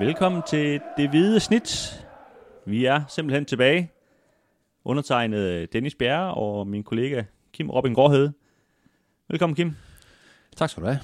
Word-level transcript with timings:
Velkommen 0.00 0.42
til 0.48 0.80
Det 0.96 1.10
Hvide 1.10 1.40
Snit. 1.40 2.00
Vi 2.66 2.84
er 2.84 3.00
simpelthen 3.08 3.44
tilbage. 3.44 3.90
Undertegnet 4.84 5.72
Dennis 5.72 5.94
Bjerre 5.94 6.34
og 6.34 6.66
min 6.66 6.82
kollega 6.82 7.22
Kim 7.52 7.70
Robin 7.70 7.94
Gårdhede. 7.94 8.32
Velkommen 9.28 9.56
Kim. 9.56 9.72
Tak 10.56 10.70
skal 10.70 10.82
du 10.82 10.88
have. 10.88 11.00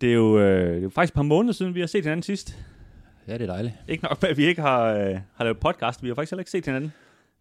Det 0.00 0.08
er 0.08 0.14
jo, 0.14 0.38
øh, 0.38 0.68
det 0.68 0.78
er 0.78 0.82
jo 0.82 0.88
faktisk 0.88 1.12
et 1.12 1.14
par 1.14 1.22
måneder 1.22 1.52
siden, 1.52 1.74
vi 1.74 1.80
har 1.80 1.86
set 1.86 2.04
hinanden 2.04 2.22
sidst. 2.22 2.58
Ja, 3.26 3.32
det 3.32 3.42
er 3.42 3.46
dejligt. 3.46 3.74
Ikke 3.88 4.04
nok 4.04 4.24
at 4.24 4.36
vi 4.36 4.44
ikke 4.44 4.62
har, 4.62 4.84
øh, 4.84 5.18
har 5.34 5.44
lavet 5.44 5.58
podcast. 5.58 6.02
Vi 6.02 6.08
har 6.08 6.14
faktisk 6.14 6.30
heller 6.30 6.40
ikke 6.40 6.50
set 6.50 6.66
hinanden. 6.66 6.92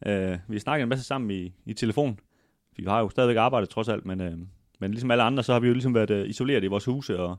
Øh, 0.06 0.38
vi 0.48 0.56
har 0.56 0.60
snakket 0.60 0.84
en 0.84 0.90
masse 0.90 1.06
sammen 1.06 1.32
i, 1.32 1.54
i 1.66 1.74
telefon. 1.74 2.20
Vi 2.76 2.84
har 2.88 3.00
jo 3.00 3.10
stadigvæk 3.10 3.38
arbejdet 3.38 3.70
trods 3.70 3.88
alt, 3.88 4.06
men, 4.06 4.22
øh, 4.22 4.38
men 4.80 4.92
ligesom 4.92 5.12
alle 5.12 5.24
andre, 5.24 5.44
så 5.44 5.54
har 5.54 5.60
vi 5.60 5.68
jo 5.68 5.74
ligesom 5.74 5.96
været 5.96 6.10
øh, 6.10 6.30
isoleret 6.30 6.64
i 6.64 6.68
vores 6.68 6.86
huse, 6.86 7.20
og, 7.20 7.38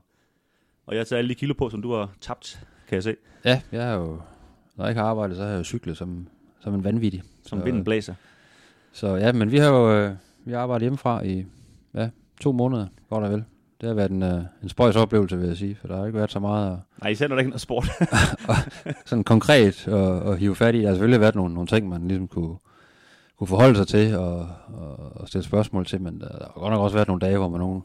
og 0.85 0.95
jeg 0.95 0.99
har 0.99 1.05
taget 1.05 1.17
alle 1.17 1.29
de 1.29 1.35
kilo 1.35 1.53
på, 1.53 1.69
som 1.69 1.81
du 1.81 1.93
har 1.93 2.11
tabt, 2.21 2.67
kan 2.89 2.95
jeg 2.95 3.03
se, 3.03 3.15
Ja, 3.45 3.61
jeg 3.71 3.83
har 3.87 3.93
jo, 3.93 4.19
når 4.75 4.85
jeg 4.85 4.91
ikke 4.91 5.01
har 5.01 5.07
arbejdet, 5.09 5.37
så 5.37 5.43
har 5.43 5.49
jeg 5.49 5.57
jo 5.59 5.63
cyklet 5.63 5.97
som, 5.97 6.27
som 6.59 6.73
en 6.73 6.83
vanvittig. 6.83 7.23
som 7.45 7.59
Så- 7.59 7.65
vinden 7.65 7.83
blæser. 7.83 8.13
Så 8.91 9.15
ja, 9.15 9.31
men 9.31 9.51
vi 9.51 9.57
har 9.57 9.69
jo 9.69 9.93
øh, 9.93 10.11
vi 10.45 10.51
har 10.51 10.59
arbejdet 10.59 10.81
hjemmefra 10.83 11.21
i 11.23 11.45
ja, 11.93 12.09
to 12.41 12.51
måneder, 12.51 12.87
godt 13.09 13.23
og 13.23 13.31
vel. 13.31 13.43
Det 13.81 13.87
har 13.87 13.93
været 13.93 14.11
en, 14.11 14.23
øh, 14.23 14.41
en 14.63 14.69
spøjs 14.69 14.95
oplevelse, 14.95 15.37
vil 15.37 15.47
jeg 15.47 15.57
sige, 15.57 15.75
for 15.81 15.87
der 15.87 15.97
har 15.97 16.05
ikke 16.05 16.17
været 16.17 16.31
så 16.31 16.39
meget 16.39 16.71
at, 16.71 16.77
Nej, 17.01 17.09
især 17.11 17.27
når 17.27 17.35
der 17.35 17.39
ikke 17.39 17.47
er 17.47 17.51
noget 17.51 17.61
sport. 17.61 17.85
sådan 19.05 19.23
konkret 19.23 19.87
at, 19.87 20.27
at 20.31 20.39
hive 20.39 20.55
fat 20.55 20.75
i. 20.75 20.79
Der 20.81 20.87
har 20.87 20.93
selvfølgelig 20.93 21.21
været 21.21 21.35
nogle, 21.35 21.53
nogle 21.53 21.67
ting, 21.67 21.89
man 21.89 22.07
ligesom 22.07 22.27
kunne, 22.27 22.55
kunne 23.37 23.47
forholde 23.47 23.75
sig 23.75 23.87
til 23.87 24.15
og, 24.17 24.47
og, 24.67 24.99
og 25.17 25.27
stille 25.27 25.43
spørgsmål 25.45 25.85
til, 25.85 26.01
men 26.01 26.19
der, 26.19 26.27
har 26.31 26.51
godt 26.59 26.71
nok 26.71 26.81
også 26.81 26.95
været 26.95 27.07
nogle 27.07 27.19
dage, 27.19 27.37
hvor 27.37 27.49
man 27.49 27.59
nogle, 27.59 27.81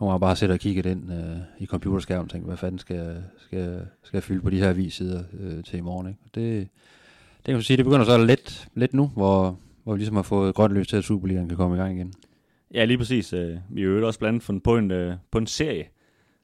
nogle 0.00 0.12
har 0.12 0.18
bare 0.18 0.36
siddet 0.36 0.54
og 0.54 0.60
kigget 0.60 0.86
ind 0.86 1.12
øh, 1.12 1.36
i 1.58 1.66
computerskærmen 1.66 2.24
og 2.24 2.30
tænkt, 2.30 2.46
hvad 2.46 2.56
fanden 2.56 2.78
skal, 2.78 2.96
jeg- 2.96 3.22
skal, 3.38 3.58
jeg- 3.58 3.82
skal 4.02 4.16
jeg 4.16 4.22
fylde 4.22 4.40
på 4.42 4.50
de 4.50 4.58
her 4.58 4.68
avissider 4.70 5.22
øh, 5.40 5.64
til 5.64 5.78
i 5.78 5.80
morgen. 5.80 6.08
Ikke? 6.08 6.20
Og 6.24 6.30
Det, 6.34 6.68
det 7.36 7.44
kan 7.44 7.54
man 7.54 7.62
sige, 7.62 7.76
det 7.76 7.84
begynder 7.84 8.04
så 8.04 8.24
lidt, 8.24 8.68
lidt 8.74 8.94
nu, 8.94 9.06
hvor, 9.06 9.58
hvor 9.84 9.92
vi 9.92 9.98
ligesom 9.98 10.16
har 10.16 10.22
fået 10.22 10.54
grønt 10.54 10.72
lys 10.74 10.88
til, 10.88 10.96
at 10.96 11.04
Superligaen 11.04 11.48
kan 11.48 11.56
komme 11.56 11.76
i 11.76 11.78
gang 11.80 11.96
igen. 11.96 12.12
Ja, 12.74 12.84
lige 12.84 12.98
præcis. 12.98 13.32
Øh, 13.32 13.56
Vi 13.68 13.82
har 13.82 13.88
jo 13.88 14.06
også 14.06 14.18
blandt 14.18 14.30
andet 14.34 14.42
fundet 14.44 14.62
på 14.62 14.76
en, 14.76 14.90
øh, 14.90 15.14
på 15.30 15.38
en 15.38 15.46
serie, 15.46 15.84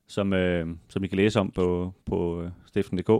som, 0.06 0.33
øh, 0.33 0.67
som 0.89 1.05
I 1.05 1.06
kan 1.06 1.17
læse 1.17 1.41
om 1.41 1.50
på, 1.50 1.92
på 2.06 2.42
øh, 2.42 2.50
stiften.dk 2.67 3.11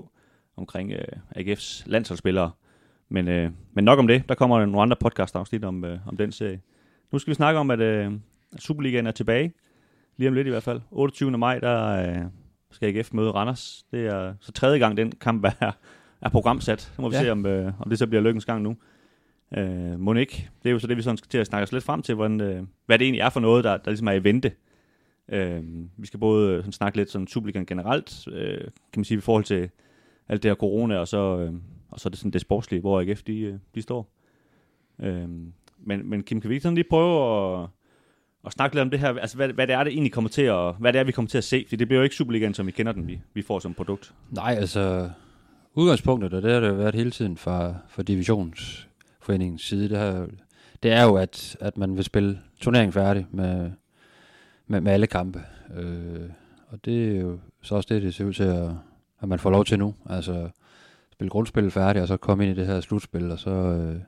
omkring 0.56 0.92
øh, 0.92 1.05
AGF's 1.36 1.82
landsholdsspillere. 1.86 2.50
Men, 3.08 3.28
øh, 3.28 3.50
men 3.75 3.84
nok 3.84 3.98
om 3.98 4.06
det. 4.06 4.22
Der 4.28 4.34
kommer 4.34 4.66
nogle 4.66 4.82
andre 4.82 4.97
podcast-afsnit 5.00 5.64
om, 5.64 5.84
øh, 5.84 5.98
om 6.06 6.16
den 6.16 6.32
serie. 6.32 6.60
Nu 7.12 7.19
skal 7.19 7.30
vi 7.30 7.34
snakke 7.34 7.60
om, 7.60 7.70
at 7.70 7.80
øh, 7.80 8.12
Superligaen 8.58 9.06
er 9.06 9.10
tilbage. 9.10 9.53
Lige 10.17 10.28
om 10.28 10.34
lidt 10.34 10.47
i 10.47 10.50
hvert 10.50 10.62
fald. 10.62 10.81
28. 10.91 11.39
maj, 11.39 11.59
der 11.59 11.86
øh, 11.86 12.25
skal 12.70 12.97
AGF 12.97 13.12
møde 13.12 13.31
Randers. 13.31 13.86
Det 13.91 14.06
er 14.06 14.34
så 14.41 14.53
tredje 14.53 14.78
gang, 14.78 14.97
den 14.97 15.12
kamp 15.12 15.45
er, 15.61 15.72
er 16.20 16.28
programsat. 16.28 16.81
Så 16.81 17.03
må 17.03 17.09
vi 17.09 17.17
ja. 17.17 17.22
Se, 17.22 17.33
om, 17.33 17.47
øh, 17.47 17.72
om 17.81 17.91
det 17.91 17.98
så 17.98 18.06
bliver 18.06 18.22
lykkens 18.22 18.44
gang 18.44 18.62
nu. 18.62 18.77
Øh, 19.56 20.00
må 20.00 20.14
ikke. 20.14 20.50
Det 20.62 20.69
er 20.69 20.72
jo 20.72 20.78
så 20.78 20.87
det, 20.87 20.97
vi 20.97 21.03
sådan 21.03 21.17
skal 21.17 21.28
til 21.28 21.39
at 21.39 21.47
snakke 21.47 21.62
os 21.62 21.72
lidt 21.72 21.84
frem 21.84 22.03
til, 22.03 22.14
hvordan, 22.14 22.41
øh, 22.41 22.62
hvad 22.87 22.98
det 22.98 23.05
egentlig 23.05 23.20
er 23.20 23.31
for 23.31 23.41
noget, 23.41 23.64
der, 23.64 23.77
der 23.77 23.91
ligesom 23.91 24.09
er 24.09 24.12
i 24.12 24.25
vente. 24.25 24.53
Øh, 25.28 25.62
vi 25.97 26.06
skal 26.06 26.20
både 26.20 26.53
øh, 26.53 26.59
sådan 26.59 26.72
snakke 26.72 26.98
lidt 26.98 27.11
sådan 27.11 27.27
Superligaen 27.27 27.67
generelt, 27.67 28.28
øh, 28.33 28.61
kan 28.61 28.70
man 28.97 29.05
sige, 29.05 29.19
i 29.19 29.20
forhold 29.20 29.44
til 29.44 29.70
alt 30.28 30.42
det 30.42 30.48
her 30.48 30.56
corona, 30.56 30.98
og 30.98 31.09
så, 31.09 31.39
øh, 31.39 31.53
og 31.91 32.00
så 32.00 32.09
er 32.09 32.11
det 32.11 32.19
sådan 32.19 32.31
det 32.31 32.41
sportslige, 32.41 32.81
hvor 32.81 33.00
AGF 33.00 33.22
de, 33.22 33.41
øh, 33.41 33.55
de 33.75 33.83
står. 33.83 34.12
Øh, 35.03 35.28
men, 35.78 36.11
men 36.11 36.22
Kim, 36.22 36.41
kan 36.41 36.50
vi 36.50 36.55
ikke 36.55 36.62
sådan 36.62 36.75
lige 36.75 36.89
prøve 36.91 37.62
at, 37.62 37.69
og 38.47 38.52
snakke 38.52 38.77
lidt 38.77 38.83
om 38.83 38.91
det 38.91 39.00
her, 39.00 39.08
altså 39.08 39.36
hvad, 39.36 39.48
hvad 39.48 39.66
det 39.66 39.75
er, 39.75 39.84
det 39.84 39.92
egentlig 39.92 40.12
kommer 40.12 40.30
til 40.30 40.42
at, 40.42 40.75
hvad 40.78 40.92
det 40.92 40.98
er, 40.98 41.05
vi 41.05 41.12
kommer 41.12 41.28
til 41.28 41.39
at 41.39 41.44
se, 41.44 41.66
for 41.69 41.77
det 41.77 41.89
bliver 41.89 41.98
jo 41.98 42.05
ikke 42.05 42.16
Superligaen, 42.16 42.55
som 42.55 42.66
vi 42.66 42.72
kender 42.72 42.92
den, 42.92 43.06
vi, 43.06 43.20
vi 43.34 43.42
får 43.42 43.58
som 43.58 43.75
produkt. 43.75 44.14
Nej, 44.30 44.56
altså 44.58 45.11
udgangspunktet, 45.75 46.34
og 46.34 46.43
det 46.43 46.53
har 46.53 46.60
det 46.60 46.69
jo 46.69 46.75
været 46.75 46.94
hele 46.94 47.10
tiden 47.10 47.37
fra, 47.37 47.75
fra 47.88 48.03
divisionsforeningens 48.03 49.62
side, 49.62 49.88
det, 49.88 49.98
har, 49.98 50.28
det 50.82 50.93
er 50.93 51.04
jo, 51.04 51.16
at, 51.16 51.56
at 51.60 51.78
man 51.78 51.97
vil 51.97 52.04
spille 52.04 52.41
turneringen 52.60 52.93
færdig 52.93 53.26
med, 53.31 53.70
med, 54.66 54.81
med 54.81 54.93
alle 54.93 55.06
kampe. 55.06 55.43
Øh, 55.76 56.31
og 56.69 56.84
det 56.84 57.16
er 57.16 57.20
jo 57.20 57.38
så 57.62 57.75
også 57.75 57.94
det, 57.94 58.03
det 58.03 58.15
ser 58.15 58.25
ud 58.25 58.32
til, 58.32 58.44
at, 58.44 58.70
at 59.22 59.28
man 59.28 59.38
får 59.38 59.50
lov 59.50 59.65
til 59.65 59.78
nu. 59.78 59.94
Altså 60.10 60.49
spille 61.12 61.31
grundspillet 61.31 61.72
færdigt, 61.72 62.03
og 62.03 62.09
så 62.09 62.16
komme 62.16 62.47
ind 62.47 62.56
i 62.56 62.60
det 62.60 62.66
her 62.66 62.81
slutspil, 62.81 63.31
og 63.31 63.38
så, 63.38 63.50
øh, 63.50 64.00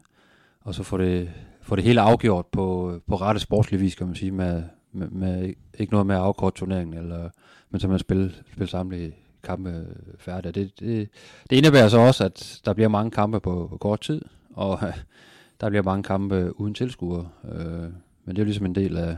og 0.60 0.74
så 0.74 0.82
få 0.82 0.98
det, 0.98 1.30
få 1.68 1.76
det 1.76 1.84
hele 1.84 2.00
afgjort 2.00 2.46
på, 2.46 2.98
på 3.06 3.16
rette 3.16 3.40
sportslig 3.40 3.80
vis, 3.80 3.94
kan 3.94 4.06
man 4.06 4.16
sige, 4.16 4.30
med, 4.32 4.62
med, 4.92 5.08
med 5.08 5.54
ikke 5.78 5.92
noget 5.92 6.06
med 6.06 6.14
at 6.14 6.20
afkorte 6.20 6.58
turneringen, 6.58 6.98
eller, 6.98 7.30
men 7.70 7.80
så 7.80 7.88
man 7.88 7.98
spille, 7.98 8.34
spille 8.52 8.68
samtlige 8.68 9.14
kampe 9.42 9.86
færdige. 10.18 10.52
Det, 10.52 10.80
det, 10.80 11.08
det 11.50 11.56
indebærer 11.56 11.88
så 11.88 11.98
også, 11.98 12.24
at 12.24 12.60
der 12.64 12.72
bliver 12.72 12.88
mange 12.88 13.10
kampe 13.10 13.40
på, 13.40 13.66
på 13.70 13.76
kort 13.76 14.00
tid, 14.00 14.22
og 14.54 14.78
der 15.60 15.68
bliver 15.68 15.82
mange 15.82 16.02
kampe 16.02 16.60
uden 16.60 16.74
tilskuere. 16.74 17.28
Øh, 17.52 17.82
men 18.24 18.36
det 18.36 18.38
er 18.38 18.42
jo 18.42 18.44
ligesom 18.44 18.66
en 18.66 18.74
del 18.74 18.96
af, 18.96 19.16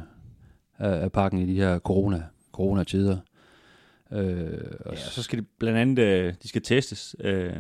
af, 0.79 1.03
af 1.03 1.13
pakken 1.13 1.41
i 1.41 1.47
de 1.47 1.55
her 1.55 1.79
corona, 1.79 2.23
corona-tider. 2.53 3.17
Øh, 4.13 4.59
og 4.87 4.93
Ja, 4.93 4.97
så 5.01 5.23
skal 5.23 5.39
de 5.39 5.45
blandt 5.59 5.79
andet, 5.79 5.99
øh, 5.99 6.35
de 6.43 6.49
skal 6.49 6.63
testes 6.63 7.17
øh, 7.21 7.53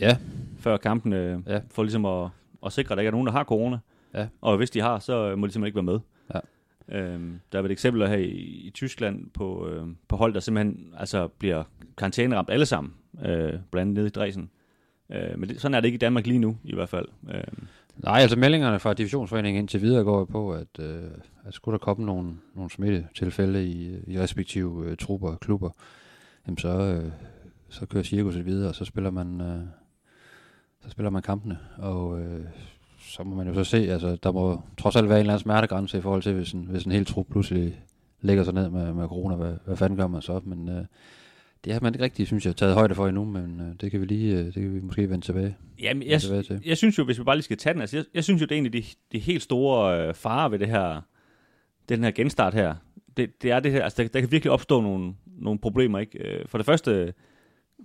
ja, 0.00 0.16
før 0.58 0.76
kampen, 0.76 1.12
øh, 1.12 1.40
Ja. 1.46 1.60
for 1.70 1.82
ligesom 1.82 2.04
at, 2.04 2.28
at 2.66 2.72
sikre, 2.72 2.92
at 2.92 2.96
der 2.96 3.00
ikke 3.02 3.08
er 3.08 3.12
nogen, 3.12 3.26
der 3.26 3.32
har 3.32 3.44
corona. 3.44 3.78
Ja. 4.16 4.28
Og 4.40 4.56
hvis 4.56 4.70
de 4.70 4.80
har, 4.80 4.98
så 4.98 5.36
må 5.36 5.46
de 5.46 5.52
simpelthen 5.52 5.66
ikke 5.66 5.76
være 5.76 5.82
med. 5.82 6.00
Ja. 6.34 6.40
Øhm, 6.98 7.40
der 7.52 7.58
er 7.58 7.62
et 7.62 7.70
eksempel 7.70 8.08
her 8.08 8.16
i, 8.16 8.30
i 8.66 8.70
Tyskland 8.74 9.30
på, 9.30 9.68
øh, 9.68 9.86
på 10.08 10.16
hold, 10.16 10.34
der 10.34 10.40
simpelthen 10.40 10.94
altså, 10.98 11.28
bliver 11.28 11.64
karantæneramt 11.98 12.50
alle 12.50 12.66
sammen, 12.66 12.94
øh, 13.24 13.52
blandt 13.70 13.76
andet 13.76 13.94
nede 13.94 14.06
i 14.06 14.10
Dresden. 14.10 14.50
Øh, 15.12 15.38
men 15.38 15.48
det, 15.48 15.60
sådan 15.60 15.74
er 15.74 15.80
det 15.80 15.88
ikke 15.88 15.96
i 15.96 15.98
Danmark 15.98 16.26
lige 16.26 16.38
nu, 16.38 16.56
i 16.64 16.74
hvert 16.74 16.88
fald. 16.88 17.08
Øh, 17.30 17.44
Nej, 17.96 18.20
altså 18.20 18.38
meldingerne 18.38 18.78
fra 18.78 18.94
divisionsforeningen 18.94 19.60
indtil 19.60 19.82
videre 19.82 20.04
går 20.04 20.24
på, 20.24 20.52
at, 20.52 20.78
øh, 20.80 21.10
at 21.44 21.54
skulle 21.54 21.72
der 21.72 21.84
komme 21.84 22.06
nogle, 22.06 22.34
nogle 22.54 22.70
smittetilfælde 22.70 23.66
i, 23.66 23.98
i 24.06 24.20
respektive 24.20 24.86
øh, 24.86 24.96
trupper 24.96 25.28
og 25.28 25.40
klubber, 25.40 25.70
jamen 26.46 26.58
så, 26.58 26.68
øh, 26.68 27.12
så 27.68 27.86
kører 27.86 28.04
cirkuset 28.04 28.46
videre, 28.46 28.68
og 28.68 28.74
så 28.74 28.84
spiller 28.84 29.10
man, 29.10 29.40
øh, 29.40 29.60
så 30.80 30.90
spiller 30.90 31.10
man 31.10 31.22
kampene. 31.22 31.58
Og 31.78 32.20
øh, 32.20 32.44
så 33.06 33.22
må 33.22 33.36
man 33.36 33.48
jo 33.48 33.54
så 33.54 33.64
se, 33.64 33.76
altså 33.76 34.16
der 34.22 34.32
må 34.32 34.62
trods 34.78 34.96
alt 34.96 35.08
være 35.08 35.18
en 35.18 35.20
eller 35.20 35.32
anden 35.32 35.42
smertegrænse 35.42 35.98
i 35.98 36.00
forhold 36.00 36.22
til, 36.22 36.34
hvis 36.34 36.52
en, 36.52 36.66
hvis 36.70 36.84
en 36.84 36.92
hel 36.92 37.04
trup 37.04 37.26
pludselig 37.30 37.80
lægger 38.20 38.44
sig 38.44 38.54
ned 38.54 38.68
med, 38.70 38.92
med 38.92 39.08
corona, 39.08 39.34
hvad, 39.36 39.54
hvad 39.64 39.76
fanden 39.76 39.98
gør 39.98 40.06
man 40.06 40.22
så? 40.22 40.40
Men 40.44 40.68
øh, 40.68 40.84
det 41.64 41.72
har 41.72 41.80
man 41.80 41.94
ikke 41.94 42.04
rigtig, 42.04 42.26
synes 42.26 42.46
jeg, 42.46 42.56
taget 42.56 42.74
højde 42.74 42.94
for 42.94 43.06
endnu, 43.06 43.24
men 43.24 43.60
øh, 43.60 43.74
det 43.80 43.90
kan 43.90 44.00
vi 44.00 44.06
lige, 44.06 44.38
øh, 44.38 44.44
det 44.44 44.54
kan 44.54 44.74
vi 44.74 44.80
måske 44.80 45.10
vende 45.10 45.24
tilbage, 45.24 45.56
jamen, 45.82 46.00
vende 46.00 46.12
jeg, 46.12 46.20
tilbage 46.20 46.42
til. 46.42 46.60
jeg 46.66 46.76
synes 46.76 46.98
jo, 46.98 47.04
hvis 47.04 47.18
vi 47.18 47.24
bare 47.24 47.36
lige 47.36 47.42
skal 47.42 47.56
tage 47.56 47.72
den, 47.72 47.80
altså 47.80 47.96
jeg, 47.96 48.04
jeg 48.14 48.24
synes 48.24 48.40
jo, 48.40 48.46
det 48.46 48.52
er 48.52 48.56
egentlig 48.56 48.82
de, 48.82 48.88
de 49.12 49.18
helt 49.18 49.42
store 49.42 50.08
øh, 50.08 50.14
farer 50.14 50.48
ved 50.48 50.58
det 50.58 50.68
her, 50.68 51.00
den 51.88 52.04
her 52.04 52.10
genstart 52.10 52.54
her. 52.54 52.74
Det, 53.16 53.42
det 53.42 53.50
er 53.50 53.60
det 53.60 53.72
her, 53.72 53.84
altså 53.84 54.02
der, 54.02 54.08
der 54.08 54.20
kan 54.20 54.32
virkelig 54.32 54.52
opstå 54.52 54.80
nogle, 54.80 55.14
nogle 55.26 55.58
problemer, 55.58 55.98
ikke? 55.98 56.18
Øh, 56.18 56.48
For 56.48 56.58
det 56.58 56.64
første 56.64 57.12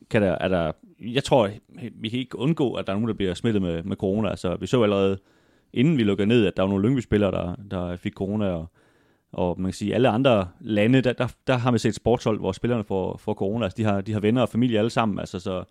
kan 0.09 0.21
der, 0.21 0.31
er 0.31 0.47
der, 0.47 0.71
jeg 0.99 1.23
tror, 1.23 1.49
vi 1.95 2.09
kan 2.09 2.19
ikke 2.19 2.37
undgå, 2.37 2.73
at 2.73 2.87
der 2.87 2.93
er 2.93 2.97
nogen, 2.97 3.07
der 3.07 3.13
bliver 3.13 3.33
smittet 3.33 3.61
med, 3.61 3.83
med 3.83 3.95
corona. 3.95 4.29
Altså, 4.29 4.55
vi 4.55 4.67
så 4.67 4.83
allerede, 4.83 5.17
inden 5.73 5.97
vi 5.97 6.03
lukkede 6.03 6.27
ned, 6.27 6.45
at 6.45 6.57
der 6.57 6.63
var 6.63 6.69
nogle 6.69 6.87
Lyngby-spillere, 6.87 7.31
der, 7.31 7.55
der 7.71 7.95
fik 7.95 8.13
corona, 8.13 8.45
og, 8.45 8.71
og 9.31 9.61
man 9.61 9.71
kan 9.71 9.73
sige, 9.73 9.95
alle 9.95 10.09
andre 10.09 10.47
lande, 10.59 11.01
der, 11.01 11.13
der, 11.13 11.27
der 11.47 11.57
har 11.57 11.71
vi 11.71 11.77
set 11.77 11.95
sportshold, 11.95 12.39
hvor 12.39 12.51
spillerne 12.51 12.83
får, 12.83 13.17
får 13.17 13.33
corona. 13.33 13.63
Altså, 13.63 13.77
de 13.77 13.83
har, 13.83 14.01
de 14.01 14.13
har 14.13 14.19
venner 14.19 14.41
og 14.41 14.49
familie 14.49 14.79
alle 14.79 14.89
sammen, 14.89 15.19
altså, 15.19 15.39
så, 15.39 15.63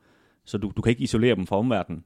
så 0.44 0.58
du, 0.58 0.72
du 0.76 0.82
kan 0.82 0.90
ikke 0.90 1.02
isolere 1.02 1.34
dem 1.34 1.46
fra 1.46 1.58
omverdenen. 1.58 2.04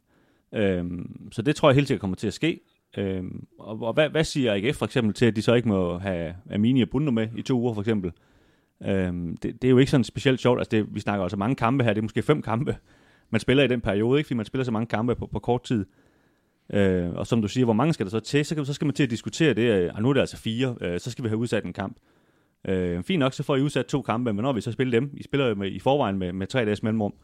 Øhm, 0.55 1.29
så 1.33 1.43
det 1.43 1.57
tror 1.57 1.69
jeg 1.69 1.75
helt 1.75 1.89
sikkert 1.89 2.01
kommer 2.01 2.17
til 2.17 2.27
at 2.27 2.35
ske. 2.35 2.61
Øhm, 2.97 3.47
og, 3.59 3.83
og 3.83 3.93
hvad, 3.93 4.09
hvad 4.09 4.25
siger 4.25 4.55
AGF 4.55 4.77
for 4.77 4.87
eksempel 4.87 5.15
til, 5.15 5.27
at 5.27 5.37
de 5.37 5.43
så 5.43 5.55
ikke 5.55 5.69
må 5.69 5.99
have 5.99 6.35
Amini 6.50 6.83
og 6.83 6.88
Bundo 6.91 7.11
med 7.11 7.29
i 7.37 7.43
to 7.43 7.61
uger 7.61 7.75
for 7.75 7.81
eksempel? 7.81 8.12
Øhm, 8.87 9.37
det, 9.37 9.63
det 9.63 9.69
er 9.69 9.71
jo 9.71 9.79
ikke 9.79 9.91
sådan 9.91 10.05
specielt 10.05 10.41
sjovt. 10.41 10.61
Altså 10.61 10.71
det, 10.71 10.95
vi 10.95 11.01
snakker 11.01 11.23
altså 11.23 11.37
mange 11.37 11.57
kampe 11.57 11.85
her. 11.85 11.93
Det 11.93 11.99
er 11.99 12.03
måske 12.03 12.23
fem 12.23 12.43
kampe, 12.43 12.77
man 13.31 13.41
spiller 13.41 13.65
i 13.65 13.67
den 13.67 13.81
periode, 13.81 14.19
ikke? 14.19 14.27
fordi 14.27 14.37
man 14.37 14.47
spiller 14.47 14.65
så 14.65 14.71
mange 14.71 14.87
kampe 14.87 15.15
på, 15.15 15.27
på 15.27 15.39
kort 15.39 15.63
tid. 15.65 15.87
Øh, 16.73 17.11
og 17.11 17.27
som 17.27 17.43
du 17.43 17.49
siger, 17.49 17.65
hvor 17.65 17.75
mange 17.75 17.93
skal 17.93 18.07
der 18.07 18.11
så 18.11 18.21
til? 18.21 18.45
Så, 18.45 18.55
kan, 18.55 18.65
så 18.65 18.75
skal 18.75 18.87
man 18.87 18.95
til 18.95 19.03
at 19.03 19.11
diskutere 19.11 19.55
det. 19.55 19.63
Øh, 19.63 19.91
og 19.95 20.03
nu 20.03 20.09
er 20.09 20.13
det 20.13 20.21
altså 20.21 20.37
fire. 20.37 20.77
Øh, 20.81 21.01
så 21.01 21.11
skal 21.11 21.25
vi 21.25 21.29
have 21.29 21.39
udsat 21.39 21.65
en 21.65 21.73
kamp. 21.73 21.97
Øh, 22.69 23.03
fint 23.03 23.19
nok, 23.19 23.33
så 23.33 23.43
får 23.43 23.57
I 23.57 23.63
udsat 23.63 23.87
to 23.87 24.03
kampe, 24.03 24.33
men 24.33 24.43
når 24.43 24.53
vi 24.53 24.61
så 24.61 24.73
spiller 24.73 25.01
dem? 25.01 25.11
I 25.15 25.23
spiller 25.23 25.47
jo 25.47 25.55
med, 25.55 25.71
i 25.71 25.79
forvejen 25.79 26.19
med, 26.19 26.33
med 26.33 26.47
tre 26.47 26.65
dages 26.65 26.83
mellemrum. 26.83 27.15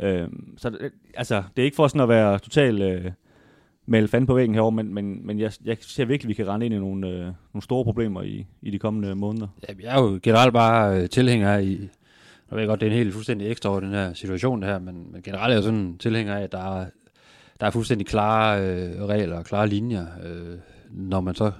Øh, 0.00 0.28
så 0.56 0.76
øh, 0.80 0.90
altså, 1.14 1.42
det 1.56 1.62
er 1.62 1.64
ikke 1.64 1.76
for 1.76 1.88
sådan 1.88 2.00
at 2.00 2.08
være 2.08 2.38
totalt 2.38 2.82
øh, 2.82 3.10
male 3.90 4.08
fanden 4.08 4.26
på 4.26 4.34
væggen 4.34 4.54
herovre, 4.54 4.72
men, 4.72 4.94
men, 4.94 5.26
men 5.26 5.38
jeg, 5.38 5.52
jeg 5.64 5.76
ser 5.80 6.04
virkelig, 6.04 6.26
at 6.26 6.28
vi 6.28 6.34
kan 6.34 6.48
rende 6.48 6.66
ind 6.66 6.74
i 6.74 6.78
nogle, 6.78 7.08
øh, 7.08 7.20
nogle 7.20 7.62
store 7.62 7.84
problemer 7.84 8.22
i, 8.22 8.46
i 8.62 8.70
de 8.70 8.78
kommende 8.78 9.14
måneder. 9.14 9.46
Ja, 9.68 9.74
jeg 9.82 9.98
er 9.98 10.02
jo 10.02 10.20
generelt 10.22 10.52
bare 10.52 11.02
øh, 11.02 11.08
tilhænger 11.08 11.52
af, 11.52 11.62
i, 11.62 11.88
jeg 12.50 12.58
ved 12.58 12.66
godt, 12.66 12.80
det 12.80 12.86
er 12.86 12.90
en 12.90 12.96
helt 12.96 13.12
fuldstændig 13.12 13.50
ekstraordinær 13.50 14.12
situation 14.12 14.62
det 14.62 14.68
her, 14.68 14.78
men, 14.78 15.12
men 15.12 15.22
generelt 15.22 15.50
er 15.50 15.54
jeg 15.54 15.62
sådan 15.62 15.96
tilhænger 15.98 16.34
af, 16.36 16.42
at 16.42 16.52
der 16.52 16.80
er, 16.80 16.86
der 17.60 17.66
er 17.66 17.70
fuldstændig 17.70 18.06
klare 18.06 18.60
øh, 18.60 19.04
regler 19.04 19.38
og 19.38 19.44
klare 19.44 19.68
linjer, 19.68 20.06
øh, 20.24 20.58
når 20.90 21.20
man 21.20 21.34
så 21.34 21.52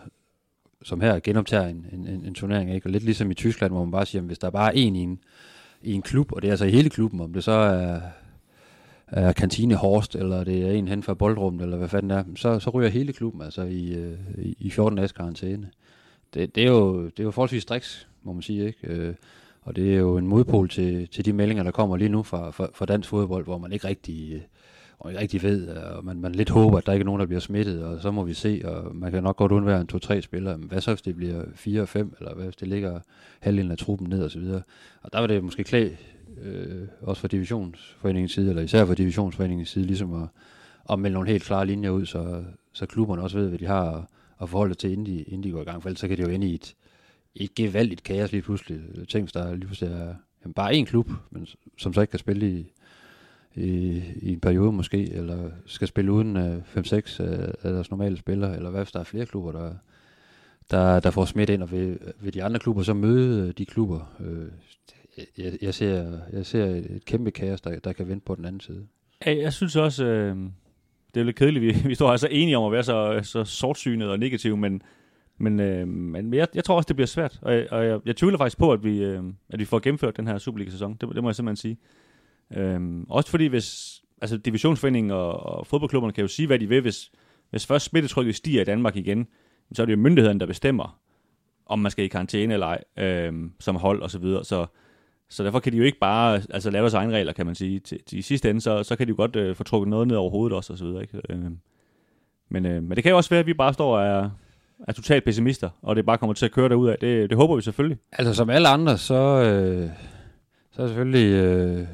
som 0.83 1.01
her 1.01 1.21
genoptager 1.21 1.67
en, 1.67 1.87
en, 1.93 2.07
en, 2.07 2.25
en 2.25 2.35
turnering. 2.35 2.75
Ikke? 2.75 2.87
Og 2.87 2.91
lidt 2.91 3.05
ligesom 3.05 3.31
i 3.31 3.35
Tyskland, 3.35 3.73
hvor 3.73 3.85
man 3.85 3.93
bare 3.93 4.07
siger, 4.07 4.23
at 4.23 4.27
hvis 4.27 4.39
der 4.39 4.47
er 4.47 4.51
bare 4.51 4.77
en 4.77 4.97
i 4.97 5.03
en, 5.03 5.19
i 5.83 5.93
en 5.93 6.03
klub, 6.03 6.33
og 6.33 6.43
det 6.43 6.49
er 6.49 6.53
altså 6.53 6.65
i 6.65 6.71
hele 6.71 6.91
klubben, 6.91 7.21
om 7.21 7.33
det 7.33 7.45
så 7.45 7.53
er 7.53 8.01
er 9.11 9.33
kantine 9.33 9.75
Horst, 9.75 10.17
eller 10.17 10.45
det 10.45 10.63
er 10.63 10.73
en 10.73 10.89
hen 10.89 11.03
fra 11.03 11.15
boldrummet, 11.15 11.63
eller 11.63 11.77
hvad 11.77 11.89
fanden 11.89 12.11
er, 12.11 12.25
så, 12.37 12.59
så 12.59 12.71
ryger 12.71 12.89
hele 12.89 13.13
klubben 13.13 13.43
altså 13.43 13.63
i, 13.63 13.95
øh, 13.95 14.19
i 14.59 14.71
14 14.71 14.97
dages 14.97 15.13
karantæne. 15.13 15.71
Det, 16.35 16.55
det, 16.55 16.63
er 16.63 16.71
jo, 16.71 17.05
det 17.05 17.21
er 17.21 17.25
jo 17.25 17.31
forholdsvis 17.31 17.63
striks, 17.63 18.09
må 18.23 18.33
man 18.33 18.43
sige, 18.43 18.67
ikke? 18.67 18.79
Øh, 18.83 19.15
og 19.63 19.77
det 19.77 19.95
er 19.95 19.99
jo 19.99 20.17
en 20.17 20.27
modpol 20.27 20.69
til, 20.69 21.09
til 21.09 21.25
de 21.25 21.33
meldinger, 21.33 21.63
der 21.63 21.71
kommer 21.71 21.97
lige 21.97 22.09
nu 22.09 22.23
fra, 22.23 22.51
fra, 22.51 22.69
fra 22.75 22.87
dansk 22.87 23.09
fodbold, 23.09 23.45
hvor 23.45 23.59
man 23.59 23.73
ikke 23.73 23.89
rigtig, 23.89 24.33
øh, 24.33 24.41
hvor 24.97 25.05
man 25.05 25.13
ikke 25.13 25.23
rigtig 25.23 25.43
ved, 25.43 25.69
og 25.69 26.05
man, 26.05 26.21
man 26.21 26.33
lidt 26.33 26.51
håber, 26.51 26.79
at 26.79 26.87
der 26.87 26.93
ikke 26.93 27.03
er 27.03 27.07
nogen, 27.07 27.21
der 27.21 27.27
bliver 27.27 27.41
smittet, 27.41 27.85
og 27.85 28.01
så 28.01 28.11
må 28.11 28.25
vi 28.25 28.35
se, 28.35 28.63
og 28.65 28.97
man 28.97 29.13
kan 29.13 29.23
nok 29.23 29.37
godt 29.37 29.53
undvære 29.53 29.81
en 29.81 29.87
to-tre 29.87 30.23
spillere, 30.23 30.59
men 30.59 30.69
hvad 30.69 30.81
så, 30.81 30.91
hvis 30.91 31.03
det 31.03 31.17
bliver 31.17 31.45
fire 31.55 31.87
fem, 31.87 32.15
eller 32.19 32.35
hvad 32.35 32.45
hvis 32.45 32.57
det 32.57 32.69
ligger 32.69 33.01
halvdelen 33.41 33.71
af 33.71 33.79
truppen 33.79 34.09
ned, 34.09 34.23
og 34.23 34.31
så 34.31 34.39
videre. 34.39 34.63
Og 35.03 35.13
der 35.13 35.19
var 35.19 35.27
det 35.27 35.45
måske 35.45 35.65
klæde 35.65 35.97
øh, 36.43 36.89
også 37.01 37.21
fra 37.21 37.29
divisionsforeningens 37.29 38.33
side, 38.33 38.49
eller 38.49 38.63
især 38.63 38.85
fra 38.85 38.95
divisionsforeningens 38.95 39.69
side, 39.69 39.87
ligesom 39.87 40.23
at, 40.23 40.29
at 40.91 40.99
melde 40.99 41.15
nogle 41.15 41.31
helt 41.31 41.43
klare 41.43 41.67
linjer 41.67 41.91
ud, 41.91 42.07
så, 42.07 42.45
så 42.73 42.87
klubberne 42.87 43.23
også 43.23 43.39
ved, 43.39 43.49
hvad 43.49 43.59
de 43.59 43.67
har 43.67 44.11
at, 44.43 44.49
forholde 44.49 44.75
til, 44.75 44.93
inden 44.93 45.07
de, 45.07 45.23
inden 45.23 45.43
de 45.43 45.51
går 45.51 45.61
i 45.61 45.65
gang, 45.65 45.83
for 45.83 45.89
ellers 45.89 46.01
så 46.01 46.09
kan 46.09 46.17
det 46.17 46.23
jo 46.23 46.29
ende 46.29 46.47
i 46.47 46.55
et, 46.55 46.75
et 47.35 47.55
gevaldigt 47.55 48.03
kaos 48.03 48.33
lige 48.33 48.43
pludselig. 48.43 48.81
Tænk, 49.09 49.25
hvis 49.25 49.33
der 49.33 49.55
lige 49.55 49.67
pludselig 49.67 49.93
er 49.93 50.15
jamen, 50.45 50.55
bare 50.55 50.73
én 50.73 50.85
klub, 50.85 51.11
men, 51.31 51.47
som 51.79 51.93
så 51.93 52.01
ikke 52.01 52.11
kan 52.11 52.19
spille 52.19 52.51
i, 52.51 52.73
i, 53.55 54.03
i 54.23 54.33
en 54.33 54.41
periode 54.41 54.73
måske, 54.73 55.13
eller 55.13 55.51
skal 55.67 55.89
spille 55.89 56.13
uden 56.13 56.37
øh, 56.37 56.57
5-6 56.77 57.23
uh, 57.23 57.29
øh, 57.29 57.39
af 57.63 57.73
deres 57.73 57.91
normale 57.91 58.17
spillere, 58.17 58.57
eller 58.57 58.71
hvad 58.71 58.81
hvis 58.81 58.93
der 58.93 59.01
er 59.01 59.05
flere 59.05 59.27
klubber, 59.27 59.53
der, 59.53 59.75
der, 60.71 61.01
der 61.01 61.11
får 61.11 61.25
smidt 61.25 61.51
ind, 61.51 61.63
og 61.63 61.73
vil, 61.73 61.99
vil 62.21 62.35
de 62.35 62.45
andre 62.45 62.61
klubber 62.61 62.83
så 62.83 62.95
møde 62.95 63.49
øh, 63.49 63.55
de 63.59 63.67
klubber? 63.67 64.17
Uh, 64.21 64.47
jeg, 65.39 65.59
jeg, 65.63 65.75
ser, 65.75 66.19
jeg 66.33 66.47
ser 66.47 66.65
et 66.65 67.03
kæmpe 67.05 67.31
kaos, 67.31 67.61
der, 67.61 67.79
der 67.79 67.93
kan 67.93 68.09
vente 68.09 68.25
på 68.25 68.35
den 68.35 68.45
anden 68.45 68.61
side. 68.61 68.87
Jeg, 69.27 69.39
jeg 69.39 69.53
synes 69.53 69.77
også, 69.77 70.05
øh, 70.05 70.37
det 71.15 71.21
er 71.21 71.25
lidt 71.25 71.37
kedeligt, 71.37 71.63
vi, 71.63 71.83
vi 71.89 71.95
står 71.95 72.11
altså 72.11 72.29
enige 72.31 72.59
om 72.59 72.65
at 72.65 72.73
være 72.73 72.83
så, 72.83 73.21
så 73.23 73.45
sortsynet 73.45 74.11
og 74.11 74.19
negativ, 74.19 74.57
men, 74.57 74.83
men, 75.39 75.61
øh, 75.61 75.89
men 75.89 76.35
jeg, 76.35 76.49
jeg 76.55 76.65
tror 76.65 76.77
også, 76.77 76.87
det 76.87 76.97
bliver 76.97 77.07
svært, 77.07 77.39
og, 77.43 77.55
jeg, 77.55 77.73
og 77.73 77.87
jeg, 77.87 78.01
jeg 78.07 78.17
tvivler 78.17 78.39
faktisk 78.39 78.59
på, 78.59 78.73
at 78.73 78.85
vi, 78.85 79.03
øh, 79.03 79.23
at 79.51 79.59
vi 79.59 79.65
får 79.65 79.79
gennemført 79.79 80.17
den 80.17 80.27
her 80.27 80.39
Superliga-sæson. 80.39 80.97
Det, 81.01 81.09
det 81.15 81.23
må 81.23 81.29
jeg 81.29 81.37
simpelthen 81.37 81.57
sige. 81.57 81.79
Øh, 82.57 83.05
også 83.09 83.31
fordi, 83.31 83.47
hvis 83.47 84.01
altså 84.21 84.37
divisionsforeningen 84.37 85.11
og, 85.11 85.33
og 85.33 85.67
fodboldklubberne 85.67 86.13
kan 86.13 86.23
jo 86.23 86.29
sige, 86.29 86.47
hvad 86.47 86.59
de 86.59 86.69
vil, 86.69 86.81
hvis, 86.81 87.11
hvis 87.51 87.67
først 87.67 87.85
smittetrykket 87.85 88.35
stiger 88.35 88.61
i 88.61 88.65
Danmark 88.65 88.97
igen, 88.97 89.27
så 89.73 89.83
er 89.83 89.87
det 89.87 89.93
jo 89.93 89.99
myndighederne, 89.99 90.41
der 90.41 90.47
bestemmer, 90.47 91.01
om 91.67 91.79
man 91.79 91.91
skal 91.91 92.05
i 92.05 92.09
karantæne 92.09 92.55
eller 92.55 92.67
ej, 92.67 92.85
øh, 92.99 93.51
som 93.61 93.77
hold 93.77 94.03
og 94.03 94.11
så 94.11 94.19
videre. 94.19 94.45
Så, 94.45 94.67
så 95.31 95.45
derfor 95.45 95.61
kan 95.61 95.73
de 95.73 95.77
jo 95.77 95.85
ikke 95.85 95.99
bare 95.99 96.43
altså, 96.51 96.71
lave 96.71 96.83
deres 96.83 96.95
egne 96.95 97.15
regler, 97.15 97.33
kan 97.33 97.47
man 97.47 97.55
sige. 97.55 97.81
Til, 97.81 98.05
til 98.07 98.19
i 98.19 98.23
sidste 98.23 98.51
ende, 98.51 98.61
så, 98.61 98.83
så 98.83 98.97
kan 98.97 99.07
de 99.07 99.11
jo 99.11 99.17
godt 99.17 99.37
øh, 99.37 99.57
få 99.57 99.65
trukket 99.65 99.89
noget 99.89 100.09
ned 100.09 100.17
over 100.17 100.31
hovedet 100.31 100.57
også 100.57 100.73
og 100.73 100.79
så 100.79 100.85
videre. 100.85 101.03
Ikke? 101.03 101.21
Øh, 101.31 101.39
men, 102.49 102.67
øh, 102.67 102.83
men 102.83 102.97
det 102.97 103.03
kan 103.03 103.11
jo 103.11 103.17
også 103.17 103.31
være, 103.31 103.41
at 103.41 103.47
vi 103.47 103.55
bare 103.55 103.75
står 103.75 103.97
og 103.97 104.07
er, 104.07 104.31
er 104.89 104.93
totalt 104.93 105.25
pessimister, 105.25 105.71
og 105.83 105.97
det 105.97 106.07
bare 106.07 106.19
kommer 106.19 106.35
til 106.35 106.45
at 106.45 106.53
køre 106.53 106.69
derud 106.69 106.89
af. 106.89 106.99
Det, 107.01 107.31
det 107.31 107.37
håber 107.39 107.57
vi 107.57 107.63
selvfølgelig. 107.63 107.99
Altså 108.13 108.35
som 108.35 108.51
alle 108.51 108.69
andre, 108.69 108.99
så, 108.99 109.15
øh, 109.15 109.91
så 110.73 110.83
er 110.83 110.87
selvfølgelig, 110.87 111.33
øh, 111.35 111.87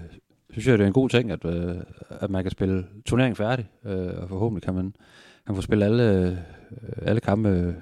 synes 0.51 0.67
jeg, 0.67 0.79
det 0.79 0.85
er 0.85 0.89
en 0.89 0.93
god 0.93 1.09
ting, 1.09 1.31
at, 1.31 1.45
øh, 1.45 1.77
at 2.11 2.31
man 2.31 2.45
kan 2.45 2.51
spille 2.51 2.87
turneringen 3.07 3.37
færdig, 3.37 3.69
øh, 3.85 4.23
og 4.23 4.29
forhåbentlig 4.29 4.63
kan 4.63 4.75
man, 4.75 4.95
kan 5.47 5.55
få 5.55 5.63
spille 5.63 5.85
alle, 5.85 6.13
øh, 6.13 6.37
alle 7.03 7.21
kampe 7.21 7.75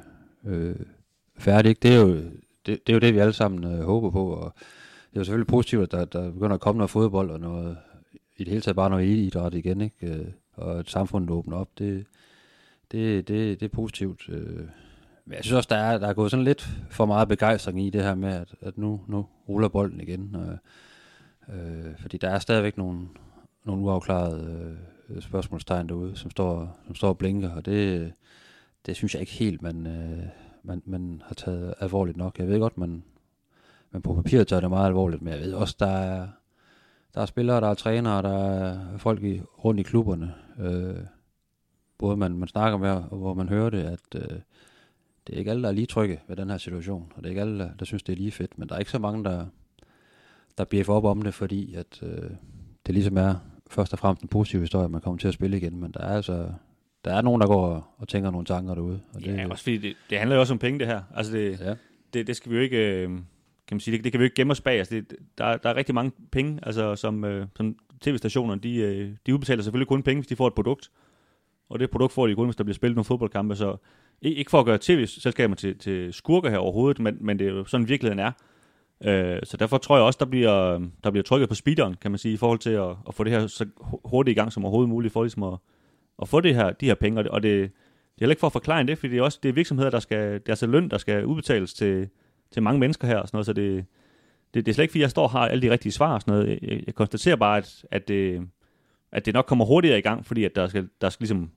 øh, 0.47 0.77
færdigt. 1.39 1.83
Det 1.83 1.95
er, 1.95 2.01
jo, 2.01 2.15
det, 2.67 2.87
det 2.87 2.89
er 2.89 2.93
jo 2.93 2.99
det, 2.99 3.15
vi 3.15 3.19
alle 3.19 3.33
sammen 3.33 3.73
øh, 3.73 3.85
håber 3.85 4.11
på, 4.11 4.27
og 4.27 4.55
det 5.15 5.19
er 5.19 5.21
jo 5.21 5.25
selvfølgelig 5.25 5.47
positivt, 5.47 5.83
at 5.83 5.93
der, 5.93 6.05
der 6.05 6.31
begynder 6.31 6.55
at 6.55 6.61
komme 6.61 6.79
noget 6.79 6.91
fodbold, 6.91 7.31
og 7.31 7.41
noget, 7.41 7.77
i 8.37 8.45
det 8.45 8.49
hele 8.49 8.61
taget 8.61 8.77
bare 8.77 8.91
noget 8.91 9.07
idræt 9.07 9.55
igen, 9.55 9.81
ikke? 9.81 10.07
Øh, 10.07 10.27
og 10.53 10.79
at 10.79 10.91
samfundet 10.91 11.31
åbner 11.31 11.57
op, 11.57 11.69
det, 11.79 12.07
det, 12.93 13.29
det, 13.29 13.61
det 13.61 13.67
er 13.67 13.75
positivt. 13.75 14.29
Øh. 14.29 14.69
Men 15.25 15.35
jeg 15.35 15.45
synes 15.45 15.57
også, 15.57 15.67
der 15.71 15.77
er, 15.77 15.99
der 15.99 16.09
er 16.09 16.13
gået 16.13 16.31
sådan 16.31 16.45
lidt 16.45 16.69
for 16.91 17.07
meget 17.07 17.29
begejstring 17.29 17.87
i 17.87 17.91
det 17.91 18.03
her 18.03 18.15
med, 18.15 18.33
at, 18.33 18.55
at 18.61 18.79
nu, 18.79 19.01
nu 19.07 19.27
ruller 19.49 19.69
bolden 19.69 20.01
igen. 20.01 20.37
Og, 20.37 20.59
øh, 21.55 21.99
fordi 21.99 22.17
der 22.17 22.29
er 22.29 22.39
stadigvæk 22.39 22.79
nogle, 22.79 23.09
nogle 23.65 23.83
uafklarede 23.83 24.77
øh, 25.09 25.23
spørgsmålstegn 25.23 25.89
derude, 25.89 26.17
som 26.17 26.31
står, 26.31 26.79
som 26.87 26.95
står 26.95 27.09
og 27.09 27.19
blinker, 27.19 27.51
og 27.51 27.67
det, 27.67 28.13
det 28.87 28.97
synes 28.97 29.15
jeg 29.15 29.21
ikke 29.21 29.33
helt, 29.33 29.63
man, 29.63 29.87
øh, 29.87 30.25
man, 30.63 30.83
man 30.87 31.23
har 31.27 31.35
taget 31.35 31.75
alvorligt 31.81 32.17
nok. 32.17 32.39
Jeg 32.39 32.49
ved 32.49 32.59
godt, 32.59 32.79
man, 32.79 33.05
men 33.94 34.02
på 34.02 34.14
papiret 34.14 34.49
tager 34.49 34.61
det 34.61 34.70
meget 34.70 34.87
alvorligt, 34.87 35.23
men 35.23 35.32
jeg 35.32 35.41
ved 35.41 35.52
også, 35.52 35.76
der 35.79 35.87
er, 35.87 36.29
der 37.14 37.20
er 37.20 37.26
spillere, 37.26 37.61
der 37.61 37.69
er 37.69 37.75
trænere, 37.75 38.23
der 38.23 38.38
er 38.38 38.99
folk 38.99 39.23
i, 39.23 39.41
rundt 39.64 39.81
i 39.81 39.82
klubberne, 39.82 40.35
øh, 40.61 41.05
både 41.99 42.17
man, 42.17 42.37
man 42.37 42.49
snakker 42.49 42.79
med, 42.79 42.91
og 42.91 43.17
hvor 43.19 43.35
man 43.35 43.49
hører 43.49 43.70
det, 43.70 43.82
at 43.82 44.14
øh, 44.14 44.38
det 45.26 45.35
er 45.35 45.38
ikke 45.38 45.50
alle, 45.50 45.62
der 45.62 45.69
er 45.69 45.73
lige 45.73 45.87
trygge 45.87 46.20
ved 46.29 46.37
den 46.37 46.50
her 46.50 46.58
situation, 46.58 47.12
og 47.17 47.23
det 47.23 47.26
er 47.26 47.31
ikke 47.31 47.41
alle, 47.41 47.58
der, 47.58 47.70
der 47.79 47.85
synes, 47.85 48.02
det 48.02 48.12
er 48.12 48.17
lige 48.17 48.31
fedt, 48.31 48.58
men 48.58 48.69
der 48.69 48.75
er 48.75 48.79
ikke 48.79 48.91
så 48.91 48.99
mange, 48.99 49.25
der, 49.25 49.46
der 50.58 50.64
bliver 50.64 50.91
op 50.91 51.05
om 51.05 51.23
det, 51.23 51.35
fordi 51.35 51.75
at 51.75 52.02
øh, 52.02 52.31
det 52.87 52.94
ligesom 52.94 53.17
er 53.17 53.35
først 53.70 53.93
og 53.93 53.99
fremmest 53.99 54.23
en 54.23 54.29
positiv 54.29 54.61
historie, 54.61 54.85
at 54.85 54.91
man 54.91 55.00
kommer 55.00 55.19
til 55.19 55.29
at 55.29 55.35
spille 55.35 55.56
igen, 55.56 55.81
men 55.81 55.93
der 55.93 56.00
er 56.00 56.17
altså 56.17 56.52
der 57.05 57.14
er 57.14 57.23
nogen, 57.23 57.41
der 57.41 57.46
går 57.46 57.94
og, 57.99 58.08
tænker 58.08 58.31
nogle 58.31 58.44
tanker 58.44 58.75
derude. 58.75 59.00
Og 59.14 59.20
det, 59.20 59.37
ja, 59.37 59.49
også 59.50 59.62
fordi 59.62 59.79
det, 59.79 59.96
det 60.11 60.19
handler 60.19 60.37
jo 60.37 60.41
også 60.41 60.55
om 60.55 60.58
penge, 60.58 60.79
det 60.79 60.87
her. 60.87 61.02
Altså 61.14 61.32
det, 61.32 61.61
ja. 61.61 61.75
det, 62.14 62.26
det 62.26 62.37
skal 62.37 62.50
vi 62.50 62.56
jo 62.56 62.62
ikke... 62.62 63.02
Øh, 63.02 63.11
kan 63.69 63.75
man 63.75 63.81
sige, 63.81 63.97
det, 63.97 64.05
det 64.05 64.13
kan 64.13 64.19
vi 64.19 64.23
jo 64.23 64.27
ikke 64.27 64.35
gemme 64.35 64.51
os 64.51 64.61
bag. 64.61 64.79
Altså 64.79 64.95
det, 64.95 65.17
der, 65.39 65.57
der 65.57 65.71
er 65.71 65.77
rigtig 65.77 65.95
mange 65.95 66.13
penge, 66.33 66.59
altså 66.63 66.97
som, 66.97 67.25
øh, 67.25 67.47
som 67.57 67.77
tv-stationerne, 68.01 68.61
de, 68.61 68.77
øh, 68.77 69.11
de 69.27 69.35
udbetaler 69.35 69.63
selvfølgelig 69.63 69.89
kun 69.89 70.03
penge, 70.03 70.21
hvis 70.21 70.29
de 70.29 70.37
får 70.37 70.47
et 70.47 70.55
produkt. 70.55 70.91
Og 71.69 71.79
det 71.79 71.91
produkt 71.91 72.13
får 72.13 72.27
de 72.27 72.35
kun, 72.35 72.47
hvis 72.47 72.57
der 72.57 72.65
bliver 72.65 72.75
spillet 72.75 72.97
nogle 72.97 73.05
fodboldkampe. 73.05 73.57
Så 73.57 73.77
ikke 74.23 74.51
for 74.51 74.61
at 74.61 74.67
gøre 74.67 74.79
tv-selskaber 74.81 75.55
til, 75.55 75.79
til 75.79 76.13
skurker 76.13 76.51
her 76.51 76.59
overhovedet, 76.59 76.99
men, 77.03 77.17
men 77.21 77.39
det 77.39 77.47
er 77.47 77.51
jo 77.51 77.65
sådan 77.65 77.89
virkeligheden 77.89 78.19
er. 78.19 78.33
Øh, 79.05 79.41
så 79.45 79.57
derfor 79.57 79.79
tror 79.79 79.97
jeg 79.97 80.05
også, 80.05 80.17
der 80.21 80.27
bliver, 80.27 80.81
der 81.05 81.11
bliver 81.11 81.23
trykket 81.23 81.49
på 81.49 81.55
speederen, 81.55 81.95
kan 82.01 82.11
man 82.11 82.19
sige, 82.19 82.35
i 82.35 82.37
forhold 82.37 82.59
til 82.59 82.71
at, 82.71 82.91
at 83.09 83.15
få 83.15 83.25
det 83.25 83.33
her 83.33 83.47
så 83.47 83.67
hurtigt 84.05 84.37
i 84.37 84.41
gang 84.41 84.53
som 84.53 84.65
overhovedet 84.65 84.89
muligt, 84.89 85.13
for 85.13 85.23
ligesom 85.23 85.43
at, 85.43 85.59
at 86.23 86.29
få 86.29 86.41
det 86.41 86.55
her, 86.55 86.73
de 86.73 86.87
her 86.87 86.95
penge. 86.95 87.21
Og 87.21 87.25
det, 87.25 87.33
og 87.33 87.43
det, 87.43 87.61
det 87.61 87.65
er 87.65 87.71
heller 88.21 88.33
ikke 88.33 88.41
for 88.41 88.47
at 88.47 88.53
forklare 88.53 88.87
det, 88.87 88.99
fordi 88.99 89.13
det 89.13 89.19
er 89.19 89.23
også 89.23 89.39
det 89.43 89.49
er 89.49 89.53
virksomheder, 89.53 89.91
der 89.91 90.01
skal, 90.01 90.33
det 90.33 90.49
er 90.49 90.53
altså 90.53 90.67
løn, 90.67 90.89
der 90.89 90.99
skal 90.99 91.27
udbetales 91.27 91.75
til, 91.75 92.09
til 92.55 92.62
mange 92.62 92.81
mennesker 92.81 93.08
her 93.08 93.17
og 93.17 93.29
sådan 93.29 93.37
noget, 93.37 93.46
så 93.46 93.53
det, 93.53 93.84
det, 94.55 94.67
det 94.67 94.73
er 94.73 94.75
slet 94.75 94.84
ikke, 94.84 94.93
fordi 94.93 95.03
jeg 95.03 95.11
står 95.11 95.23
og 95.23 95.31
har 95.31 95.49
alle 95.49 95.63
de 95.63 95.70
rigtige 95.70 95.93
svar 95.93 96.15
og 96.15 96.20
sådan 96.20 96.34
noget. 96.34 96.58
Jeg, 96.63 96.82
jeg 96.87 96.94
konstaterer 96.94 97.37
bare, 97.37 97.58
at, 97.58 97.84
at, 97.91 98.08
det, 98.08 98.49
at 99.13 99.27
det 99.27 99.34
nok 99.34 99.46
kommer 99.46 99.65
hurtigere 99.65 99.99
i 99.99 100.03
gang, 100.03 100.27
fordi 100.27 100.44
at 100.44 100.55
der 100.55 100.67
skal, 100.67 100.89
der 101.01 101.08
skal 101.08 101.25
ligesom, 101.25 101.51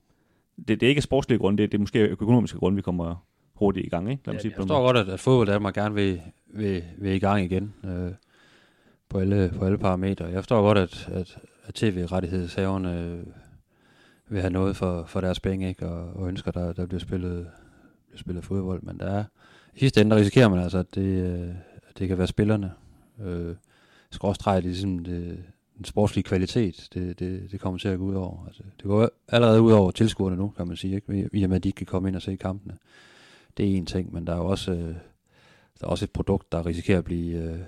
det, 0.68 0.80
det 0.80 0.82
er 0.82 0.88
ikke 0.88 1.00
sportslige 1.00 1.38
grunde, 1.38 1.62
det, 1.62 1.72
det 1.72 1.78
er 1.78 1.80
måske 1.80 1.98
økonomiske 2.00 2.58
grunde, 2.58 2.76
vi 2.76 2.82
kommer 2.82 3.26
hurtigt 3.54 3.86
i 3.86 3.88
gang. 3.88 4.10
Ikke? 4.10 4.22
Lad 4.26 4.32
mig 4.32 4.38
ja, 4.38 4.42
sige 4.42 4.50
jeg 4.50 4.56
forstår 4.56 4.82
godt, 4.82 4.96
at, 4.96 5.08
at 5.08 5.20
fodbold 5.20 5.46
Danmark 5.48 5.74
gerne 5.74 5.94
vil, 5.94 6.20
vil, 6.46 6.84
vil 6.98 7.12
i 7.12 7.18
gang 7.18 7.44
igen 7.44 7.74
øh, 7.84 8.12
på, 9.08 9.18
alle, 9.18 9.52
på 9.58 9.64
alle 9.64 9.78
parametre. 9.78 10.24
Jeg 10.24 10.38
forstår 10.38 10.62
godt, 10.62 10.78
at, 10.78 11.08
at, 11.12 11.38
at 11.64 11.74
tv-rettighedshaverne 11.74 13.00
øh, 13.00 13.18
vil 14.28 14.40
have 14.40 14.52
noget 14.52 14.76
for, 14.76 15.04
for 15.04 15.20
deres 15.20 15.40
penge, 15.40 15.68
ikke? 15.68 15.88
Og, 15.88 16.16
og 16.16 16.28
ønsker, 16.28 16.50
der, 16.50 16.72
der 16.72 16.86
bliver 16.86 17.00
spillet, 17.00 17.50
bliver 18.06 18.18
spillet 18.18 18.44
fodbold, 18.44 18.82
men 18.82 18.98
der 18.98 19.06
er, 19.06 19.24
sidste 19.80 20.00
ende 20.00 20.16
risikerer 20.16 20.48
man 20.48 20.58
altså, 20.58 20.78
at 20.78 20.94
det, 20.94 21.02
øh, 21.02 21.48
at 21.88 21.98
det 21.98 22.08
kan 22.08 22.18
være 22.18 22.26
spillerne. 22.26 22.72
Øh, 23.20 23.54
skråstreget 24.10 24.64
ligesom 24.64 24.98
det, 24.98 25.44
den 25.76 25.84
sportslige 25.84 26.24
kvalitet, 26.24 26.88
det, 26.94 27.18
det, 27.18 27.52
det 27.52 27.60
kommer 27.60 27.78
til 27.78 27.88
at 27.88 27.98
gå 27.98 28.04
ud 28.04 28.14
over. 28.14 28.46
Altså, 28.46 28.62
det 28.76 28.84
går 28.84 29.10
allerede 29.28 29.62
ud 29.62 29.72
over 29.72 29.90
tilskuerne 29.90 30.36
nu, 30.36 30.48
kan 30.48 30.66
man 30.66 30.76
sige, 30.76 30.94
ikke? 30.94 31.28
i 31.32 31.42
og 31.42 31.48
med, 31.48 31.56
at 31.56 31.64
de 31.64 31.68
ikke 31.68 31.76
kan 31.76 31.86
komme 31.86 32.08
ind 32.08 32.16
og 32.16 32.22
se 32.22 32.36
kampene. 32.36 32.76
Det 33.56 33.70
er 33.70 33.76
en 33.76 33.86
ting, 33.86 34.12
men 34.12 34.26
der 34.26 34.34
er 34.34 34.40
også, 34.40 34.72
øh, 34.72 34.94
der 35.80 35.86
er 35.86 35.86
også 35.86 36.04
et 36.04 36.10
produkt, 36.10 36.52
der 36.52 36.66
risikerer 36.66 36.98
at 36.98 37.04
blive 37.04 37.42
øh, 37.42 37.58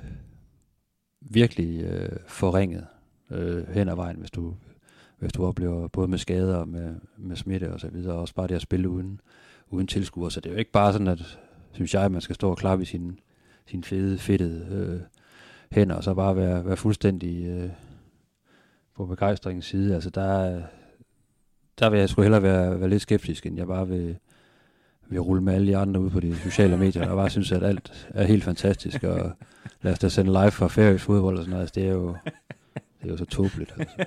virkelig 1.20 1.82
øh, 1.84 2.16
forringet 2.26 2.86
øh, 3.30 3.68
hen 3.68 3.88
ad 3.88 3.94
vejen, 3.94 4.16
hvis 4.16 4.30
du, 4.30 4.54
hvis 5.18 5.32
du 5.32 5.44
oplever 5.44 5.88
både 5.88 6.08
med 6.08 6.18
skader 6.18 6.56
og 6.56 6.68
med, 6.68 6.94
med 7.16 7.36
smitte 7.36 7.72
og 7.72 7.80
så 7.80 7.88
videre, 7.88 8.14
og 8.14 8.20
også 8.20 8.34
bare 8.34 8.46
det 8.46 8.54
at 8.54 8.62
spille 8.62 8.88
uden, 8.88 9.20
uden 9.68 9.86
tilskuer. 9.86 10.28
Så 10.28 10.40
det 10.40 10.48
er 10.48 10.52
jo 10.52 10.58
ikke 10.58 10.72
bare 10.72 10.92
sådan, 10.92 11.08
at 11.08 11.38
synes 11.72 11.94
jeg, 11.94 12.02
at 12.02 12.12
man 12.12 12.20
skal 12.20 12.34
stå 12.34 12.50
og 12.50 12.56
klappe 12.56 12.82
i 12.82 12.86
sin, 12.86 13.20
sin 13.66 13.84
fede, 13.84 14.18
fedtede 14.18 14.66
øh, 14.70 15.00
hænder, 15.72 15.94
og 15.94 16.04
så 16.04 16.14
bare 16.14 16.36
være, 16.36 16.66
være 16.66 16.76
fuldstændig 16.76 17.46
øh, 17.46 17.70
på 18.96 19.06
begejstringens 19.06 19.66
side. 19.66 19.94
Altså 19.94 20.10
der, 20.10 20.62
der 21.78 21.90
vil 21.90 21.98
jeg 21.98 22.08
sgu 22.08 22.22
hellere 22.22 22.42
være, 22.42 22.80
være 22.80 22.88
lidt 22.88 23.02
skeptisk, 23.02 23.46
end 23.46 23.56
jeg 23.56 23.66
bare 23.66 23.88
vil, 23.88 24.16
vil 25.08 25.20
rulle 25.20 25.42
med 25.42 25.54
alle 25.54 25.66
de 25.66 25.76
andre 25.76 26.00
ud 26.00 26.10
på 26.10 26.20
de 26.20 26.36
sociale 26.36 26.76
medier, 26.76 27.08
og 27.08 27.16
bare 27.16 27.30
synes, 27.30 27.52
at 27.52 27.62
alt 27.62 28.08
er 28.08 28.24
helt 28.24 28.44
fantastisk, 28.44 29.04
og 29.04 29.32
lad 29.82 29.92
os 29.92 29.98
da 29.98 30.08
sende 30.08 30.32
live 30.32 30.50
fra 30.50 30.68
færøsk 30.68 31.04
fodbold 31.04 31.36
og 31.38 31.42
sådan 31.42 31.50
noget. 31.50 31.62
Altså, 31.62 31.80
det 31.80 31.88
er 31.88 31.92
jo, 31.92 32.16
det 32.74 33.06
er 33.06 33.08
jo 33.08 33.16
så 33.16 33.24
tåbeligt. 33.24 33.74
Altså. 33.78 34.06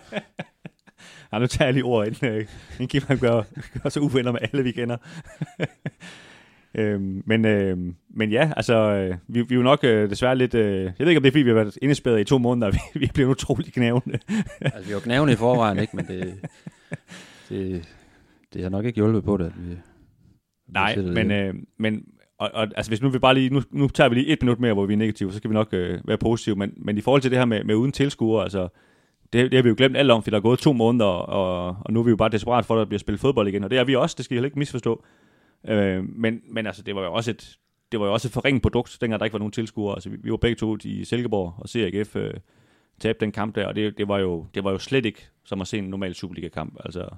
Ja, 1.34 1.40
nu 1.40 1.48
tager 1.48 1.68
jeg 1.68 1.74
lige 1.74 1.84
ord 1.84 2.08
ind. 2.08 2.24
Øh, 2.24 2.48
en 2.80 2.88
gør, 3.20 3.44
gør 3.80 3.90
så 3.90 4.00
uvenner 4.00 4.32
med 4.32 4.40
alle, 4.42 4.64
vi 4.64 4.72
kender 4.72 4.98
øhm, 6.76 7.24
men, 7.26 7.46
øh, 7.46 7.78
men 8.10 8.32
ja, 8.32 8.52
altså, 8.58 8.76
øh, 8.76 9.18
vi, 9.28 9.42
vi 9.42 9.56
er 9.56 9.58
jo 9.58 9.64
nok 9.64 9.84
øh, 9.84 10.10
desværre 10.10 10.36
lidt... 10.36 10.54
Øh, 10.54 10.84
jeg 10.84 10.94
ved 11.00 11.08
ikke, 11.08 11.18
om 11.18 11.24
det 11.24 11.30
er, 11.30 11.32
fordi 11.32 11.44
vi 11.44 11.50
har 11.50 11.56
været 11.56 11.78
indespærret 11.82 12.20
i 12.20 12.24
to 12.24 12.38
måneder, 12.38 12.72
vi, 12.94 13.00
vi 13.00 13.10
bliver 13.14 13.30
utrolig 13.30 13.74
knævende. 13.74 14.20
altså, 14.62 14.88
vi 14.88 14.94
var 14.94 15.00
knævende 15.00 15.34
i 15.34 15.36
forvejen, 15.36 15.80
ikke? 15.80 15.96
Men 15.96 16.06
det, 16.06 16.34
det, 17.50 17.90
det 18.54 18.64
har 18.64 18.70
nok 18.70 18.86
ikke 18.86 18.96
hjulpet 18.96 19.24
på 19.24 19.38
det, 19.38 19.46
at 19.46 19.54
vi... 19.58 19.78
Nej, 20.68 20.96
men, 20.96 21.32
øh, 21.32 21.54
men 21.80 22.04
og, 22.40 22.50
og, 22.54 22.68
altså 22.76 22.92
hvis 22.92 23.02
nu 23.02 23.10
vi 23.10 23.20
bare 23.20 23.34
lige, 23.34 23.50
nu, 23.50 23.62
nu 23.72 23.88
tager 23.88 24.10
vi 24.10 24.16
lige 24.16 24.28
et 24.28 24.42
minut 24.42 24.60
mere, 24.60 24.74
hvor 24.74 24.86
vi 24.86 24.94
er 24.94 24.98
negative, 24.98 25.32
så 25.32 25.38
skal 25.38 25.50
vi 25.50 25.54
nok 25.54 25.74
øh, 25.74 26.00
være 26.08 26.18
positive, 26.18 26.56
men, 26.56 26.74
men 26.78 26.98
i 26.98 27.02
forhold 27.02 27.22
til 27.22 27.32
det 27.32 27.40
her 27.40 27.46
med, 27.46 27.64
med 27.64 27.76
uden 27.76 27.92
tilskuere, 27.92 28.44
altså, 28.44 28.68
det, 29.34 29.52
det 29.52 29.58
har 29.58 29.64
vi 29.64 29.70
jo 29.70 29.76
glemt 29.78 29.98
alt 29.98 30.12
om, 30.12 30.24
for 30.24 30.30
der 30.30 30.38
er 30.38 30.42
gået 30.42 30.60
to 30.60 30.74
måneder, 30.74 31.06
og, 31.06 31.78
og 31.82 31.94
nu 31.94 32.00
er 32.00 32.04
vi 32.04 32.10
jo 32.10 32.16
bare 32.16 32.30
desperat 32.30 32.66
for, 32.66 32.76
at 32.76 32.80
der 32.80 32.86
bliver 32.86 33.00
spillet 33.00 33.20
fodbold 33.20 33.48
igen, 33.48 33.64
og 33.64 33.70
det 33.70 33.80
er 33.80 33.84
vi 33.84 33.96
også, 33.96 34.16
det 34.18 34.26
skal 34.26 34.36
I 34.36 34.38
heller 34.38 34.48
ikke 34.48 34.60
misforstå. 34.60 35.04
Øh, 35.68 36.04
men, 36.10 36.42
men 36.50 36.66
altså, 36.66 36.84
det 36.84 36.96
var 36.96 37.04
jo 37.04 37.14
også 37.14 37.32
et, 37.32 37.58
det 37.92 38.00
var 38.00 38.06
jo 38.06 38.14
også 38.14 38.28
et 38.28 38.32
forringet 38.32 38.62
produkt, 38.62 38.98
dengang 39.02 39.20
der 39.20 39.26
ikke 39.26 39.34
var 39.34 39.40
nogen 39.40 39.52
tilskuere. 39.52 39.96
Altså, 39.96 40.10
vi, 40.10 40.18
vi 40.24 40.32
var 40.32 40.38
begge 40.38 40.56
to 40.56 40.78
i 40.84 41.04
Silkeborg 41.04 41.54
og 41.58 41.70
CRGF 41.70 42.16
øh, 42.16 42.34
tabte 43.00 43.26
den 43.26 43.32
kamp 43.32 43.56
der, 43.56 43.68
og 43.68 43.76
det, 43.76 43.98
det, 43.98 44.08
var 44.08 44.20
jo, 44.20 44.48
det 44.54 44.64
var 44.64 44.72
jo 44.72 44.78
slet 44.78 45.06
ikke 45.06 45.30
som 45.44 45.62
at 45.62 45.68
se 45.68 45.78
en 45.78 45.84
normal 45.84 46.14
Superliga-kamp. 46.14 46.78
Altså, 46.86 47.10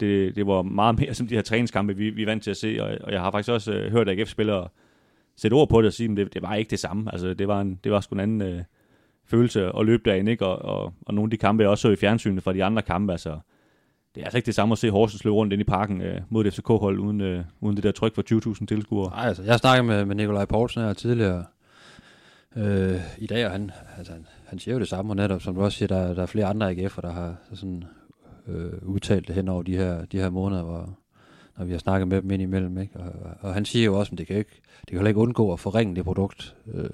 det, 0.00 0.36
det 0.36 0.46
var 0.46 0.62
meget 0.62 0.98
mere 1.00 1.14
som 1.14 1.26
de 1.26 1.34
her 1.34 1.42
træningskampe, 1.42 1.96
vi, 1.96 2.10
vi 2.10 2.26
vant 2.26 2.42
til 2.42 2.50
at 2.50 2.56
se, 2.56 2.76
og, 2.80 2.98
og 3.00 3.12
jeg 3.12 3.20
har 3.20 3.30
faktisk 3.30 3.52
også 3.52 3.72
øh, 3.72 3.92
hørt 3.92 4.08
AGF-spillere 4.08 4.68
sætte 5.36 5.54
ord 5.54 5.68
på 5.68 5.82
det 5.82 5.86
og 5.86 5.92
sige, 5.92 6.10
at 6.10 6.16
det, 6.16 6.34
det 6.34 6.42
var 6.42 6.54
ikke 6.54 6.70
det 6.70 6.78
samme. 6.78 7.12
Altså, 7.12 7.34
det 7.34 7.48
var, 7.48 7.60
en, 7.60 7.80
det 7.84 7.92
var 7.92 8.00
sgu 8.00 8.14
en 8.14 8.20
anden 8.20 8.42
øh, 8.42 8.62
følelse 9.24 9.72
at 9.78 9.86
løbe 9.86 10.10
derinde, 10.10 10.32
ikke? 10.32 10.46
Og, 10.46 10.58
og, 10.58 10.94
og 11.02 11.14
nogle 11.14 11.26
af 11.26 11.30
de 11.30 11.36
kampe, 11.36 11.62
jeg 11.62 11.70
også 11.70 11.82
så 11.82 11.88
i 11.88 11.96
fjernsynet 11.96 12.42
fra 12.42 12.52
de 12.52 12.64
andre 12.64 12.82
kampe, 12.82 13.12
altså, 13.12 13.38
det 14.14 14.20
er 14.20 14.24
altså 14.24 14.38
ikke 14.38 14.46
det 14.46 14.54
samme 14.54 14.72
at 14.72 14.78
se 14.78 14.90
Horsens 14.90 15.24
løbe 15.24 15.34
rundt 15.34 15.52
ind 15.52 15.60
i 15.60 15.64
parken 15.64 16.00
øh, 16.00 16.20
mod 16.28 16.46
et 16.46 16.54
FCK-hold 16.54 16.98
uden, 16.98 17.20
øh, 17.20 17.44
uden 17.60 17.76
det 17.76 17.84
der 17.84 17.92
tryk 17.92 18.14
for 18.14 18.54
20.000 18.60 18.66
tilskuere. 18.66 19.10
Nej, 19.10 19.26
altså, 19.28 19.42
jeg 19.42 19.58
snakkede 19.58 19.86
med, 19.86 20.04
med 20.04 20.16
Nikolaj 20.16 20.44
Poulsen 20.44 20.82
her 20.82 20.92
tidligere 20.92 21.44
øh, 22.56 23.00
i 23.18 23.26
dag, 23.26 23.46
og 23.46 23.52
han, 23.52 23.70
altså, 23.98 24.12
han, 24.12 24.26
han 24.46 24.58
siger 24.58 24.74
jo 24.74 24.80
det 24.80 24.88
samme, 24.88 25.12
og 25.12 25.16
netop, 25.16 25.42
som 25.42 25.54
du 25.54 25.62
også 25.62 25.78
siger, 25.78 25.88
der, 25.88 26.14
der 26.14 26.22
er 26.22 26.26
flere 26.26 26.46
andre 26.46 26.70
AGF'er, 26.70 27.00
der 27.00 27.12
har 27.12 27.34
sådan, 27.54 27.84
øh, 28.48 28.72
udtalt 28.82 29.28
det 29.28 29.34
hen 29.34 29.48
over 29.48 29.62
de 29.62 29.76
her, 29.76 30.04
de 30.04 30.18
her 30.18 30.30
måneder, 30.30 30.62
hvor, 30.62 30.98
når 31.58 31.64
vi 31.64 31.72
har 31.72 31.78
snakket 31.78 32.08
med 32.08 32.22
dem 32.22 32.30
ind 32.30 32.42
imellem. 32.42 32.78
Ikke? 32.78 33.00
Og, 33.00 33.12
og 33.40 33.54
han 33.54 33.64
siger 33.64 33.84
jo 33.84 33.98
også, 33.98 34.12
at 34.12 34.18
det 34.18 34.26
kan 34.26 34.36
ikke, 34.36 34.60
det 34.80 34.88
kan 34.88 34.98
heller 34.98 35.08
ikke 35.08 35.20
undgå 35.20 35.52
at 35.52 35.60
forringe 35.60 35.96
det 35.96 36.04
produkt 36.04 36.56
øh, 36.74 36.88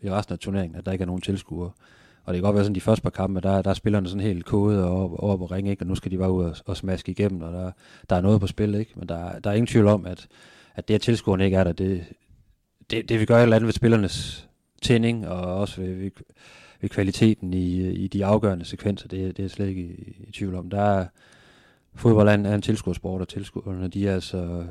i 0.00 0.10
resten 0.10 0.32
af 0.32 0.38
turneringen, 0.38 0.78
at 0.78 0.86
der 0.86 0.92
ikke 0.92 1.02
er 1.02 1.06
nogen 1.06 1.22
tilskuere. 1.22 1.70
Og 2.24 2.34
det 2.34 2.38
kan 2.38 2.42
godt 2.42 2.54
være 2.54 2.64
sådan, 2.64 2.74
de 2.74 2.80
første 2.80 3.02
par 3.02 3.10
kampe, 3.10 3.40
der, 3.40 3.62
der 3.62 3.70
er 3.70 3.74
spillerne 3.74 4.08
sådan 4.08 4.26
helt 4.26 4.44
kode 4.44 4.84
og 4.84 5.04
op, 5.04 5.12
op 5.18 5.40
og 5.40 5.50
ringe, 5.50 5.70
ikke? 5.70 5.82
og 5.82 5.86
nu 5.86 5.94
skal 5.94 6.10
de 6.10 6.18
bare 6.18 6.32
ud 6.32 6.44
og, 6.44 6.56
og 6.66 6.76
smaske 6.76 7.10
igennem, 7.10 7.42
og 7.42 7.52
der, 7.52 7.72
der 8.10 8.16
er 8.16 8.20
noget 8.20 8.40
på 8.40 8.46
spil. 8.46 8.74
Ikke? 8.74 8.92
Men 8.96 9.08
der, 9.08 9.38
der 9.38 9.50
er 9.50 9.54
ingen 9.54 9.66
tvivl 9.66 9.86
om, 9.86 10.06
at, 10.06 10.28
at 10.74 10.88
det, 10.88 10.94
at 10.94 11.00
tilskuerne 11.00 11.44
ikke 11.44 11.56
er 11.56 11.64
der, 11.64 11.72
det, 11.72 12.04
det, 12.90 13.08
det 13.08 13.20
vi 13.20 13.24
gør 13.24 13.36
et 13.36 13.42
eller 13.42 13.56
andet 13.56 13.66
ved 13.66 13.72
spillernes 13.72 14.48
tænding, 14.82 15.28
og 15.28 15.56
også 15.56 15.80
ved, 15.80 15.94
ved, 15.94 16.10
ved 16.80 16.88
kvaliteten 16.88 17.54
i, 17.54 17.90
i 17.90 18.08
de 18.08 18.24
afgørende 18.24 18.64
sekvenser, 18.64 19.08
det, 19.08 19.36
det 19.36 19.44
er 19.44 19.48
slet 19.48 19.68
ikke 19.68 19.82
i, 19.82 20.24
i 20.28 20.32
tvivl 20.32 20.54
om. 20.54 20.70
Der 20.70 20.80
er, 20.80 21.06
fodbold 21.94 22.28
er 22.28 22.34
en, 22.34 22.46
er 22.46 22.54
en 22.54 22.62
tilskuersport, 22.62 23.20
og 23.20 23.28
tilskuerne, 23.28 23.88
de 23.88 24.08
er 24.08 24.14
altså, 24.14 24.66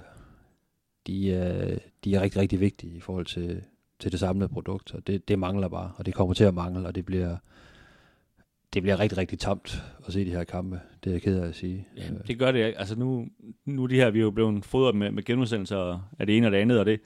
de 1.08 1.34
er, 1.34 1.78
de 2.04 2.16
er 2.16 2.22
rigtig, 2.22 2.42
rigtig 2.42 2.60
vigtige 2.60 2.96
i 2.96 3.00
forhold 3.00 3.26
til, 3.26 3.62
til 4.02 4.12
det 4.12 4.20
samlede 4.20 4.50
produkt, 4.50 4.94
og 4.94 5.08
det, 5.08 5.28
det 5.28 5.40
mangler 5.40 5.68
bare, 5.68 5.92
og 5.96 6.06
det 6.06 6.14
kommer 6.14 6.34
til 6.34 6.44
at 6.44 6.54
mangle, 6.54 6.88
og 6.88 6.96
det 6.96 7.06
bliver, 7.06 7.38
det 8.74 8.82
bliver 8.82 9.00
rigtig, 9.00 9.18
rigtig 9.18 9.40
tamt 9.40 9.84
at 10.08 10.14
se 10.14 10.26
de 10.26 10.32
her 10.32 10.44
kampe. 10.44 10.80
Det 11.04 11.10
er 11.10 11.14
jeg 11.14 11.22
ked 11.22 11.40
af 11.40 11.48
at 11.48 11.56
sige. 11.56 11.88
Ja, 11.98 12.04
det 12.28 12.40
gør 12.40 12.52
det. 12.52 12.74
Altså 12.78 12.96
nu, 12.96 13.28
nu 13.66 13.86
de 13.86 13.96
her, 13.96 14.10
vi 14.10 14.20
er 14.20 14.24
jo 14.24 14.32
blevet 14.32 14.66
fodret 14.66 14.96
med, 14.96 15.12
med 15.12 15.24
genudsendelser 15.24 16.10
af 16.20 16.26
det 16.28 16.38
ene 16.38 16.48
og 16.48 16.52
det 16.52 16.58
andet, 16.58 16.80
og 16.80 16.86
det, 16.86 17.00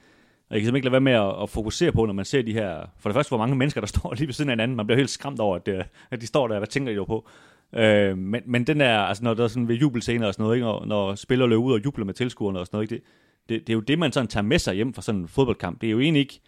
og 0.48 0.54
jeg 0.54 0.60
kan 0.60 0.66
simpelthen 0.66 0.76
ikke 0.76 0.84
lade 0.84 0.92
være 0.92 1.00
med 1.00 1.12
at, 1.12 1.42
at 1.42 1.50
fokusere 1.50 1.92
på, 1.92 2.06
når 2.06 2.12
man 2.12 2.24
ser 2.24 2.42
de 2.42 2.52
her... 2.52 2.86
For 2.98 3.08
det 3.08 3.14
første, 3.14 3.30
hvor 3.30 3.38
mange 3.38 3.56
mennesker, 3.56 3.80
der 3.80 3.88
står 3.96 4.14
lige 4.14 4.26
ved 4.26 4.34
siden 4.34 4.50
af 4.50 4.52
hinanden. 4.52 4.76
Man 4.76 4.86
bliver 4.86 4.96
helt 4.96 5.10
skræmt 5.10 5.40
over, 5.40 5.56
at, 5.56 5.66
det, 5.66 5.84
at 6.10 6.20
de 6.20 6.26
står 6.26 6.48
der. 6.48 6.58
Hvad 6.58 6.68
tænker 6.68 6.92
de 6.92 6.96
jo 6.96 7.04
på? 7.04 7.28
Øh, 7.74 8.18
men, 8.18 8.42
men 8.46 8.66
den 8.66 8.80
der, 8.80 8.98
altså 8.98 9.24
når 9.24 9.34
der 9.34 9.44
er 9.44 9.48
sådan 9.48 9.68
ved 9.68 9.76
jubelscener 9.76 10.26
og 10.26 10.34
sådan 10.34 10.44
noget, 10.44 10.56
ikke? 10.56 10.66
Og, 10.66 10.88
når 10.88 11.14
spillere 11.14 11.48
løber 11.48 11.62
ud 11.62 11.72
og 11.72 11.84
jubler 11.84 12.04
med 12.04 12.14
tilskuerne 12.14 12.58
og 12.58 12.66
sådan 12.66 12.76
noget, 12.76 12.92
ikke? 12.92 13.04
Det, 13.48 13.48
det, 13.48 13.66
det, 13.66 13.72
er 13.72 13.74
jo 13.74 13.80
det, 13.80 13.98
man 13.98 14.12
sådan 14.12 14.28
tager 14.28 14.44
med 14.44 14.58
sig 14.58 14.74
hjem 14.74 14.94
fra 14.94 15.02
sådan 15.02 15.20
en 15.20 15.28
fodboldkamp. 15.28 15.80
Det 15.80 15.86
er 15.86 15.90
jo 15.90 16.00
egentlig 16.00 16.20
ikke 16.20 16.40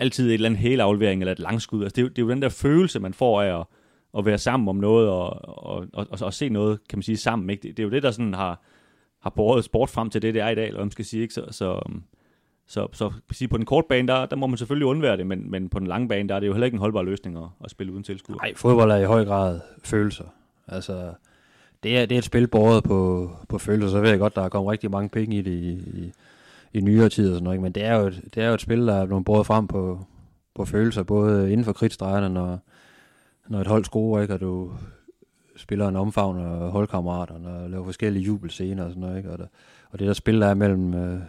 altid 0.00 0.28
et 0.28 0.34
eller 0.34 0.48
andet 0.48 0.60
hele 0.60 0.82
aflevering 0.82 1.22
eller 1.22 1.32
et 1.32 1.38
langskud. 1.38 1.82
Altså, 1.82 1.96
det, 1.96 2.02
er 2.02 2.04
jo, 2.04 2.08
det 2.08 2.18
er 2.18 2.22
jo 2.22 2.30
den 2.30 2.42
der 2.42 2.48
følelse, 2.48 3.00
man 3.00 3.14
får 3.14 3.42
af 3.42 3.60
at, 3.60 3.66
at 4.18 4.26
være 4.26 4.38
sammen 4.38 4.68
om 4.68 4.76
noget 4.76 5.08
og, 5.08 5.48
og, 5.66 5.86
og, 5.92 6.06
og, 6.10 6.18
og 6.20 6.34
se 6.34 6.48
noget, 6.48 6.78
kan 6.88 6.98
man 6.98 7.02
sige, 7.02 7.16
sammen. 7.16 7.50
Ikke? 7.50 7.62
Det, 7.62 7.76
det 7.76 7.82
er 7.82 7.84
jo 7.84 7.90
det, 7.90 8.02
der 8.02 8.10
sådan 8.10 8.34
har, 8.34 8.62
har 9.20 9.30
båret 9.30 9.64
sport 9.64 9.90
frem 9.90 10.10
til 10.10 10.22
det, 10.22 10.34
det 10.34 10.42
er 10.42 10.48
i 10.48 10.54
dag, 10.54 10.66
eller 10.66 10.78
hvad 10.78 10.84
man 10.84 10.90
skal 10.90 11.04
sige. 11.04 11.22
Ikke? 11.22 11.34
Så, 11.34 11.44
så, 11.50 11.80
øhm, 11.88 12.02
så, 12.66 12.88
så 12.92 13.12
så 13.32 13.48
på 13.48 13.56
den 13.56 13.66
korte 13.66 13.86
bane, 13.88 14.08
der, 14.08 14.26
der 14.26 14.36
må 14.36 14.46
man 14.46 14.56
selvfølgelig 14.56 14.86
undvære 14.86 15.16
det, 15.16 15.26
men, 15.26 15.50
men 15.50 15.68
på 15.68 15.78
den 15.78 15.86
lange 15.86 16.08
bane, 16.08 16.28
der 16.28 16.34
er 16.34 16.40
det 16.40 16.46
jo 16.46 16.52
heller 16.52 16.64
ikke 16.64 16.74
en 16.74 16.80
holdbar 16.80 17.02
løsning 17.02 17.38
at, 17.38 17.44
at 17.64 17.70
spille 17.70 17.92
uden 17.92 18.04
tilskuer. 18.04 18.36
Nej, 18.36 18.54
fodbold 18.54 18.90
er 18.90 18.96
i 18.96 19.04
høj 19.04 19.24
grad 19.24 19.60
følelser. 19.84 20.24
Altså, 20.68 21.12
det 21.82 21.98
er, 21.98 22.06
det 22.06 22.14
er 22.14 22.18
et 22.18 22.24
spil 22.24 22.46
båret 22.46 22.84
på, 22.84 23.30
på 23.48 23.58
følelser, 23.58 23.90
så 23.90 24.00
ved 24.00 24.10
jeg 24.10 24.18
godt, 24.18 24.36
der 24.36 24.42
er 24.42 24.48
kommet 24.48 24.72
rigtig 24.72 24.90
mange 24.90 25.08
penge 25.08 25.36
i 25.36 25.42
det 25.42 25.50
i, 25.50 25.70
i, 25.70 26.12
i 26.72 26.80
nyere 26.80 27.08
tid 27.08 27.28
og 27.28 27.34
sådan 27.34 27.44
noget, 27.44 27.60
men 27.60 27.72
det 27.72 27.84
er 27.84 27.96
jo 27.96 28.06
et, 28.06 28.22
det 28.34 28.42
er 28.42 28.48
jo 28.48 28.54
et 28.54 28.60
spil, 28.60 28.86
der 28.86 28.94
er 28.94 29.06
blevet 29.06 29.24
båret 29.24 29.46
frem 29.46 29.66
på, 29.66 30.06
på 30.54 30.64
følelser, 30.64 31.02
både 31.02 31.52
inden 31.52 31.64
for 31.64 31.72
kridtstregerne, 31.72 32.28
når, 32.34 32.58
når 33.48 33.60
et 33.60 33.66
hold 33.66 33.84
scorer, 33.84 34.22
ikke, 34.22 34.34
og 34.34 34.40
du 34.40 34.72
spiller 35.56 35.88
en 35.88 35.96
omfavner 35.96 36.46
og 36.46 36.70
holdkammeraterne 36.70 37.48
og 37.48 37.70
laver 37.70 37.84
forskellige 37.84 38.24
jubelscener 38.24 38.84
og 38.84 38.90
sådan 38.90 39.00
noget, 39.00 39.16
ikke, 39.16 39.30
og, 39.30 39.38
der, 39.38 39.46
og 39.90 39.98
det 39.98 40.06
der 40.06 40.12
spil, 40.12 40.40
der 40.40 40.46
er 40.46 40.54
mellem 40.54 40.94
øh, 40.94 41.20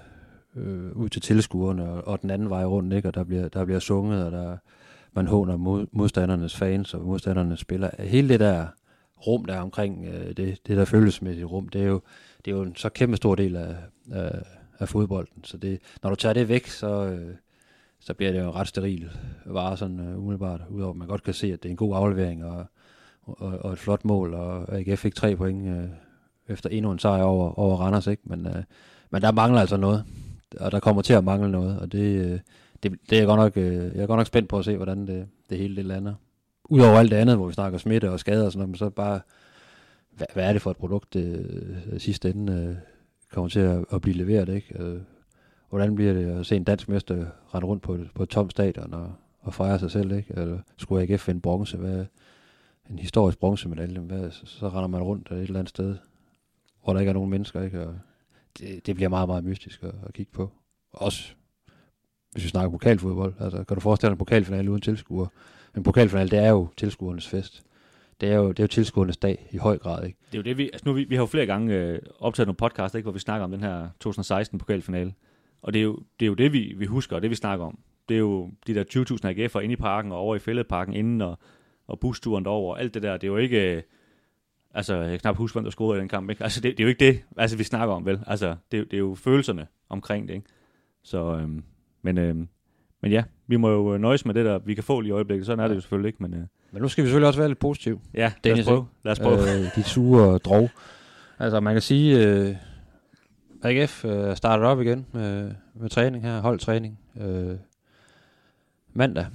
øh, 0.56 0.92
ud 0.96 1.10
til 1.10 1.22
tilskuerne 1.22 1.90
og, 1.90 2.08
og 2.08 2.22
den 2.22 2.30
anden 2.30 2.50
vej 2.50 2.66
rundt, 2.66 2.94
ikke, 2.94 3.08
og 3.08 3.16
der 3.16 3.24
bliver, 3.24 3.48
der 3.48 3.66
bliver 3.66 3.80
sunget, 3.80 4.26
og 4.26 4.32
der, 4.32 4.58
man 5.14 5.28
håner 5.28 5.58
mod, 5.58 5.88
modstandernes 5.92 6.58
fans 6.58 6.94
og 6.94 7.02
modstandernes 7.02 7.60
spillere. 7.60 7.92
Hele 8.00 8.30
det 8.30 8.40
der 8.40 8.68
rum, 9.28 9.46
der 9.46 9.54
er 9.54 9.62
omkring 9.62 10.06
øh, 10.06 10.38
det, 10.38 10.68
det 10.68 10.78
der 10.78 10.86
følelsesmæssige 10.86 11.46
rum, 11.46 11.70
det 11.70 11.82
er 11.82 11.88
jo, 11.88 12.02
det 12.46 12.52
er 12.52 12.56
jo 12.56 12.62
en 12.62 12.76
så 12.76 12.90
kæmpe 12.90 13.18
stor 13.18 13.36
del 13.36 13.56
af, 13.56 13.76
af, 14.12 14.42
af 14.82 14.90
fodbolden. 14.90 15.44
Så 15.44 15.58
det, 15.58 15.80
når 16.04 16.10
du 16.10 16.16
tager 16.16 16.34
det 16.34 16.50
væk, 16.50 16.68
så, 16.68 17.06
øh, 17.06 17.36
så 18.00 18.14
bliver 18.14 18.32
det 18.32 18.40
jo 18.40 18.52
ret 18.52 18.68
steril 18.68 19.10
vare 19.46 19.78
sådan 19.78 20.00
øh, 20.00 20.18
umiddelbart, 20.18 20.62
udover 20.70 20.92
at 20.92 20.98
man 20.98 21.08
godt 21.08 21.24
kan 21.24 21.34
se, 21.34 21.54
at 21.54 21.64
det 21.64 21.70
er 21.70 21.72
en 21.72 21.78
god 21.78 21.96
aflevering 21.96 22.46
og, 22.46 22.66
og, 23.22 23.60
og 23.60 23.74
et 23.74 23.80
flot 23.80 24.06
mål, 24.06 24.34
og 24.34 24.76
AGF 24.76 25.00
fik 25.00 25.16
tre 25.16 25.36
point 25.36 25.68
øh, 25.68 25.90
efter 26.48 26.70
endnu 26.70 26.92
en 26.92 27.00
sejr 27.00 27.24
over, 27.24 27.60
over 27.60 27.78
Randers, 27.78 28.08
ikke? 28.08 28.24
Men, 28.26 28.48
øh, 28.48 28.64
men 29.10 29.22
der 29.22 29.32
mangler 29.32 29.62
altså 29.62 29.78
noget, 29.78 30.06
og 30.60 30.72
der 30.72 30.80
kommer 30.80 31.02
til 31.02 31.14
at 31.14 31.24
mangle 31.24 31.52
noget, 31.52 31.80
og 31.80 31.92
det, 31.92 32.26
øh, 32.26 32.40
det, 32.84 32.92
det 33.10 33.14
er 33.14 33.18
jeg 33.18 33.28
godt 33.28 33.40
nok, 33.40 33.58
øh, 33.58 33.96
jeg 33.96 34.04
er 34.04 34.08
godt 34.08 34.18
nok 34.18 34.28
spændt 34.28 34.50
på 34.50 34.60
at 34.60 34.66
se, 34.66 34.76
hvordan 34.76 35.08
det, 35.08 35.28
det 35.50 35.58
hele 35.58 35.76
det 35.76 35.86
lander 35.86 36.14
udover 36.72 37.00
alt 37.00 37.12
det 37.12 37.18
andet, 37.18 37.36
hvor 37.36 37.48
vi 37.48 37.54
snakker 37.54 37.78
smitte 37.78 38.12
og 38.12 38.20
skader 38.20 38.46
og 38.46 38.52
sådan 38.52 38.68
noget, 38.68 38.80
så 38.80 38.90
bare, 38.90 39.20
hvad, 40.12 40.28
hvad 40.34 40.50
er 40.50 40.54
det 40.54 40.62
for 40.62 40.72
et 40.72 40.78
produkt, 40.78 41.16
øh, 41.16 41.46
sidste 41.98 42.30
ende 42.30 42.54
øh, 42.54 42.76
kommer 43.32 43.50
til 43.50 43.60
at, 43.60 43.86
at 43.94 44.02
blive 44.02 44.18
leveret, 44.18 44.50
ikke? 44.50 44.84
Øh, 44.84 45.02
hvordan 45.70 45.96
bliver 45.96 46.14
det 46.14 46.40
at 46.40 46.46
se 46.46 46.56
en 46.56 46.64
dansk 46.64 46.90
mester 46.90 47.26
rende 47.56 47.68
rundt 47.68 47.84
på 47.84 47.94
et, 47.94 48.10
på 48.16 48.24
et 48.24 48.30
tomt 48.30 48.52
stadion 48.52 48.94
og, 48.94 49.14
og 49.40 49.54
fejre 49.54 49.80
sig 49.80 49.92
selv, 49.92 50.12
ikke? 50.12 50.34
Eller 50.38 50.60
skulle 50.78 51.04
AGF 51.04 51.22
finde 51.22 51.42
bronze, 51.42 51.78
hvad, 51.78 52.06
en 52.90 53.00
historisk 53.00 53.40
bronzemedalje, 53.40 54.00
hvad, 54.00 54.32
så, 54.32 54.46
så 54.46 54.70
render 54.70 54.88
man 54.88 55.02
rundt 55.02 55.32
et 55.32 55.38
eller 55.38 55.60
andet 55.60 55.70
sted, 55.70 55.98
hvor 56.84 56.94
der 56.94 57.00
ikke 57.00 57.10
er 57.10 57.14
nogen 57.14 57.30
mennesker, 57.30 57.62
ikke? 57.62 57.88
Og 57.88 57.96
det, 58.58 58.86
det 58.86 58.96
bliver 58.96 59.10
meget, 59.10 59.30
meget 59.30 59.44
mystisk 59.44 59.84
at, 59.84 59.94
at 60.08 60.14
kigge 60.14 60.32
på. 60.32 60.52
Også 60.92 61.34
hvis 62.32 62.44
vi 62.44 62.50
snakker 62.50 62.72
pokalfodbold. 62.72 63.34
Altså, 63.40 63.64
kan 63.64 63.76
du 63.76 63.82
forestille 63.82 64.10
dig 64.10 64.14
en 64.14 64.18
pokalfinale 64.18 64.72
uden 64.72 64.82
tilskuere? 64.82 65.28
En 65.78 65.84
pokalfinale, 65.84 66.30
det 66.30 66.40
er 66.40 66.50
jo 66.50 66.68
tilskuernes 66.78 67.28
fest. 67.28 67.64
Det 68.22 68.30
er 68.30 68.36
jo, 68.36 68.50
det 68.50 68.60
er 68.60 68.64
jo 68.64 68.68
tilskuernes 68.68 69.18
dag 69.18 69.48
i 69.52 69.58
høj 69.58 69.78
grad, 69.78 70.06
ikke? 70.06 70.18
Det 70.32 70.34
er 70.34 70.38
jo 70.38 70.44
det, 70.44 70.58
vi, 70.58 70.64
altså 70.64 70.84
nu, 70.86 70.94
vi, 70.94 71.04
vi 71.04 71.16
har 71.16 71.22
jo 71.22 71.26
flere 71.26 71.46
gange 71.46 71.76
øh, 71.76 72.00
optaget 72.20 72.48
nogle 72.48 72.56
podcast, 72.56 72.96
ikke, 72.96 73.06
hvor 73.06 73.12
vi 73.12 73.20
snakker 73.20 73.44
om 73.44 73.52
den 73.52 73.62
her 73.62 73.90
2016 74.00 74.60
pokalfinale. 74.60 75.14
Og 75.62 75.74
det 75.74 75.80
er 75.80 75.84
jo 75.84 76.00
det, 76.20 76.26
er 76.26 76.28
jo 76.28 76.34
det 76.34 76.54
vi, 76.54 76.74
vi 76.78 76.86
husker, 76.86 77.16
og 77.16 77.22
det 77.22 77.30
vi 77.30 77.36
snakker 77.36 77.66
om. 77.66 77.80
Det 78.10 78.16
er 78.16 78.20
jo 78.20 78.52
de 78.68 78.76
der 78.76 78.84
20.000 78.84 79.26
AGF'er 79.26 79.60
inde 79.60 79.74
i 79.74 79.76
parken 79.76 80.12
og 80.12 80.18
over 80.18 80.36
i 80.36 80.40
fældeparken 80.40 80.94
inden, 80.94 81.22
og, 81.22 81.40
og 81.88 82.00
busturen 82.00 82.46
derover 82.46 82.76
alt 82.76 82.94
det 82.94 83.04
der. 83.04 83.14
Det 83.18 83.24
er 83.24 83.32
jo 83.32 83.38
ikke... 83.38 83.76
Øh, 83.76 83.82
altså, 84.74 84.96
jeg 84.96 85.10
kan 85.10 85.20
knap 85.20 85.38
huske, 85.38 85.56
hvem 85.56 85.64
der 85.64 85.72
scorede 85.72 85.98
i 85.98 86.02
den 86.02 86.10
kamp, 86.10 86.30
ikke? 86.30 86.44
Altså, 86.44 86.62
det, 86.62 86.72
det, 86.72 86.80
er 86.80 86.84
jo 86.84 86.90
ikke 86.90 87.06
det, 87.06 87.24
altså, 87.38 87.58
vi 87.58 87.64
snakker 87.64 87.96
om, 87.96 88.06
vel? 88.06 88.20
Altså, 88.28 88.56
det, 88.72 88.92
det 88.92 88.94
er 88.94 89.02
jo 89.02 89.16
følelserne 89.16 89.68
omkring 89.90 90.28
det, 90.28 90.34
ikke? 90.34 90.48
Så, 91.04 91.36
øhm, 91.36 91.64
men, 92.02 92.18
øhm, 92.18 92.48
men 93.02 93.12
ja, 93.12 93.24
vi 93.48 93.56
må 93.56 93.70
jo 93.70 93.94
øh, 93.94 94.00
nøjes 94.00 94.26
med 94.26 94.34
det 94.34 94.46
der, 94.46 94.60
vi 94.60 94.74
kan 94.74 94.84
få 94.84 95.02
lige 95.02 95.10
i 95.10 95.14
øjeblikket. 95.14 95.46
Sådan 95.46 95.64
er 95.64 95.68
det 95.68 95.76
jo 95.76 95.82
selvfølgelig 95.82 96.08
ikke, 96.08 96.24
men... 96.24 96.34
Øh. 96.34 96.46
Men 96.72 96.82
nu 96.82 96.88
skal 96.88 97.04
vi 97.04 97.08
selvfølgelig 97.08 97.28
også 97.28 97.40
være 97.40 97.50
lidt 97.50 97.60
positive. 97.60 98.00
Ja, 98.14 98.32
lad 98.44 98.60
os 98.60 98.66
prøve. 98.66 98.86
Lad 99.04 99.12
os 99.12 99.20
prøve. 99.20 99.40
Øh, 99.40 99.76
de 99.76 99.84
sure 99.84 100.38
drog. 100.38 100.70
Altså, 101.40 101.60
man 101.60 101.74
kan 101.74 101.82
sige, 101.82 102.28
øh, 102.28 102.56
AGF 103.64 104.06
øh, 104.06 104.36
starter 104.36 104.66
op 104.66 104.82
igen 104.82 105.06
med, 105.12 105.52
med 105.74 105.90
træning 105.90 106.24
her, 106.24 106.42
holdtræning. 106.42 107.00
Øh, 107.22 107.56
mandag, 108.94 109.26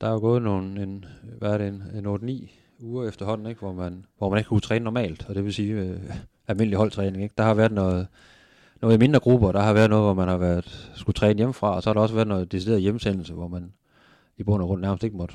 der 0.00 0.06
er 0.06 0.12
jo 0.12 0.18
gået 0.18 0.42
nogle, 0.42 0.82
en, 0.82 1.04
hvad 1.38 1.50
er 1.50 1.58
det, 1.58 1.68
en, 1.68 1.82
en 1.94 2.06
8-9 2.06 2.50
uger 2.80 3.08
efterhånden, 3.08 3.46
ikke? 3.46 3.60
Hvor, 3.60 3.72
man, 3.72 4.04
hvor 4.18 4.30
man 4.30 4.38
ikke 4.38 4.48
kunne 4.48 4.60
træne 4.60 4.84
normalt, 4.84 5.26
og 5.28 5.34
det 5.34 5.44
vil 5.44 5.54
sige 5.54 5.72
øh, 5.72 6.00
almindelig 6.48 6.78
holdtræning. 6.78 7.22
Ikke? 7.22 7.34
Der 7.38 7.44
har 7.44 7.54
været 7.54 7.72
noget, 7.72 8.06
noget 8.82 8.94
i 8.94 8.98
mindre 8.98 9.20
grupper, 9.20 9.52
der 9.52 9.60
har 9.60 9.72
været 9.72 9.90
noget, 9.90 10.04
hvor 10.04 10.14
man 10.14 10.28
har 10.28 10.36
været, 10.36 10.90
skulle 10.94 11.14
træne 11.14 11.36
hjemmefra, 11.36 11.74
og 11.74 11.82
så 11.82 11.90
har 11.90 11.94
der 11.94 12.00
også 12.00 12.14
været 12.14 12.28
noget 12.28 12.52
decideret 12.52 12.80
hjemsendelse, 12.80 13.34
hvor 13.34 13.48
man 13.48 13.72
i 14.36 14.42
bund 14.42 14.62
og 14.62 14.68
grund 14.68 14.80
nærmest 14.80 15.04
ikke 15.04 15.16
måtte, 15.16 15.34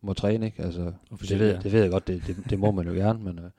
må 0.00 0.12
træne, 0.12 0.46
ikke? 0.46 0.62
Altså, 0.62 0.92
det, 1.28 1.38
ved, 1.38 1.58
det 1.58 1.72
ved 1.72 1.82
jeg 1.82 1.90
godt, 1.90 2.06
det, 2.06 2.22
det, 2.26 2.36
det 2.50 2.58
må 2.58 2.70
man 2.70 2.86
jo 2.86 2.92
gerne, 2.92 3.18
men, 3.18 3.38
øh, 3.38 3.50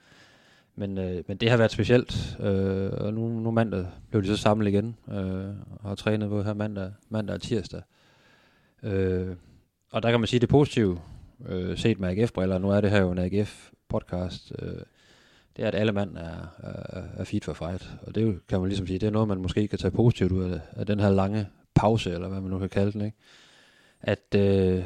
men, 0.75 0.97
øh, 0.97 1.23
men 1.27 1.37
det 1.37 1.49
har 1.49 1.57
været 1.57 1.71
specielt, 1.71 2.37
øh, 2.39 2.91
og 2.91 3.13
nu, 3.13 3.27
nu 3.27 3.51
mandag 3.51 3.85
blev 4.09 4.23
de 4.23 4.27
så 4.27 4.37
samlet 4.37 4.67
igen, 4.67 4.95
øh, 5.09 5.49
og 5.79 5.89
har 5.89 5.95
trænet 5.95 6.29
på 6.29 6.43
her 6.43 6.53
mandag, 6.53 6.91
mandag 7.09 7.33
og 7.33 7.41
tirsdag. 7.41 7.81
Øh, 8.83 9.35
og 9.91 10.03
der 10.03 10.11
kan 10.11 10.19
man 10.19 10.27
sige, 10.27 10.39
det 10.39 10.49
positive, 10.49 10.99
øh, 11.45 11.77
set 11.77 11.99
med 11.99 12.09
AGF-briller, 12.09 12.57
nu 12.57 12.69
er 12.69 12.81
det 12.81 12.91
her 12.91 13.01
jo 13.01 13.11
en 13.11 13.19
AGF-podcast, 13.19 14.51
øh, 14.59 14.81
det 15.57 15.63
er, 15.63 15.67
at 15.67 15.75
alle 15.75 15.91
mand 15.91 16.17
er, 16.17 16.47
er, 16.57 17.03
er 17.17 17.23
fit 17.23 17.45
for 17.45 17.53
fight. 17.53 17.89
Og 18.01 18.15
det 18.15 18.39
kan 18.47 18.59
man 18.59 18.69
ligesom 18.69 18.87
sige, 18.87 18.99
det 18.99 19.07
er 19.07 19.11
noget, 19.11 19.27
man 19.27 19.41
måske 19.41 19.67
kan 19.67 19.79
tage 19.79 19.91
positivt 19.91 20.31
ud 20.31 20.51
af, 20.51 20.59
af 20.75 20.85
den 20.85 20.99
her 20.99 21.09
lange 21.09 21.47
pause, 21.75 22.11
eller 22.11 22.27
hvad 22.27 22.41
man 22.41 22.51
nu 22.51 22.59
kan 22.59 22.69
kalde 22.69 22.91
den, 22.91 23.01
ikke? 23.01 23.17
At, 24.01 24.35
øh, 24.35 24.83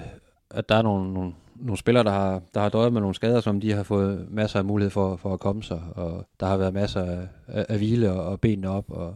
at 0.53 0.70
der 0.70 0.75
er 0.75 0.81
nogle, 0.81 1.13
nogle, 1.13 1.34
nogle 1.55 1.77
spillere, 1.77 2.03
der 2.03 2.12
har, 2.12 2.41
der 2.53 2.62
har 2.62 2.70
døjet 2.70 2.93
med 2.93 3.01
nogle 3.01 3.15
skader, 3.15 3.41
som 3.41 3.62
de 3.62 3.72
har 3.72 3.84
fået 3.84 4.27
masser 4.31 4.60
af 4.60 4.65
mulighed 4.65 4.89
for, 4.89 5.15
for 5.15 5.34
at 5.34 5.39
komme 5.39 5.63
sig, 5.63 5.81
og 5.96 6.27
der 6.39 6.46
har 6.46 6.58
været 6.58 6.74
masser 6.74 7.03
af, 7.03 7.27
af, 7.48 7.65
af 7.70 7.77
hvile 7.77 8.12
og, 8.12 8.25
og 8.25 8.41
benene 8.41 8.70
op, 8.70 8.86
og 8.88 9.15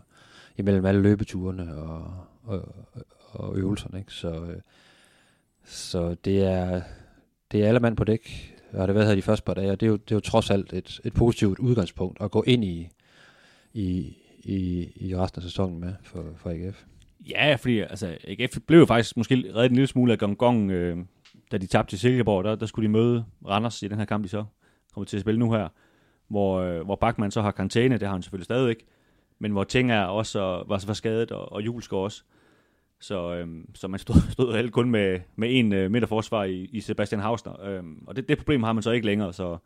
imellem 0.57 0.85
alle 0.85 1.01
løbeturene 1.01 1.75
og, 1.77 2.13
og, 2.43 2.75
og 3.31 3.57
øvelserne, 3.57 3.99
ikke? 3.99 4.13
Så, 4.13 4.29
øh, 4.29 4.61
så 5.65 6.15
det 6.25 6.43
er, 6.43 6.81
det 7.51 7.63
er 7.63 7.67
alle 7.67 7.79
mand 7.79 7.97
på 7.97 8.03
dæk, 8.03 8.55
har 8.71 8.85
det 8.85 8.95
været 8.95 9.07
her 9.07 9.15
de 9.15 9.21
første 9.21 9.43
par 9.43 9.53
dage, 9.53 9.71
og 9.71 9.79
det 9.79 9.85
er 9.85 9.89
jo, 9.89 9.97
det 9.97 10.11
er 10.11 10.15
jo 10.15 10.19
trods 10.19 10.49
alt 10.49 10.73
et, 10.73 11.01
et 11.03 11.13
positivt 11.13 11.59
udgangspunkt 11.59 12.21
at 12.21 12.31
gå 12.31 12.43
ind 12.47 12.63
i, 12.63 12.89
i, 13.73 14.17
i, 14.43 14.89
i 14.95 15.15
resten 15.15 15.39
af 15.39 15.43
sæsonen 15.43 15.79
med 15.79 15.93
for, 16.03 16.25
for 16.37 16.49
AGF. 16.49 16.83
Ja, 17.29 17.55
fordi 17.55 17.79
altså, 17.79 18.17
AGF 18.27 18.57
blev 18.67 18.79
jo 18.79 18.85
faktisk 18.85 19.17
måske 19.17 19.35
reddet 19.35 19.65
en 19.65 19.75
lille 19.75 19.87
smule 19.87 20.11
af 20.11 20.19
Gongong 20.19 20.71
øh, 20.71 20.97
da 21.55 21.59
de 21.59 21.67
tabte 21.67 21.91
til 21.91 21.99
Silkeborg. 21.99 22.43
Der, 22.43 22.55
der 22.55 22.65
skulle 22.65 22.87
de 22.87 22.91
møde 22.91 23.25
Randers 23.47 23.83
i 23.83 23.87
den 23.87 23.97
her 23.97 24.05
kamp, 24.05 24.23
de 24.23 24.29
så 24.29 24.45
kommer 24.93 25.05
til 25.05 25.17
at 25.17 25.21
spille 25.21 25.39
nu 25.39 25.51
her, 25.51 25.67
hvor, 26.27 26.59
øh, 26.59 26.85
hvor 26.85 26.95
Bachmann 26.95 27.31
så 27.31 27.41
har 27.41 27.51
karantæne, 27.51 27.97
det 27.97 28.07
har 28.07 28.13
han 28.13 28.21
selvfølgelig 28.21 28.45
stadigvæk, 28.45 28.85
men 29.39 29.51
hvor 29.51 29.63
Ting 29.63 29.91
er 29.91 30.03
også 30.03 30.39
var, 30.39 30.83
var 30.87 30.93
skadet, 30.93 31.31
og, 31.31 31.51
og 31.51 31.61
Julesgaard 31.61 32.03
også. 32.03 32.23
Så, 32.99 33.35
øhm, 33.35 33.75
så 33.75 33.87
man 33.87 33.99
stod, 33.99 34.15
stod 34.31 34.55
helt 34.55 34.71
kun 34.71 34.89
med, 34.89 35.19
med 35.35 35.59
en 35.59 35.73
øh, 35.73 35.91
midterforsvar 35.91 36.43
i, 36.43 36.69
i 36.71 36.81
Sebastian 36.81 37.21
Hausner. 37.21 37.65
Øhm, 37.65 38.03
og 38.07 38.15
det, 38.15 38.29
det 38.29 38.37
problem 38.37 38.63
har 38.63 38.73
man 38.73 38.83
så 38.83 38.91
ikke 38.91 39.05
længere. 39.05 39.33
Så, 39.33 39.57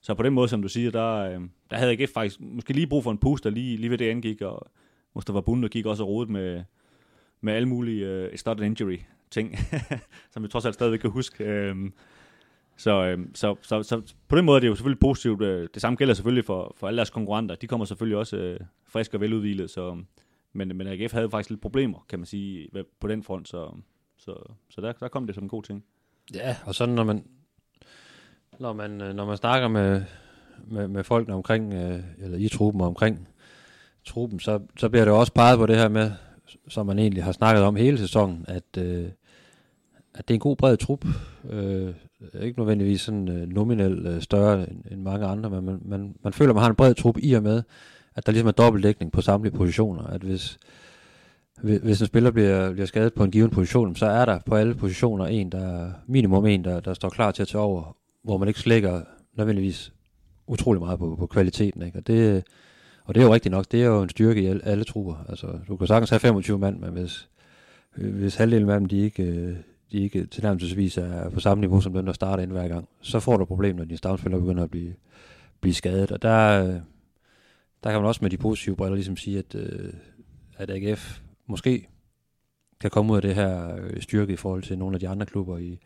så 0.00 0.14
på 0.14 0.22
den 0.22 0.32
måde, 0.32 0.48
som 0.48 0.62
du 0.62 0.68
siger, 0.68 0.90
der, 0.90 1.14
øhm, 1.14 1.50
der 1.70 1.76
havde 1.76 1.96
jeg 2.00 2.08
faktisk 2.14 2.40
måske 2.40 2.72
lige 2.72 2.86
brug 2.86 3.02
for 3.02 3.10
en 3.10 3.18
puster 3.18 3.50
lige, 3.50 3.76
lige 3.76 3.90
ved 3.90 3.98
det 3.98 4.10
angik. 4.10 4.42
Og 4.42 4.66
Mustafa 5.14 5.40
Bunde 5.40 5.68
gik 5.68 5.86
også 5.86 6.02
og 6.02 6.08
rodet 6.08 6.30
med, 6.30 6.64
med 7.40 7.52
alle 7.52 7.68
mulige 7.68 8.06
øh, 8.06 8.36
start 8.36 8.60
injury 8.60 8.98
ting, 9.34 9.58
som 10.32 10.42
vi 10.42 10.48
trods 10.48 10.64
alt 10.64 10.74
stadigvæk 10.74 10.98
kan 10.98 11.10
huske. 11.10 11.44
Øhm, 11.44 11.92
så, 12.76 13.04
øhm, 13.04 13.34
så, 13.34 13.56
så, 13.62 13.82
så, 13.82 14.14
på 14.28 14.36
den 14.36 14.44
måde 14.44 14.56
er 14.56 14.60
det 14.60 14.68
jo 14.68 14.74
selvfølgelig 14.74 15.00
positivt. 15.00 15.42
Øh, 15.42 15.68
det 15.74 15.82
samme 15.82 15.96
gælder 15.96 16.14
selvfølgelig 16.14 16.44
for, 16.44 16.74
for 16.76 16.88
alle 16.88 16.96
deres 16.96 17.10
konkurrenter. 17.10 17.54
De 17.54 17.66
kommer 17.66 17.86
selvfølgelig 17.86 18.18
også 18.18 18.36
øh, 18.36 18.60
friske 18.88 19.16
og 19.16 19.20
veludvilet, 19.20 19.70
så 19.70 20.04
men, 20.54 20.76
men 20.76 20.86
AGF 20.86 21.12
havde 21.12 21.30
faktisk 21.30 21.50
lidt 21.50 21.60
problemer, 21.60 22.06
kan 22.08 22.18
man 22.18 22.26
sige, 22.26 22.68
på 23.00 23.08
den 23.08 23.22
front, 23.22 23.48
så, 23.48 23.70
så, 24.16 24.34
så 24.70 24.80
der, 24.80 24.92
der 24.92 25.08
kom 25.08 25.26
det 25.26 25.34
som 25.34 25.44
en 25.44 25.48
god 25.48 25.62
ting. 25.62 25.84
Ja, 26.34 26.56
og 26.64 26.74
sådan 26.74 26.94
når 26.94 27.04
man, 27.04 27.24
når 28.60 28.72
man, 28.72 29.00
øh, 29.00 29.14
når 29.14 29.26
man 29.26 29.36
snakker 29.36 29.68
med, 29.68 30.02
med, 30.66 30.88
med 30.88 31.04
folkene 31.04 31.34
omkring, 31.34 31.74
øh, 31.74 32.00
eller 32.18 32.38
i 32.38 32.48
truppen 32.48 32.80
og 32.80 32.86
omkring 32.86 33.28
truppen, 34.04 34.40
så, 34.40 34.60
så 34.76 34.88
bliver 34.88 35.04
det 35.04 35.14
også 35.14 35.32
peget 35.32 35.58
på 35.58 35.66
det 35.66 35.76
her 35.76 35.88
med, 35.88 36.12
som 36.68 36.86
man 36.86 36.98
egentlig 36.98 37.24
har 37.24 37.32
snakket 37.32 37.64
om 37.64 37.76
hele 37.76 37.98
sæsonen, 37.98 38.44
at, 38.48 38.76
øh, 38.78 39.08
at 40.14 40.28
det 40.28 40.34
er 40.34 40.36
en 40.36 40.40
god 40.40 40.56
bred 40.56 40.76
trup. 40.76 41.06
Øh, 41.50 41.94
ikke 42.40 42.58
nødvendigvis 42.58 43.00
sådan 43.00 43.28
øh, 43.28 43.48
nominelt 43.48 44.06
øh, 44.06 44.22
større 44.22 44.70
end, 44.70 44.84
end 44.90 45.00
mange 45.00 45.26
andre, 45.26 45.50
men 45.50 45.64
man, 45.64 45.78
man, 45.84 46.14
man 46.24 46.32
føler, 46.32 46.50
at 46.50 46.54
man 46.54 46.62
har 46.62 46.70
en 46.70 46.76
bred 46.76 46.94
trup 46.94 47.16
i 47.18 47.32
og 47.32 47.42
med, 47.42 47.62
at 48.14 48.26
der 48.26 48.32
ligesom 48.32 48.48
er 48.48 48.52
dobbeltdækning 48.52 49.12
på 49.12 49.20
samtlige 49.20 49.54
positioner. 49.54 50.02
At 50.02 50.20
hvis, 50.20 50.58
hvis 51.62 52.00
en 52.00 52.06
spiller 52.06 52.30
bliver, 52.30 52.72
bliver 52.72 52.86
skadet 52.86 53.14
på 53.14 53.24
en 53.24 53.30
given 53.30 53.50
position, 53.50 53.96
så 53.96 54.06
er 54.06 54.24
der 54.24 54.38
på 54.46 54.54
alle 54.54 54.74
positioner 54.74 55.26
en, 55.26 55.52
der 55.52 55.90
minimum 56.06 56.46
en, 56.46 56.64
der, 56.64 56.80
der 56.80 56.94
står 56.94 57.08
klar 57.08 57.30
til 57.30 57.42
at 57.42 57.48
tage 57.48 57.62
over, 57.62 57.96
hvor 58.22 58.38
man 58.38 58.48
ikke 58.48 58.60
slækker 58.60 59.00
nødvendigvis 59.36 59.92
utrolig 60.46 60.82
meget 60.82 60.98
på, 60.98 61.16
på 61.18 61.26
kvaliteten. 61.26 61.82
Ikke? 61.82 61.98
Og, 61.98 62.06
det, 62.06 62.44
og 63.04 63.14
det 63.14 63.20
er 63.20 63.24
jo 63.24 63.34
rigtigt 63.34 63.52
nok, 63.52 63.64
det 63.72 63.82
er 63.82 63.86
jo 63.86 64.02
en 64.02 64.08
styrke 64.08 64.42
i 64.42 64.46
alle, 64.46 64.64
alle 64.64 64.84
trupper. 64.84 65.24
Altså, 65.28 65.46
du 65.68 65.76
kan 65.76 65.86
sagtens 65.86 66.10
have 66.10 66.20
25 66.20 66.58
mand, 66.58 66.78
men 66.78 66.90
hvis, 66.90 67.28
hvis 67.94 68.36
halvdelen 68.36 68.70
af 68.70 68.80
dem 68.80 68.88
de 68.88 68.98
ikke, 68.98 69.22
øh, 69.22 69.56
de 69.94 70.02
ikke 70.02 70.26
tilnærmelsesvis 70.26 70.98
er 70.98 71.30
på 71.30 71.40
samme 71.40 71.60
niveau 71.60 71.80
som 71.80 71.92
dem, 71.92 72.06
der 72.06 72.12
starter 72.12 72.42
ind 72.42 72.52
hver 72.52 72.68
gang, 72.68 72.88
så 73.00 73.20
får 73.20 73.36
du 73.36 73.44
problemer, 73.44 73.78
når 73.78 73.84
dine 73.84 73.98
stavnspillere 73.98 74.40
begynder 74.40 74.62
at 74.62 74.70
blive, 74.70 74.94
blive 75.60 75.74
skadet. 75.74 76.12
Og 76.12 76.22
der, 76.22 76.62
der 77.84 77.90
kan 77.90 78.00
man 78.00 78.04
også 78.04 78.18
med 78.22 78.30
de 78.30 78.36
positive 78.36 78.76
briller 78.76 78.94
ligesom 78.94 79.16
sige, 79.16 79.38
at, 79.38 79.54
øh, 79.54 79.92
at 80.56 80.70
AGF 80.70 81.20
måske 81.46 81.88
kan 82.80 82.90
komme 82.90 83.12
ud 83.12 83.16
af 83.16 83.22
det 83.22 83.34
her 83.34 83.76
øh, 83.76 84.02
styrke 84.02 84.32
i 84.32 84.36
forhold 84.36 84.62
til 84.62 84.78
nogle 84.78 84.96
af 84.96 85.00
de 85.00 85.08
andre 85.08 85.26
klubber 85.26 85.58
i, 85.58 85.78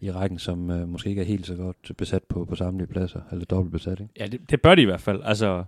i 0.00 0.10
rækken, 0.10 0.38
som 0.38 0.70
øh, 0.70 0.88
måske 0.88 1.10
ikke 1.10 1.22
er 1.22 1.26
helt 1.26 1.46
så 1.46 1.54
godt 1.54 1.92
besat 1.96 2.22
på, 2.22 2.44
på 2.44 2.54
samtlige 2.54 2.88
pladser, 2.88 3.20
eller 3.32 3.44
dobbelt 3.44 3.72
besat. 3.72 4.00
Ikke? 4.00 4.12
Ja, 4.18 4.26
det, 4.26 4.50
det 4.50 4.62
bør 4.62 4.74
de 4.74 4.82
i 4.82 4.84
hvert 4.84 5.00
fald. 5.00 5.20
Altså, 5.24 5.64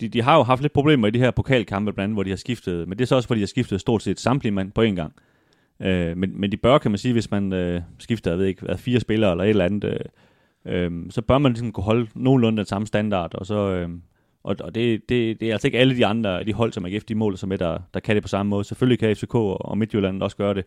de, 0.00 0.08
de 0.08 0.22
har 0.22 0.36
jo 0.36 0.42
haft 0.42 0.62
lidt 0.62 0.72
problemer 0.72 1.08
i 1.08 1.10
de 1.10 1.18
her 1.18 1.30
pokalkampe 1.30 1.92
blandt 1.92 2.04
andet, 2.04 2.16
hvor 2.16 2.22
de 2.22 2.30
har 2.30 2.36
skiftet, 2.36 2.88
men 2.88 2.98
det 2.98 3.04
er 3.04 3.06
så 3.06 3.16
også, 3.16 3.26
fordi 3.26 3.38
de 3.38 3.42
har 3.42 3.46
skiftet 3.46 3.80
stort 3.80 4.02
set 4.02 4.20
samtlige 4.20 4.52
mand 4.52 4.72
på 4.72 4.82
en 4.82 4.96
gang. 4.96 5.12
Øh, 5.82 6.16
men, 6.16 6.40
men 6.40 6.52
de 6.52 6.56
bør, 6.56 6.78
kan 6.78 6.90
man 6.90 6.98
sige, 6.98 7.12
hvis 7.12 7.30
man 7.30 7.52
øh, 7.52 7.82
skifter, 7.98 8.30
jeg 8.30 8.38
ved 8.38 8.46
ikke, 8.46 8.76
fire 8.76 9.00
spillere 9.00 9.30
eller 9.30 9.44
et 9.44 9.50
eller 9.50 9.64
andet, 9.64 9.84
øh, 9.84 10.84
øh, 10.84 11.10
så 11.10 11.22
bør 11.22 11.38
man 11.38 11.52
ligesom 11.52 11.72
kunne 11.72 11.84
holde 11.84 12.08
nogenlunde 12.14 12.56
den 12.56 12.66
samme 12.66 12.86
standard, 12.86 13.34
og 13.34 13.46
så, 13.46 13.70
øh, 13.70 13.88
og, 14.42 14.56
og 14.60 14.74
det, 14.74 15.08
det, 15.08 15.40
det 15.40 15.48
er 15.48 15.52
altså 15.52 15.68
ikke 15.68 15.78
alle 15.78 15.96
de 15.96 16.06
andre 16.06 16.44
de 16.44 16.52
hold, 16.52 16.72
som 16.72 16.84
AGF 16.84 17.04
de 17.04 17.14
måler 17.14 17.36
sig 17.36 17.48
med, 17.48 17.58
der, 17.58 17.78
der 17.94 18.00
kan 18.00 18.14
det 18.14 18.22
på 18.22 18.28
samme 18.28 18.50
måde. 18.50 18.64
Selvfølgelig 18.64 18.98
kan 18.98 19.16
FCK 19.16 19.34
og 19.34 19.78
Midtjylland 19.78 20.22
også 20.22 20.36
gøre 20.36 20.54
det. 20.54 20.64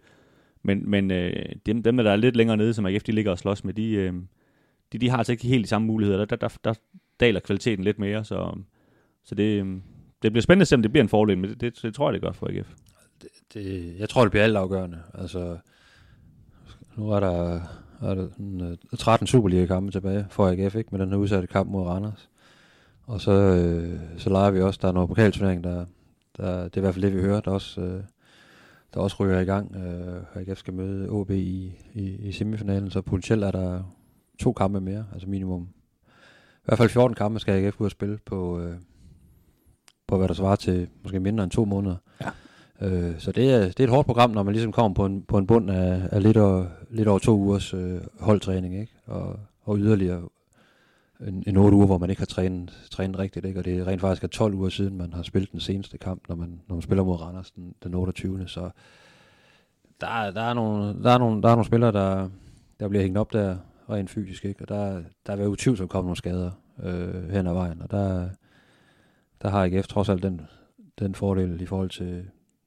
Men, 0.63 0.89
men 0.89 1.12
øh, 1.12 1.45
dem, 1.65 1.84
dem, 1.84 1.97
der 1.97 2.12
er 2.12 2.15
lidt 2.15 2.36
længere 2.36 2.58
nede, 2.58 2.74
som 2.74 2.86
AGF 2.86 3.04
de 3.04 3.12
ligger 3.12 3.32
og 3.32 3.39
slås 3.39 3.63
med, 3.63 3.74
de, 3.74 3.91
øh, 3.91 4.13
de, 4.93 4.97
de 4.97 5.10
har 5.10 5.17
altså 5.17 5.32
ikke 5.32 5.47
helt 5.47 5.63
de 5.63 5.69
samme 5.69 5.88
muligheder. 5.88 6.26
Der, 6.26 6.36
der, 6.36 6.47
der, 6.47 6.58
der 6.63 6.74
daler 7.19 7.39
kvaliteten 7.39 7.84
lidt 7.84 8.00
mere, 8.00 8.24
så, 8.24 8.58
så 9.24 9.36
det, 9.36 9.63
øh, 9.63 9.65
det 10.21 10.32
bliver 10.32 10.41
spændende 10.41 10.63
at 10.63 10.67
se, 10.67 10.76
om 10.76 10.82
det 10.82 10.91
bliver 10.91 11.04
en 11.04 11.10
fordel, 11.10 11.38
men 11.38 11.50
det, 11.50 11.62
det, 11.62 11.80
det 11.82 11.93
tror 11.93 12.10
jeg, 12.10 12.13
det 12.13 12.21
gør 12.21 12.32
for 12.32 12.47
AGF. 12.47 12.74
Det, 13.21 13.29
det, 13.53 13.95
jeg 13.99 14.10
tror, 14.10 14.21
det 14.21 14.31
bliver 14.31 14.43
alt 14.43 14.57
afgørende. 14.57 14.99
Altså, 15.13 15.57
nu 16.95 17.10
er 17.12 17.19
der, 17.19 17.62
er 18.01 18.15
der 18.15 18.27
13 18.97 19.25
øh, 19.25 19.27
Superliga-kampe 19.27 19.91
tilbage 19.91 20.25
for 20.29 20.47
AGF, 20.47 20.75
ikke? 20.75 20.89
med 20.91 20.99
den 20.99 21.10
her 21.10 21.17
udsatte 21.17 21.47
kamp 21.47 21.69
mod 21.69 21.88
Randers. 21.88 22.29
Og 23.07 23.21
så, 23.21 23.31
øh, 23.31 23.99
så 24.17 24.29
leger 24.29 24.51
vi 24.51 24.62
også, 24.62 24.79
der 24.81 24.88
er 24.88 24.91
noget 24.91 25.10
pokalturnering, 25.10 25.63
der, 25.63 25.86
der, 26.38 26.63
det 26.63 26.77
er 26.77 26.77
i 26.77 26.81
hvert 26.81 26.93
fald 26.93 27.05
det, 27.05 27.15
vi 27.15 27.21
hører, 27.21 27.41
der 27.41 27.51
også, 27.51 27.81
øh, 27.81 28.03
der 28.93 28.99
også 28.99 29.15
ryger 29.19 29.39
i 29.39 29.45
gang. 29.45 29.75
Øh, 29.75 30.21
AGF 30.36 30.60
skal 30.60 30.73
møde 30.73 31.10
OB 31.10 31.29
i, 31.29 31.73
i, 31.93 32.03
i 32.03 32.31
semifinalen, 32.31 32.91
så 32.91 33.01
potentielt 33.01 33.43
er 33.43 33.51
der 33.51 33.84
to 34.39 34.53
kampe 34.53 34.81
mere, 34.81 35.05
altså 35.13 35.29
minimum. 35.29 35.67
I 36.57 36.63
hvert 36.65 36.77
fald 36.77 36.89
14 36.89 37.15
kampe 37.15 37.39
skal 37.39 37.65
AGF 37.65 37.81
ud 37.81 37.86
og 37.86 37.91
spille 37.91 38.19
på, 38.25 38.60
øh, 38.60 38.75
på 40.07 40.17
hvad 40.17 40.27
der 40.27 40.34
svarer 40.34 40.55
til 40.55 40.88
måske 41.03 41.19
mindre 41.19 41.43
end 41.43 41.51
to 41.51 41.65
måneder. 41.65 41.95
Ja. 42.21 42.29
Øh, 42.81 43.19
så 43.19 43.31
det 43.31 43.51
er, 43.51 43.59
det 43.59 43.79
er 43.79 43.83
et 43.83 43.89
hårdt 43.89 44.05
program, 44.05 44.29
når 44.29 44.43
man 44.43 44.53
ligesom 44.53 44.71
kommer 44.71 44.93
på 44.93 45.05
en, 45.05 45.21
på 45.21 45.37
en 45.37 45.47
bund 45.47 45.71
af, 45.71 46.09
af 46.11 46.23
lidt, 46.23 46.37
over, 46.37 46.65
lidt 46.89 47.07
over 47.07 47.19
to 47.19 47.37
ugers 47.37 47.73
øh, 47.73 48.01
holdtræning, 48.19 48.79
ikke? 48.79 48.93
Og, 49.05 49.39
og 49.63 49.77
yderligere 49.77 50.21
en, 51.27 51.43
en 51.47 51.57
8 51.57 51.75
uger, 51.77 51.85
hvor 51.85 51.97
man 51.97 52.09
ikke 52.09 52.21
har 52.21 52.25
trænet, 52.25 52.87
trænet 52.91 53.19
rigtigt, 53.19 53.45
ikke? 53.45 53.59
og 53.59 53.65
det 53.65 53.79
er 53.79 53.87
rent 53.87 54.01
faktisk 54.01 54.23
er 54.23 54.27
12 54.27 54.53
uger 54.53 54.69
siden, 54.69 54.97
man 54.97 55.13
har 55.13 55.23
spillet 55.23 55.51
den 55.51 55.59
seneste 55.59 55.97
kamp, 55.97 56.29
når 56.29 56.35
man, 56.35 56.61
når 56.67 56.75
man 56.75 56.81
spiller 56.81 57.03
mod 57.03 57.21
Randers 57.21 57.51
den, 57.51 57.75
den 57.83 57.93
28. 57.93 58.47
Så 58.47 58.69
der, 60.01 60.31
der, 60.31 60.41
er 60.41 60.53
nogle, 60.53 61.03
der, 61.03 61.11
er 61.11 61.17
nogle, 61.17 61.41
der 61.41 61.49
er 61.49 61.55
nogle 61.55 61.65
spillere, 61.65 61.91
der, 61.91 62.29
der 62.79 62.87
bliver 62.87 63.01
hængt 63.01 63.17
op 63.17 63.33
der 63.33 63.57
rent 63.89 64.09
fysisk, 64.09 64.45
ikke? 64.45 64.61
og 64.61 64.69
der, 64.69 65.01
der 65.27 65.35
vil 65.35 65.47
utvivlsomt 65.47 65.89
komme 65.89 66.05
nogle 66.05 66.17
skader 66.17 66.51
øh, 66.83 67.29
hen 67.29 67.47
ad 67.47 67.53
vejen, 67.53 67.81
og 67.81 67.91
der, 67.91 68.29
der 69.41 69.49
har 69.49 69.63
AGF 69.63 69.87
trods 69.87 70.09
alt 70.09 70.23
den, 70.23 70.41
den 70.99 71.15
fordel 71.15 71.61
i 71.61 71.65
forhold 71.65 71.89
til, 71.89 72.25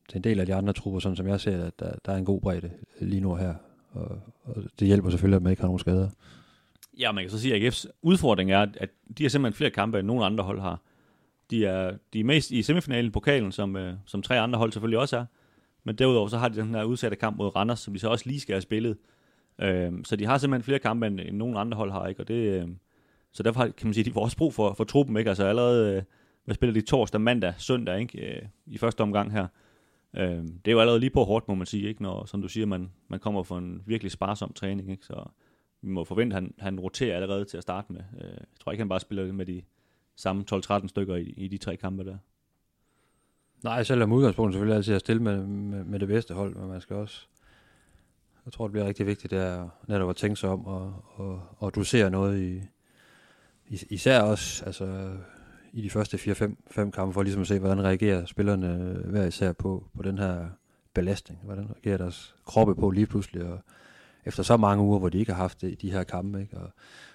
til 0.09 0.19
en 0.19 0.25
del 0.25 0.41
af 0.41 0.47
de 0.47 0.55
andre 0.55 0.73
trupper, 0.73 1.01
sådan 1.01 1.17
som 1.17 1.29
jeg 1.29 1.41
ser, 1.41 1.65
at 1.65 1.81
der, 1.81 1.93
der 2.07 2.13
er 2.13 2.17
en 2.17 2.25
god 2.25 2.41
bredde 2.41 2.71
lige 3.01 3.21
nu 3.21 3.35
her, 3.35 3.55
og, 3.93 4.19
og 4.45 4.57
det 4.79 4.87
hjælper 4.87 5.11
selvfølgelig, 5.11 5.37
at 5.37 5.43
man 5.43 5.51
ikke 5.51 5.63
har 5.63 5.69
nogen 5.69 5.79
skader. 5.79 6.09
Ja, 6.99 7.13
man 7.13 7.25
kan 7.25 7.31
så 7.31 7.41
sige, 7.41 7.55
at 7.55 7.73
AGF's 7.73 7.87
udfordring 8.03 8.51
er, 8.51 8.67
at 8.77 8.91
de 9.19 9.25
har 9.25 9.29
simpelthen 9.29 9.57
flere 9.57 9.71
kampe, 9.71 9.99
end 9.99 10.07
nogen 10.07 10.23
andre 10.23 10.45
hold 10.45 10.61
har. 10.61 10.81
De 11.51 11.67
er, 11.67 11.97
de 12.13 12.21
er 12.21 12.25
mest 12.25 12.51
i 12.51 12.63
semifinalen, 12.63 13.13
pokalen, 13.13 13.53
som, 13.53 13.77
øh, 13.77 13.95
som 14.07 14.23
tre 14.23 14.41
andre 14.41 14.59
hold 14.59 14.73
selvfølgelig 14.73 14.99
også 14.99 15.17
er. 15.17 15.25
Men 15.85 15.97
derudover 15.97 16.29
så 16.29 16.39
har 16.39 16.49
de 16.49 16.57
den 16.57 16.75
her 16.75 16.85
udsatte 16.85 17.17
kamp 17.17 17.37
mod 17.37 17.57
Randers, 17.57 17.81
som 17.81 17.95
de 17.95 18.01
så 18.01 18.09
også 18.09 18.25
lige 18.27 18.41
skal 18.41 18.53
have 18.53 18.61
spillet. 18.61 18.97
Øh, 19.61 19.93
så 20.05 20.17
de 20.17 20.27
har 20.27 20.39
simpelthen 20.39 20.65
flere 20.65 20.79
kampe, 20.79 21.07
end, 21.07 21.21
end 21.21 21.37
nogen 21.37 21.57
andre 21.57 21.77
hold 21.77 21.91
har. 21.91 22.07
Ikke? 22.07 22.21
Og 22.21 22.29
det, 22.29 22.35
øh, 22.35 22.69
så 23.33 23.43
derfor 23.43 23.61
har, 23.61 23.69
kan 23.69 23.87
man 23.87 23.95
sige, 23.95 24.03
at 24.03 24.07
de 24.07 24.13
får 24.13 24.23
også 24.23 24.37
brug 24.37 24.55
for, 24.55 24.73
for 24.73 24.85
truppen. 24.85 25.17
Ikke? 25.17 25.29
Altså 25.29 25.45
allerede 25.45 25.97
øh, 25.97 26.03
hvad 26.45 26.55
spiller 26.55 26.75
de 26.75 26.81
torsdag, 26.81 27.21
mandag, 27.21 27.55
søndag, 27.59 28.01
ikke? 28.01 28.37
Øh, 28.37 28.43
I 28.67 28.79
første 28.79 29.01
omgang 29.01 29.33
her. 29.33 29.47
Øh, 30.17 30.43
det 30.43 30.69
er 30.69 30.73
jo 30.73 30.81
allerede 30.81 31.01
lige 31.01 31.11
på 31.11 31.25
hårdt, 31.25 31.49
må 31.49 31.55
man 31.55 31.67
sige, 31.67 31.89
ikke? 31.89 32.03
Når, 32.03 32.25
som 32.25 32.43
du 32.43 32.49
siger, 32.49 32.67
man, 32.67 32.91
man 33.09 33.21
kommer 33.21 33.43
for 33.43 33.59
en 33.59 33.83
virkelig 33.87 34.13
sparsom 34.13 34.53
træning, 34.53 34.91
ikke? 34.91 35.07
Så 35.07 35.25
vi 35.83 35.91
må 35.91 36.05
forvente, 36.05 36.37
at 36.37 36.43
han, 36.43 36.55
han 36.59 36.81
roterer 36.81 37.15
allerede 37.15 37.45
til 37.45 37.57
at 37.57 37.63
starte 37.63 37.93
med. 37.93 38.01
Øh, 38.21 38.31
jeg 38.31 38.47
tror 38.61 38.73
ikke, 38.73 38.81
han 38.81 38.89
bare 38.89 39.01
spiller 39.01 39.33
med 39.33 39.47
de 39.47 39.63
samme 40.17 40.45
12-13 40.53 40.89
stykker 40.89 41.17
i, 41.17 41.35
i 41.37 41.49
de 41.49 41.59
tre 41.59 41.77
kampe 41.77 42.05
der. 42.05 42.17
Nej, 43.65 43.83
selvom 43.83 44.13
udgangspunktet 44.13 44.55
selvfølgelig 44.55 44.77
altid 44.77 44.95
at 44.95 45.01
stille 45.01 45.23
med, 45.23 45.47
med, 45.47 45.85
med 45.85 46.01
det 46.01 46.09
bedste 46.09 46.35
hold, 46.35 46.55
men 46.55 46.69
man 46.69 46.81
skal 46.81 46.97
også... 46.97 47.27
Jeg 48.45 48.53
tror, 48.53 48.67
det 48.67 48.73
bliver 48.73 48.87
rigtig 48.87 49.07
vigtigt, 49.07 49.31
det 49.31 49.39
er 49.39 49.69
netop 49.89 50.11
at 50.11 50.17
tænke 50.17 50.37
sig 50.37 50.51
om, 50.51 50.67
og, 50.67 51.05
og, 51.15 51.43
og 51.59 51.75
du 51.75 51.85
ser 51.85 52.09
noget 52.09 52.43
i, 52.43 52.63
især 53.69 54.21
også, 54.21 54.65
altså 54.65 55.17
i 55.75 55.83
de 55.83 55.91
første 55.91 56.17
4-5 56.17 56.91
kampe, 56.91 57.13
for 57.13 57.23
ligesom 57.23 57.41
at 57.41 57.47
se, 57.47 57.59
hvordan 57.59 57.85
reagerer 57.85 58.27
spillerne 58.27 58.75
øh, 58.75 59.11
hver 59.11 59.25
især 59.25 59.53
på, 59.53 59.85
på 59.97 60.03
den 60.03 60.19
her 60.19 60.47
belastning. 60.95 61.41
Hvordan 61.45 61.71
reagerer 61.71 61.97
deres 61.97 62.35
kroppe 62.47 62.75
på 62.75 62.91
lige 62.91 63.07
pludselig, 63.07 63.43
og 63.45 63.59
efter 64.25 64.43
så 64.43 64.57
mange 64.57 64.85
uger, 64.85 64.99
hvor 64.99 65.09
de 65.09 65.19
ikke 65.19 65.33
har 65.33 65.43
haft 65.43 65.61
det, 65.61 65.83
de 65.83 65.91
her 65.91 66.05
kampe. 66.05 66.41
Ikke? 66.41 66.57
Og, 66.57 66.71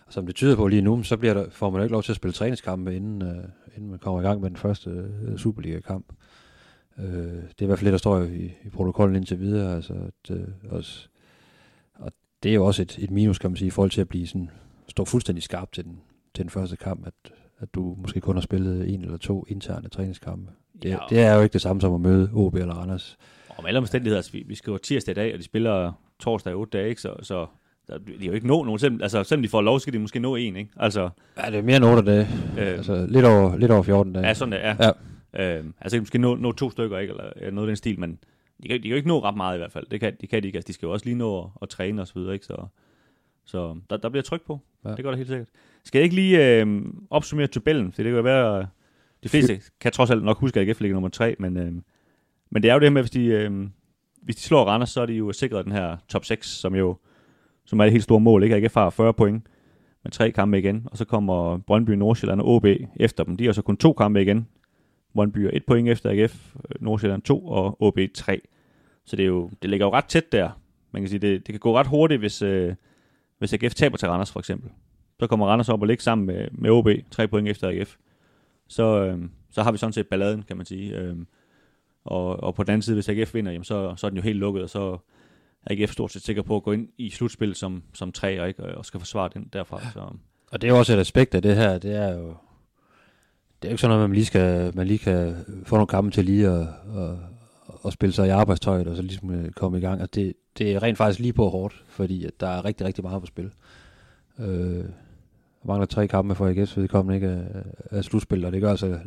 og 0.06 0.14
som 0.14 0.26
det 0.26 0.36
tyder 0.36 0.56
på 0.56 0.68
lige 0.68 0.82
nu, 0.82 1.04
så 1.04 1.18
bliver 1.18 1.34
der, 1.34 1.50
får 1.50 1.70
man 1.70 1.80
jo 1.80 1.84
ikke 1.84 1.92
lov 1.92 2.04
til 2.04 2.12
at 2.12 2.16
spille 2.16 2.34
træningskampe, 2.34 2.96
inden, 2.96 3.22
uh, 3.22 3.44
inden 3.76 3.90
man 3.90 4.00
kommer 4.00 4.22
i 4.22 4.24
gang 4.24 4.42
med 4.42 4.50
den 4.50 4.58
første 4.58 5.12
uh, 5.28 5.38
Superliga-kamp. 5.38 6.06
Uh, 6.98 7.04
det 7.04 7.60
er 7.60 7.64
i 7.64 7.66
hvert 7.66 7.80
fald 7.80 7.86
det, 7.86 7.92
der 7.92 7.98
står 7.98 8.22
i, 8.22 8.54
i 8.64 8.70
protokollen 8.70 9.16
indtil 9.16 9.40
videre. 9.40 9.76
Altså, 9.76 9.94
at, 9.94 10.36
uh, 10.36 10.74
også, 10.74 11.08
og 11.96 12.12
det 12.44 12.52
er 12.52 12.56
jo 12.56 12.66
også 12.66 12.82
et, 12.82 12.98
et 12.98 13.12
minus, 13.12 13.40
kan 13.40 13.50
man 13.50 13.58
sige, 13.58 13.68
i 13.68 13.72
forhold 13.72 13.92
til 13.92 14.02
at 14.02 14.10
blive 14.10 14.28
sådan, 14.28 14.50
stå 14.88 15.06
fuldstændig 15.06 15.44
skarp 15.44 15.72
til 15.72 15.84
den, 15.84 16.02
til 16.34 16.44
den 16.44 16.50
første 16.50 16.78
kamp, 16.78 17.08
at, 17.08 17.34
at 17.60 17.74
du 17.76 17.96
måske 18.02 18.20
kun 18.20 18.36
har 18.36 18.42
spillet 18.42 18.94
en 18.94 19.02
eller 19.02 19.18
to 19.18 19.46
interne 19.48 19.90
træningskampe. 19.90 20.52
Det, 20.84 20.90
ja. 20.90 20.98
det 21.10 21.20
er 21.20 21.36
jo 21.36 21.42
ikke 21.42 21.54
det 21.54 21.62
samme 21.62 21.82
som 21.82 21.94
at 21.94 22.02
møde 22.02 22.30
OB 22.34 22.56
eller 22.56 22.74
Randers. 22.74 23.18
Om 23.58 23.66
alle 23.66 23.78
omstændigheder, 23.78 24.18
altså, 24.18 24.32
vi, 24.32 24.44
vi 24.48 24.56
skriver 24.56 24.78
tirsdag 24.78 25.12
i 25.12 25.16
dag, 25.16 25.34
og 25.34 25.40
de 25.40 25.44
spiller 25.44 25.92
torsdag 26.20 26.52
i 26.52 26.54
otte 26.54 26.78
dage, 26.78 26.90
ikke? 26.90 27.02
så, 27.02 27.16
så 27.22 27.48
de 27.90 27.96
har 28.20 28.26
jo 28.26 28.34
ikke 28.34 28.48
nå 28.48 28.64
nogen. 28.64 28.80
Selv, 28.80 29.04
altså, 29.04 29.24
selvom 29.24 29.44
de 29.44 29.50
får 29.50 29.62
lov, 29.62 29.80
skal 29.80 29.94
de 29.94 30.00
måske 30.00 30.20
nå 30.20 30.36
en. 30.36 30.56
Ikke? 30.56 30.72
Altså, 30.78 31.10
ja, 31.38 31.52
det 31.52 31.60
er 31.60 31.62
mere 31.62 31.78
end 31.78 31.86
8 31.86 32.12
dage. 32.12 32.28
Øh, 32.58 32.68
altså, 32.68 33.06
lidt 33.10 33.26
over, 33.26 33.58
lidt 33.58 33.72
over 33.72 33.84
14 33.84 34.14
dage. 34.14 34.28
Ja, 34.28 34.34
sådan 34.34 34.52
det 34.52 34.66
er. 34.66 34.76
Ja. 35.34 35.58
Øh, 35.58 35.66
altså, 35.82 35.96
de 35.96 36.02
måske 36.02 36.18
nå, 36.18 36.36
nå 36.36 36.52
to 36.52 36.70
stykker, 36.70 36.98
ikke? 36.98 37.12
eller 37.12 37.52
noget 37.52 37.68
af 37.68 37.70
den 37.70 37.76
stil, 37.76 38.00
men 38.00 38.20
de 38.64 38.68
kan, 38.68 38.78
de 38.78 38.82
kan 38.82 38.90
jo 38.90 38.96
ikke 38.96 39.08
nå 39.08 39.20
ret 39.20 39.38
meget 39.38 39.56
i 39.56 39.58
hvert 39.58 39.72
fald. 39.72 39.86
Det 39.92 40.00
kan, 40.00 40.14
de 40.22 40.28
kan 40.28 40.44
de 40.44 40.48
ikke. 40.48 40.58
Altså, 40.58 40.68
de 40.68 40.74
skal 40.74 40.86
jo 40.86 40.92
også 40.92 41.06
lige 41.06 41.16
nå 41.16 41.40
at, 41.40 41.50
at 41.62 41.70
træne 41.70 42.02
og 42.02 42.08
så 42.08 42.14
videre. 42.16 42.34
Ikke? 42.34 42.46
Så, 42.46 42.66
så 43.46 43.76
der, 43.90 43.98
der 43.98 44.10
bliver 44.10 44.24
tryk 44.24 44.42
på. 44.46 44.60
Ja. 44.86 44.90
Det 44.90 45.04
gør 45.04 45.10
der 45.10 45.18
helt 45.18 45.30
sikkert. 45.30 45.48
Skal 45.90 46.00
jeg 46.00 46.04
ikke 46.04 46.16
lige 46.16 46.62
øh, 46.62 46.82
opsummere 47.10 47.48
tabellen? 47.48 47.92
For 47.92 48.04
det 48.04 48.10
kan 48.10 48.16
jo 48.16 48.22
være, 48.22 48.68
de 49.24 49.30
fleste 49.30 49.62
kan 49.82 49.92
trods 49.92 50.10
alt 50.10 50.24
nok 50.24 50.38
huske, 50.38 50.60
at 50.60 50.70
AGF 50.70 50.82
ligger 50.82 50.96
nummer 50.96 51.10
3, 51.10 51.36
men, 51.40 51.58
øh, 51.58 51.74
men 52.50 52.64
det 52.64 52.70
er 52.70 52.74
jo 52.74 52.80
det 52.80 52.86
her 52.86 52.94
med, 52.94 53.02
hvis 53.02 53.12
de, 53.12 53.26
øh, 53.26 53.52
hvis 54.22 54.36
de 54.36 54.42
slår 54.42 54.66
Randers, 54.66 54.90
så 54.90 55.02
er 55.02 55.06
de 55.06 55.14
jo 55.14 55.32
sikret 55.32 55.66
den 55.66 55.74
her 55.74 55.98
top 56.08 56.26
6, 56.26 56.48
som 56.48 56.76
jo 56.76 56.98
som 57.66 57.80
er 57.80 57.84
det 57.84 57.92
helt 57.92 58.04
store 58.04 58.20
mål. 58.20 58.44
Ikke? 58.44 58.56
AGF 58.56 58.74
har 58.74 58.90
40 58.90 59.14
point 59.14 59.48
med 60.04 60.12
tre 60.12 60.32
kampe 60.32 60.60
igen, 60.60 60.88
og 60.92 60.98
så 60.98 61.06
kommer 61.06 61.58
Brøndby, 61.58 61.90
Nordsjælland 61.90 62.42
og 62.42 62.48
OB 62.48 62.66
efter 62.96 63.24
dem. 63.24 63.38
De 63.38 63.46
har 63.46 63.54
så 63.54 63.62
kun 63.62 63.78
to 63.78 63.94
kampe 63.94 64.22
igen. 64.22 64.48
Brøndby 65.14 65.38
er 65.38 65.50
et 65.54 65.66
point 65.68 65.90
efter 65.90 66.10
AGF, 66.10 66.56
Nordsjælland 66.80 67.22
2 67.22 67.48
og 67.48 67.82
OB 67.82 68.00
3. 68.14 68.42
Så 69.06 69.16
det, 69.16 69.24
er 69.24 69.28
jo, 69.28 69.50
det 69.62 69.70
ligger 69.70 69.86
jo 69.86 69.94
ret 69.94 70.06
tæt 70.06 70.32
der. 70.32 70.50
Man 70.92 71.02
kan 71.02 71.10
sige, 71.10 71.20
det, 71.20 71.48
det 71.48 71.54
kan 71.54 71.60
gå 71.60 71.78
ret 71.78 71.88
hurtigt, 71.88 72.20
hvis, 72.20 72.42
øh, 72.42 72.76
hvis 73.38 73.54
AGF 73.54 73.74
taber 73.74 73.98
til 73.98 74.08
Randers 74.08 74.32
for 74.32 74.40
eksempel. 74.40 74.70
Så 75.20 75.28
kommer 75.28 75.48
Randers 75.48 75.70
op 75.70 75.82
og 75.82 75.88
ligger 75.88 76.02
sammen 76.02 76.28
med, 76.28 76.48
med 76.52 76.70
OB, 76.70 76.88
tre 77.12 77.28
point 77.28 77.48
efter 77.48 77.70
AGF. 77.70 77.96
Så, 78.68 79.04
øh, 79.04 79.20
så 79.52 79.64
har 79.64 79.72
vi 79.72 79.78
sådan 79.78 79.94
set 79.94 80.08
balladen, 80.08 80.44
kan 80.44 80.58
man 80.58 80.66
sige. 80.66 80.98
Øh, 80.98 81.16
og, 82.06 82.44
og 82.44 82.56
på 82.56 82.64
den 82.64 82.72
anden 82.72 82.82
side, 82.82 82.96
hvis 82.96 83.10
AGF 83.10 83.34
vinder, 83.34 83.52
jamen, 83.52 83.64
så, 83.64 83.94
så 83.98 84.08
er 84.08 84.10
den 84.10 84.18
jo 84.18 84.24
helt 84.24 84.40
lukket, 84.40 84.64
og 84.64 84.70
så 84.70 84.98
er 85.66 85.76
AGF 85.76 85.92
stort 85.92 86.12
set 86.12 86.22
sikker 86.22 86.42
på 86.42 86.56
at 86.56 86.64
gå 86.64 86.72
ind 86.72 86.88
i 86.98 87.10
slutspil 87.10 87.56
som, 87.56 87.84
som 87.94 88.12
tre, 88.12 88.42
og, 88.42 88.48
ikke, 88.48 88.78
og 88.78 88.86
skal 88.86 89.00
forsvare 89.00 89.30
den 89.34 89.50
derfra. 89.54 89.92
Så. 89.94 90.00
Og 90.52 90.62
det 90.62 90.68
er 90.68 90.72
jo 90.72 90.80
også 90.80 90.94
et 90.94 91.00
aspekt 91.00 91.36
af 91.36 91.42
det 91.42 91.56
her, 91.56 91.78
det 91.78 91.96
er 91.96 92.14
jo, 92.14 92.28
det 93.62 93.68
er 93.68 93.70
jo 93.70 93.70
ikke 93.70 93.82
sådan 93.82 93.96
noget, 93.96 94.10
man 94.10 94.16
lige, 94.16 94.26
skal, 94.26 94.76
man 94.76 94.88
lige 94.88 95.00
kan 95.00 95.36
få 95.64 95.76
nogle 95.76 95.88
kampe 95.88 96.12
til 96.12 96.26
lige 96.26 96.48
at, 96.48 96.68
at, 96.98 97.16
at 97.86 97.94
spille 97.94 98.14
sig 98.14 98.28
i 98.28 98.30
arbejdstøjet, 98.30 98.88
og 98.88 98.96
så 98.96 99.02
ligesom 99.02 99.32
øh, 99.32 99.52
komme 99.52 99.78
i 99.78 99.82
gang. 99.82 100.02
Altså 100.02 100.22
det, 100.22 100.34
det 100.58 100.72
er 100.72 100.84
rent 100.84 100.98
faktisk 100.98 101.20
lige 101.20 101.34
på 101.34 101.50
hårdt, 101.50 101.84
fordi 101.88 102.26
at 102.26 102.40
der 102.40 102.48
er 102.48 102.66
rigtig, 102.66 102.88
rigtig 102.88 103.04
meget 103.04 103.22
på 103.22 103.26
spil. 103.26 103.52
Øh, 104.40 104.86
mangler 105.64 105.86
tre 105.86 106.08
kampe 106.08 106.36
for 106.36 106.50
AGF's 106.50 106.80
vedkommende 106.80 107.16
ikke 107.16 107.28
øh, 107.28 107.62
er, 107.92 107.98
er 107.98 108.02
slutspil, 108.02 108.46
og 108.46 108.52
det 108.52 108.62
gør 108.62 108.70
altså 108.70 109.00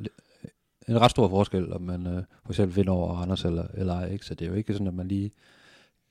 en 0.89 1.01
ret 1.01 1.11
stor 1.11 1.29
forskel, 1.29 1.73
om 1.73 1.83
man 1.83 2.07
øh, 2.07 2.23
for 2.45 2.53
eksempel 2.53 2.77
vinder 2.77 2.93
over 2.93 3.17
Anders 3.17 3.45
eller, 3.45 3.67
eller 3.75 3.95
ej. 3.95 4.13
Ikke? 4.13 4.27
Så 4.27 4.35
det 4.35 4.45
er 4.45 4.49
jo 4.49 4.57
ikke 4.57 4.73
sådan, 4.73 4.87
at 4.87 4.95
man 4.95 5.09
lige 5.09 5.33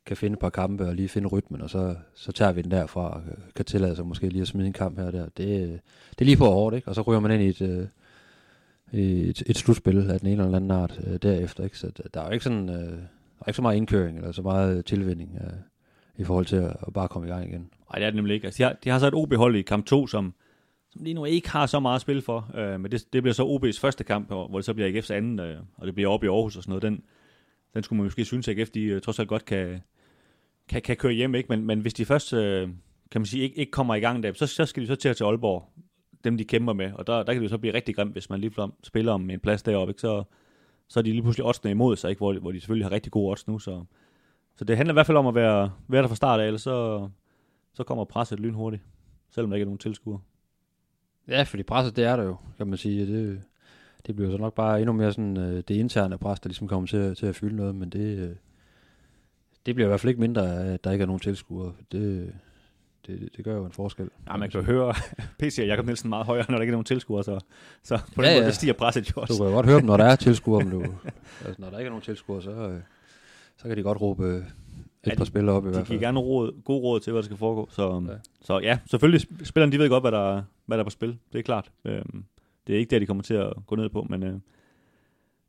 kan 0.05 0.17
finde 0.17 0.33
et 0.33 0.39
par 0.39 0.49
kampe 0.49 0.87
og 0.87 0.95
lige 0.95 1.09
finde 1.09 1.27
rytmen, 1.27 1.61
og 1.61 1.69
så, 1.69 1.95
så 2.13 2.31
tager 2.31 2.51
vi 2.51 2.61
den 2.61 2.71
derfra 2.71 3.09
og 3.09 3.21
kan 3.55 3.65
tillade 3.65 3.95
sig 3.95 4.05
måske 4.05 4.29
lige 4.29 4.41
at 4.41 4.47
smide 4.47 4.67
en 4.67 4.73
kamp 4.73 4.97
her 4.97 5.05
og 5.05 5.13
der. 5.13 5.25
Det, 5.37 5.61
øh, 5.61 5.79
det 6.09 6.21
er 6.21 6.25
lige 6.25 6.37
på 6.37 6.45
hårdt, 6.45 6.75
ikke? 6.75 6.87
Og 6.87 6.95
så 6.95 7.01
ryger 7.01 7.19
man 7.19 7.31
ind 7.31 7.41
i 7.41 7.47
et, 7.47 7.61
øh, 7.61 7.87
et, 8.99 9.43
et 9.45 9.57
slutspil 9.57 10.11
af 10.11 10.19
den 10.19 10.29
ene 10.29 10.43
eller 10.43 10.55
anden 10.55 10.71
art 10.71 11.01
øh, 11.07 11.17
derefter, 11.21 11.63
ikke? 11.63 11.77
Så 11.77 11.91
der 12.13 12.21
er 12.21 12.25
jo 12.25 12.31
ikke 12.31 12.43
sådan, 12.43 12.69
øh, 12.69 12.75
der 12.75 13.45
er 13.45 13.47
ikke 13.47 13.55
så 13.55 13.61
meget 13.61 13.77
indkøring 13.77 14.17
eller 14.17 14.31
så 14.31 14.41
meget 14.41 14.85
tilvinding 14.85 15.39
øh, 15.41 15.53
i 16.15 16.23
forhold 16.23 16.45
til 16.45 16.55
at, 16.55 16.75
at 16.87 16.93
bare 16.93 17.07
komme 17.07 17.27
i 17.27 17.31
gang 17.31 17.49
igen. 17.49 17.69
Nej, 17.91 17.99
det 17.99 18.05
er 18.05 18.09
det 18.09 18.15
nemlig 18.15 18.33
ikke. 18.33 18.45
Altså, 18.45 18.57
de, 18.57 18.63
har, 18.63 18.77
de 18.83 18.89
har 18.89 18.99
så 18.99 19.07
et 19.07 19.13
OB-hold 19.13 19.55
i 19.55 19.61
kamp 19.61 19.85
2, 19.85 20.07
som, 20.07 20.33
som 20.89 21.03
lige 21.03 21.13
nu 21.13 21.25
ikke 21.25 21.49
har 21.49 21.65
så 21.65 21.79
meget 21.79 22.01
spil 22.01 22.21
for. 22.21 22.51
Øh, 22.55 22.79
men 22.79 22.91
det, 22.91 23.13
det 23.13 23.23
bliver 23.23 23.33
så 23.33 23.43
OB's 23.43 23.79
første 23.81 24.03
kamp, 24.03 24.27
hvor 24.27 24.55
det 24.55 24.65
så 24.65 24.73
bliver 24.73 25.01
AGF's 25.01 25.13
anden, 25.13 25.39
øh, 25.39 25.57
og 25.77 25.87
det 25.87 25.95
bliver 25.95 26.09
op 26.09 26.23
i 26.23 26.27
Aarhus 26.27 26.57
og 26.57 26.63
sådan 26.63 26.71
noget. 26.71 26.83
Den, 26.83 27.03
den 27.73 27.83
skulle 27.83 27.97
man 27.97 28.05
måske 28.05 28.25
synes, 28.25 28.47
at 28.47 28.59
AGF 28.59 28.69
de, 28.69 28.83
øh, 28.83 29.01
trods 29.01 29.19
alt 29.19 29.29
godt 29.29 29.45
kan, 29.45 29.81
kan, 30.69 30.81
kan 30.81 30.95
køre 30.95 31.13
hjem, 31.13 31.35
ikke? 31.35 31.47
Men, 31.49 31.65
men 31.65 31.79
hvis 31.79 31.93
de 31.93 32.05
først, 32.05 32.33
øh, 32.33 32.69
kan 33.11 33.21
man 33.21 33.25
sige, 33.25 33.43
ikke, 33.43 33.57
ikke 33.57 33.71
kommer 33.71 33.95
i 33.95 33.99
gang 33.99 34.23
der, 34.23 34.33
så, 34.33 34.47
så 34.47 34.65
skal 34.65 34.83
de 34.83 34.87
så 34.87 34.95
til 34.95 35.09
at 35.09 35.17
til 35.17 35.23
Aalborg, 35.23 35.69
dem 36.23 36.37
de 36.37 36.43
kæmper 36.43 36.73
med, 36.73 36.91
og 36.93 37.07
der, 37.07 37.23
der 37.23 37.33
kan 37.33 37.35
det 37.35 37.43
jo 37.43 37.49
så 37.49 37.57
blive 37.57 37.73
rigtig 37.73 37.95
grimt, 37.95 38.11
hvis 38.11 38.29
man 38.29 38.39
lige 38.39 38.53
spiller 38.83 39.13
om 39.13 39.29
en 39.29 39.39
plads 39.39 39.63
deroppe, 39.63 39.91
ikke? 39.91 40.01
Så, 40.01 40.23
så 40.87 40.99
er 40.99 41.03
de 41.03 41.11
lige 41.11 41.21
pludselig 41.21 41.45
oddsene 41.45 41.71
imod 41.71 41.95
sig, 41.95 42.09
ikke? 42.09 42.19
Hvor, 42.19 42.39
hvor 42.39 42.51
de 42.51 42.59
selvfølgelig 42.59 42.85
har 42.85 42.91
rigtig 42.91 43.11
gode 43.11 43.31
odds 43.31 43.47
nu, 43.47 43.59
så, 43.59 43.83
så 44.55 44.65
det 44.65 44.77
handler 44.77 44.93
i 44.93 44.95
hvert 44.95 45.05
fald 45.05 45.17
om 45.17 45.27
at 45.27 45.35
være, 45.35 45.71
være 45.87 46.01
der 46.01 46.07
fra 46.07 46.15
start 46.15 46.39
af, 46.39 46.45
ellers 46.45 46.61
så, 46.61 47.09
så 47.73 47.83
kommer 47.83 48.05
presset 48.05 48.39
lynhurtigt, 48.39 48.83
selvom 49.29 49.49
der 49.49 49.55
ikke 49.55 49.63
er 49.63 49.65
nogen 49.65 49.77
tilskuere. 49.77 50.19
Ja, 51.27 51.43
fordi 51.43 51.63
presset, 51.63 51.95
det 51.95 52.05
er 52.05 52.15
der 52.15 52.23
jo, 52.23 52.35
kan 52.57 52.67
man 52.67 52.77
sige. 52.77 53.05
Det, 53.07 53.41
det 54.07 54.15
bliver 54.15 54.31
så 54.31 54.37
nok 54.37 54.53
bare 54.53 54.79
endnu 54.79 54.93
mere 54.93 55.11
sådan 55.11 55.37
øh, 55.37 55.63
det 55.67 55.69
interne 55.69 56.17
pres, 56.17 56.39
der 56.39 56.49
ligesom 56.49 56.67
kommer 56.67 56.87
til, 56.87 57.15
til 57.15 57.25
at 57.25 57.35
fylde 57.35 57.55
noget, 57.55 57.75
men 57.75 57.89
det, 57.89 58.17
øh, 58.19 58.35
det 59.65 59.75
bliver 59.75 59.87
i 59.87 59.89
hvert 59.89 59.99
fald 59.99 60.09
ikke 60.09 60.21
mindre, 60.21 60.65
at 60.65 60.83
der 60.83 60.91
ikke 60.91 61.01
er 61.01 61.05
nogen 61.07 61.19
tilskuere. 61.19 61.73
Det, 61.91 62.33
det, 63.07 63.29
det 63.37 63.45
gør 63.45 63.55
jo 63.55 63.65
en 63.65 63.71
forskel. 63.71 64.09
Ja, 64.27 64.37
man 64.37 64.49
kan 64.49 64.59
jo 64.59 64.65
høre 64.65 64.93
PC 65.39 65.57
og 65.61 65.67
Jacob 65.67 65.85
Nielsen 65.85 66.09
meget 66.09 66.25
højere, 66.25 66.45
når 66.49 66.57
der 66.57 66.61
ikke 66.61 66.71
er 66.71 66.75
nogen 66.75 66.85
tilskuere, 66.85 67.23
så, 67.23 67.39
så 67.83 67.99
på 68.15 68.21
den 68.21 68.29
ja, 68.31 68.35
måde, 68.35 68.45
ja. 68.45 68.51
stiger 68.51 68.73
presset 68.73 69.09
jo 69.09 69.21
også. 69.21 69.33
Du 69.33 69.37
kan 69.37 69.47
jo 69.47 69.53
godt 69.53 69.65
høre 69.65 69.77
dem, 69.77 69.85
når 69.85 69.97
der 69.97 70.05
er 70.05 70.15
tilskuere, 70.27 70.63
men 70.63 70.71
du, 70.71 70.85
altså, 71.45 71.61
når 71.61 71.69
der 71.69 71.77
ikke 71.79 71.87
er 71.87 71.91
nogen 71.91 72.03
tilskuere, 72.03 72.41
så, 72.41 72.51
øh, 72.51 72.81
så 73.57 73.67
kan 73.67 73.77
de 73.77 73.83
godt 73.83 74.01
råbe 74.01 74.45
et 75.07 75.17
par 75.17 75.25
spillere 75.25 75.55
op 75.55 75.63
i 75.63 75.69
hvert 75.69 75.75
fald. 75.75 75.85
De 75.85 75.89
giver 75.89 76.01
gerne 76.01 76.19
råd, 76.19 76.63
god 76.63 76.81
råd 76.83 76.99
til, 76.99 77.11
hvad 77.11 77.21
der 77.21 77.25
skal 77.25 77.37
foregå. 77.37 77.67
Så 77.71 78.03
ja, 78.07 78.17
så 78.41 78.59
ja 78.59 78.79
selvfølgelig, 78.85 79.21
spillerne 79.47 79.71
de 79.71 79.79
ved 79.79 79.89
godt, 79.89 80.03
hvad 80.03 80.11
der, 80.11 80.43
hvad 80.65 80.77
der 80.77 80.83
er 80.83 80.85
på 80.85 80.89
spil. 80.89 81.17
Det 81.33 81.39
er 81.39 81.43
klart. 81.43 81.71
Øhm, 81.85 82.23
det 82.67 82.75
er 82.75 82.79
ikke 82.79 82.89
det, 82.89 83.01
de 83.01 83.05
kommer 83.05 83.23
til 83.23 83.33
at 83.33 83.53
gå 83.67 83.75
ned 83.75 83.89
på, 83.89 84.05
men, 84.09 84.23
øh, 84.23 84.33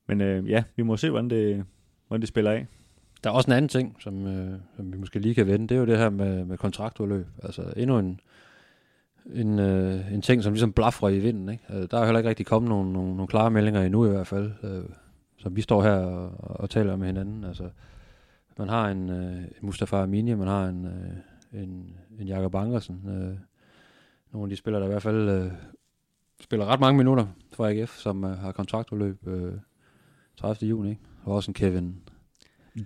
men 0.08 0.20
øh, 0.20 0.50
ja, 0.50 0.62
vi 0.76 0.82
må 0.82 0.96
se, 0.96 1.10
hvordan 1.10 1.30
det, 1.30 1.64
hvordan 2.08 2.20
det 2.20 2.28
spiller 2.28 2.50
af. 2.50 2.66
Der 3.24 3.30
er 3.30 3.34
også 3.34 3.50
en 3.50 3.56
anden 3.56 3.68
ting, 3.68 3.96
som, 4.00 4.26
øh, 4.26 4.58
som 4.76 4.92
vi 4.92 4.98
måske 4.98 5.18
lige 5.18 5.34
kan 5.34 5.46
vende, 5.46 5.68
det 5.68 5.74
er 5.74 5.78
jo 5.78 5.86
det 5.86 5.98
her 5.98 6.10
med, 6.10 6.44
med 6.44 6.58
kontraktudløb. 6.58 7.26
Altså 7.42 7.72
endnu 7.76 7.98
en, 7.98 8.20
en, 9.34 9.58
øh, 9.58 10.12
en 10.12 10.22
ting, 10.22 10.42
som 10.42 10.52
ligesom 10.52 10.72
blaffer 10.72 11.08
i 11.08 11.18
vinden. 11.18 11.48
Ikke? 11.48 11.64
Altså, 11.68 11.86
der 11.86 11.98
er 11.98 12.04
heller 12.04 12.18
ikke 12.18 12.28
rigtig 12.28 12.46
kommet 12.46 12.68
nogle, 12.68 12.92
nogle, 12.92 13.10
nogle 13.10 13.26
klare 13.26 13.50
meldinger 13.50 13.82
endnu 13.82 14.06
i 14.06 14.08
hvert 14.08 14.26
fald, 14.26 14.52
øh, 14.62 14.84
som 15.38 15.56
vi 15.56 15.60
står 15.60 15.82
her 15.82 15.94
og, 15.94 16.60
og 16.60 16.70
taler 16.70 16.96
med 16.96 17.06
hinanden. 17.06 17.44
Altså, 17.44 17.64
man 18.58 18.68
har 18.68 18.88
en 18.88 19.10
øh, 19.10 19.42
Mustafa 19.60 20.02
Amini, 20.02 20.34
man 20.34 20.48
har 20.48 20.68
en, 20.68 20.84
øh, 20.84 21.62
en, 21.62 21.96
en 22.20 22.28
Jakob 22.28 22.54
Ankersen. 22.54 23.00
Øh, 23.06 23.38
nogle 24.32 24.46
af 24.46 24.50
de 24.50 24.56
spillere, 24.56 24.80
der 24.80 24.88
i 24.88 24.90
hvert 24.90 25.02
fald 25.02 25.28
øh, 25.28 25.52
spiller 26.40 26.66
ret 26.66 26.80
mange 26.80 26.98
minutter 26.98 27.26
for 27.52 27.66
AGF, 27.66 27.96
som 27.98 28.24
øh, 28.24 28.38
har 28.38 28.52
kontraktudløb 28.52 29.26
øh, 29.26 29.52
30. 30.36 30.68
juni. 30.68 30.90
Ikke? 30.90 31.00
Og 31.24 31.34
også 31.34 31.50
en 31.50 31.54
Kevin 31.54 31.96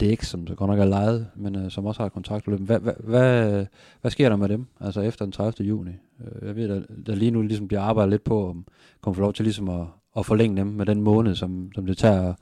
Dæk, 0.01 0.23
som 0.23 0.47
så 0.47 0.55
godt 0.55 0.71
nok 0.71 0.79
er 0.79 0.85
lejet, 0.85 1.27
men 1.37 1.57
øh, 1.57 1.71
som 1.71 1.87
også 1.87 2.03
har 2.03 2.09
kontraktudløb. 2.09 2.61
Hvad, 2.61 2.81
hvad, 2.81 2.95
hvad, 2.99 3.67
hvad 4.01 4.11
sker 4.11 4.29
der 4.29 4.37
med 4.37 4.49
dem, 4.49 4.67
altså 4.81 5.01
efter 5.01 5.25
den 5.25 5.33
30. 5.33 5.67
juni? 5.69 5.91
Øh, 6.21 6.47
jeg 6.47 6.57
ved, 6.57 6.69
der, 6.69 6.83
der 7.07 7.15
lige 7.15 7.31
nu 7.31 7.43
ligesom 7.43 7.69
bliver 7.69 7.81
arbejdet 7.81 8.11
lidt 8.11 8.25
på, 8.25 8.49
om 8.49 8.67
kommer 9.01 9.15
få 9.15 9.21
lov 9.21 9.33
til 9.33 9.43
ligesom 9.43 9.69
at, 9.69 9.87
at 10.17 10.27
forlænge 10.27 10.57
dem 10.57 10.67
med 10.67 10.87
den 10.87 11.03
måned, 11.03 11.35
som, 11.35 11.71
som 11.75 11.87
det 11.87 11.99
tager 11.99 12.35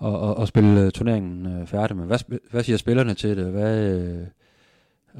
og, 0.00 0.20
og, 0.20 0.36
og 0.36 0.48
spille 0.48 0.84
øh, 0.84 0.90
turneringen 0.92 1.46
øh, 1.46 1.66
færdig 1.66 1.96
med. 1.96 2.06
Hvad, 2.06 2.38
hvad 2.50 2.62
siger 2.62 2.76
spillerne 2.76 3.14
til 3.14 3.36
det? 3.36 3.46
Hvad, 3.46 3.92
øh, 3.98 4.26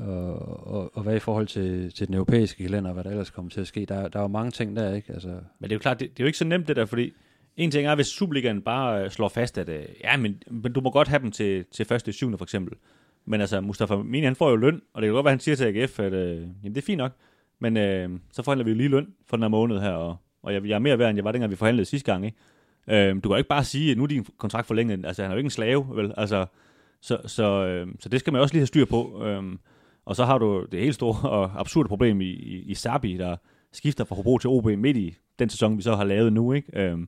og, 0.08 0.66
og, 0.66 0.90
og 0.96 1.02
hvad 1.02 1.16
i 1.16 1.18
forhold 1.18 1.46
til, 1.46 1.92
til 1.92 2.06
den 2.06 2.14
europæiske 2.14 2.62
kalender, 2.62 2.92
hvad 2.92 3.04
der 3.04 3.10
ellers 3.10 3.30
kommer 3.30 3.50
til 3.50 3.60
at 3.60 3.66
ske. 3.66 3.86
Der, 3.86 4.08
der 4.08 4.18
er 4.18 4.22
jo 4.22 4.28
mange 4.28 4.50
ting 4.50 4.76
der, 4.76 4.94
ikke? 4.94 5.12
Altså, 5.12 5.28
Men 5.28 5.62
det 5.62 5.72
er 5.72 5.74
jo 5.74 5.78
klart, 5.78 6.00
det, 6.00 6.10
det 6.10 6.20
er 6.20 6.24
jo 6.24 6.26
ikke 6.26 6.38
så 6.38 6.44
nemt 6.44 6.68
det 6.68 6.76
der, 6.76 6.84
fordi 6.84 7.12
en 7.56 7.70
ting 7.70 7.86
er, 7.86 7.94
hvis 7.94 8.06
Superligaen 8.06 8.62
bare 8.62 9.04
øh, 9.04 9.10
slår 9.10 9.28
fast, 9.28 9.58
at 9.58 9.68
øh, 9.68 9.84
ja, 10.04 10.16
men, 10.16 10.42
men 10.50 10.72
du 10.72 10.80
må 10.80 10.90
godt 10.90 11.08
have 11.08 11.22
dem 11.22 11.30
til, 11.30 11.64
til 11.64 11.86
første 11.86 12.12
syvende 12.12 12.38
for 12.38 12.44
eksempel. 12.44 12.76
Men 13.24 13.40
altså, 13.40 13.60
Mustafa 13.60 13.96
Mini, 13.96 14.24
han 14.24 14.36
får 14.36 14.50
jo 14.50 14.56
løn, 14.56 14.80
og 14.92 15.02
det 15.02 15.06
kan 15.06 15.14
godt 15.14 15.24
være, 15.24 15.32
han 15.32 15.40
siger 15.40 15.56
til 15.56 15.64
AGF, 15.64 16.00
at 16.00 16.12
øh, 16.12 16.36
jamen, 16.36 16.74
det 16.74 16.76
er 16.76 16.86
fint 16.86 16.98
nok, 16.98 17.12
men 17.58 17.76
øh, 17.76 18.10
så 18.32 18.42
forhandler 18.42 18.64
vi 18.64 18.70
jo 18.70 18.76
lige 18.76 18.88
løn 18.88 19.06
for 19.26 19.36
den 19.36 19.42
her 19.42 19.48
måned 19.48 19.80
her, 19.80 19.90
og, 19.90 20.16
og 20.42 20.54
jeg, 20.54 20.64
jeg 20.64 20.74
er 20.74 20.78
mere 20.78 20.98
værd, 20.98 21.10
end 21.10 21.16
jeg 21.16 21.24
var 21.24 21.32
dengang, 21.32 21.50
vi 21.50 21.56
forhandlede 21.56 21.84
sidste 21.84 22.12
gang, 22.12 22.26
ikke? 22.26 22.38
Øh, 22.88 23.14
du 23.14 23.20
kan 23.20 23.30
jo 23.30 23.36
ikke 23.36 23.48
bare 23.48 23.64
sige, 23.64 23.90
at 23.90 23.96
nu 23.96 24.02
er 24.02 24.06
din 24.08 24.26
kontrakt 24.38 24.66
forlænget, 24.66 25.06
altså 25.06 25.22
han 25.22 25.30
er 25.30 25.34
jo 25.34 25.38
ikke 25.38 25.46
en 25.46 25.50
slave, 25.50 25.86
vel? 25.96 26.14
Altså, 26.16 26.46
så, 27.00 27.18
så, 27.26 27.66
øh, 27.66 27.88
så 28.00 28.08
det 28.08 28.20
skal 28.20 28.32
man 28.32 28.42
også 28.42 28.54
lige 28.54 28.60
have 28.60 28.66
styr 28.66 28.84
på. 28.84 29.22
Øh, 29.24 29.42
og 30.04 30.16
så 30.16 30.24
har 30.24 30.38
du 30.38 30.66
det 30.72 30.80
helt 30.80 30.94
store 30.94 31.30
og 31.30 31.60
absurde 31.60 31.88
problem 31.88 32.20
i, 32.20 32.30
i, 32.30 32.62
i 32.62 32.74
Sabi, 32.74 33.16
der 33.16 33.36
skifter 33.72 34.04
fra 34.04 34.14
Hobro 34.14 34.38
til 34.38 34.50
OB 34.50 34.64
midt 34.64 34.96
i 34.96 35.16
den 35.38 35.48
sæson, 35.48 35.76
vi 35.76 35.82
så 35.82 35.96
har 35.96 36.04
lavet 36.04 36.32
nu, 36.32 36.52
ikke? 36.52 36.80
Øh, 36.80 36.98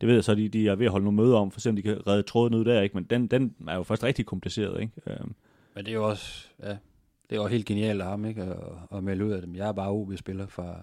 det 0.00 0.06
ved 0.06 0.14
jeg 0.14 0.24
så, 0.24 0.34
de, 0.34 0.48
de 0.48 0.68
er 0.68 0.74
ved 0.74 0.86
at 0.86 0.92
holde 0.92 1.04
nogle 1.04 1.16
møder 1.16 1.36
om, 1.36 1.50
for 1.50 1.60
eksempel 1.60 1.84
de 1.84 1.88
kan 1.88 2.06
redde 2.06 2.22
tråden 2.22 2.54
ud 2.54 2.64
der, 2.64 2.82
ikke? 2.82 2.96
Men 2.96 3.04
den, 3.04 3.26
den 3.26 3.54
er 3.68 3.76
jo 3.76 3.82
først 3.82 4.04
rigtig 4.04 4.26
kompliceret, 4.26 4.80
ikke? 4.80 4.92
Øh, 5.06 5.26
men 5.74 5.84
det 5.84 5.90
er 5.90 5.94
jo 5.94 6.08
også, 6.08 6.48
ja, 6.62 6.76
det 7.30 7.36
er 7.36 7.36
jo 7.36 7.46
helt 7.46 7.66
genialt 7.66 8.02
af 8.02 8.08
ham, 8.08 8.24
ikke? 8.24 8.42
At, 8.42 8.56
at 8.96 9.04
melde 9.04 9.24
ud 9.24 9.30
af 9.30 9.42
dem. 9.42 9.54
Jeg 9.56 9.68
er 9.68 9.72
bare 9.72 9.90
OB-spiller 9.90 10.46
fra, 10.46 10.76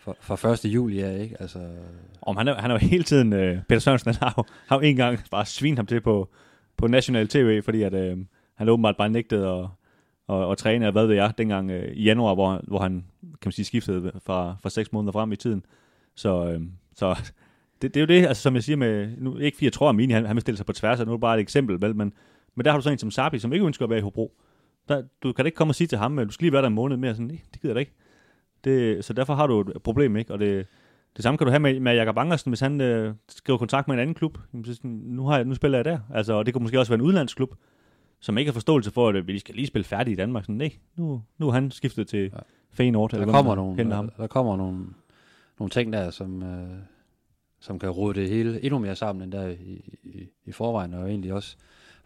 fra, 0.00 0.34
fra 0.34 0.52
1. 0.52 0.64
juli 0.64 1.00
ja, 1.00 1.10
ikke? 1.10 1.36
Altså... 1.40 1.58
Om 2.22 2.36
han, 2.36 2.48
er, 2.48 2.54
han 2.54 2.70
er 2.70 2.74
jo 2.74 2.78
hele 2.78 3.04
tiden, 3.04 3.32
øh, 3.32 3.58
Peter 3.68 3.80
Sørensen, 3.80 4.14
han 4.14 4.22
har 4.22 4.34
jo, 4.38 4.44
har 4.68 4.76
jo 4.76 4.80
en 4.80 4.96
gang 4.96 5.18
bare 5.30 5.46
svin 5.46 5.76
ham 5.76 5.86
til 5.86 6.00
på, 6.00 6.28
på 6.76 6.86
national 6.86 7.28
tv, 7.28 7.62
fordi 7.62 7.82
at, 7.82 7.94
øh, 7.94 8.18
han 8.54 8.68
åbenbart 8.68 8.96
bare 8.96 9.10
nægtede 9.10 9.48
at, 9.48 9.66
at, 10.36 10.50
at 10.50 10.58
træne, 10.58 10.86
og 10.86 10.92
hvad 10.92 11.06
ved 11.06 11.14
jeg, 11.14 11.32
dengang 11.38 11.70
øh, 11.70 11.92
i 11.92 12.02
januar, 12.02 12.34
hvor, 12.34 12.60
hvor 12.68 12.78
han, 12.78 13.04
kan 13.22 13.38
man 13.44 13.52
sige, 13.52 13.64
skiftede 13.64 14.12
fra, 14.26 14.56
fra 14.62 14.70
seks 14.70 14.92
måneder 14.92 15.12
frem 15.12 15.32
i 15.32 15.36
tiden. 15.36 15.64
Så, 16.14 16.46
øh, 16.46 16.60
så 16.94 17.14
det, 17.82 17.94
det, 17.94 17.96
er 17.96 18.00
jo 18.00 18.06
det, 18.06 18.26
altså, 18.26 18.42
som 18.42 18.54
jeg 18.54 18.62
siger 18.62 18.76
med, 18.76 19.16
nu, 19.18 19.38
ikke 19.38 19.56
fordi 19.56 19.64
jeg 19.64 19.72
tror, 19.72 19.88
at 19.88 19.94
Mini, 19.94 20.12
han, 20.12 20.26
han 20.26 20.36
vil 20.36 20.40
stille 20.40 20.56
sig 20.56 20.66
på 20.66 20.72
tværs, 20.72 21.00
og 21.00 21.06
nu 21.06 21.12
er 21.12 21.16
det 21.16 21.20
bare 21.20 21.36
et 21.36 21.40
eksempel, 21.40 21.80
vel, 21.80 21.96
men, 21.96 22.12
men 22.54 22.64
der 22.64 22.70
har 22.70 22.78
du 22.78 22.82
sådan 22.82 22.94
en 22.94 22.98
som 22.98 23.10
Sabi, 23.10 23.38
som 23.38 23.52
ikke 23.52 23.66
ønsker 23.66 23.84
at 23.84 23.90
være 23.90 23.98
i 23.98 24.02
Hobro. 24.02 24.32
Der, 24.88 25.02
du 25.22 25.32
kan 25.32 25.44
da 25.44 25.46
ikke 25.46 25.56
komme 25.56 25.70
og 25.70 25.74
sige 25.74 25.86
til 25.86 25.98
ham, 25.98 26.18
at 26.18 26.26
du 26.26 26.32
skal 26.32 26.44
lige 26.44 26.52
være 26.52 26.62
der 26.62 26.68
en 26.68 26.74
måned 26.74 26.96
mere, 26.96 27.14
sådan, 27.14 27.26
nej, 27.26 27.40
det 27.52 27.60
gider 27.60 27.70
jeg 27.70 27.74
da 27.74 27.80
ikke. 27.80 27.92
Det, 28.64 29.04
så 29.04 29.12
derfor 29.12 29.34
har 29.34 29.46
du 29.46 29.60
et 29.60 29.82
problem, 29.82 30.16
ikke? 30.16 30.32
Og 30.32 30.38
det, 30.38 30.66
det 31.16 31.22
samme 31.22 31.38
kan 31.38 31.46
du 31.46 31.50
have 31.50 31.60
med, 31.60 31.80
med 31.80 31.94
Jakob 31.94 32.18
Angersen, 32.18 32.50
hvis 32.50 32.60
han 32.60 32.80
øh, 32.80 33.14
skriver 33.28 33.58
kontrakt 33.58 33.88
med 33.88 33.94
en 33.94 34.00
anden 34.00 34.14
klub. 34.14 34.38
Så 34.64 34.74
sådan, 34.74 34.90
nu, 34.90 35.26
har 35.26 35.36
jeg, 35.36 35.44
nu 35.44 35.54
spiller 35.54 35.78
jeg 35.78 35.84
der. 35.84 35.98
Altså, 36.14 36.32
og 36.32 36.46
det 36.46 36.54
kunne 36.54 36.62
måske 36.62 36.78
også 36.78 36.92
være 36.92 36.98
en 36.98 37.06
udlandsklub, 37.06 37.54
som 38.20 38.38
ikke 38.38 38.48
har 38.48 38.52
forståelse 38.52 38.90
for, 38.90 39.08
at 39.08 39.26
vi 39.26 39.38
skal 39.38 39.54
lige 39.54 39.66
spille 39.66 39.84
færdigt 39.84 40.12
i 40.12 40.16
Danmark. 40.16 40.44
Sådan, 40.44 40.54
nej, 40.54 40.72
nu, 40.96 41.22
nu 41.38 41.48
er 41.48 41.52
han 41.52 41.70
skiftet 41.70 42.08
til 42.08 42.20
ja. 42.20 42.38
Feyenoord. 42.70 43.10
Der, 43.10 43.26
kommer 43.26 43.54
nogle, 43.54 43.84
der, 43.84 43.94
ham. 43.94 44.10
der 44.16 44.26
kommer 44.26 44.56
nogle, 44.56 44.86
nogle 45.58 45.70
ting 45.70 45.92
der, 45.92 46.10
som, 46.10 46.42
øh, 46.42 46.68
som 47.60 47.78
kan 47.78 47.90
rode 47.90 48.20
det 48.20 48.28
hele 48.28 48.64
endnu 48.64 48.78
mere 48.78 48.96
sammen, 48.96 49.22
end 49.22 49.32
der 49.32 49.48
i, 49.48 49.98
i, 50.02 50.28
i 50.44 50.52
forvejen, 50.52 50.94
og 50.94 51.08
egentlig 51.08 51.32
også 51.32 51.56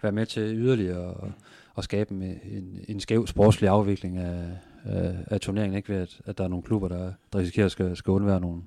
være 0.02 0.12
med 0.12 0.26
til 0.26 0.42
yderligere 0.42 1.08
at, 1.08 1.30
at 1.78 1.84
skabe 1.84 2.14
en, 2.14 2.22
en, 2.22 2.84
en 2.88 3.00
skæv 3.00 3.26
sportslig 3.26 3.70
afvikling 3.70 4.18
af, 4.18 4.58
af, 4.85 5.14
af 5.27 5.40
turneringen, 5.40 5.77
ikke 5.77 5.88
ved 5.88 6.01
at, 6.01 6.20
at 6.25 6.38
der 6.38 6.44
er 6.44 6.49
nogle 6.49 6.62
klubber, 6.62 6.88
der, 6.88 7.12
der 7.33 7.38
risikerer 7.38 7.66
at 7.66 7.73
skal, 7.73 7.97
skal 7.97 8.11
undvære 8.11 8.40
nogle, 8.40 8.62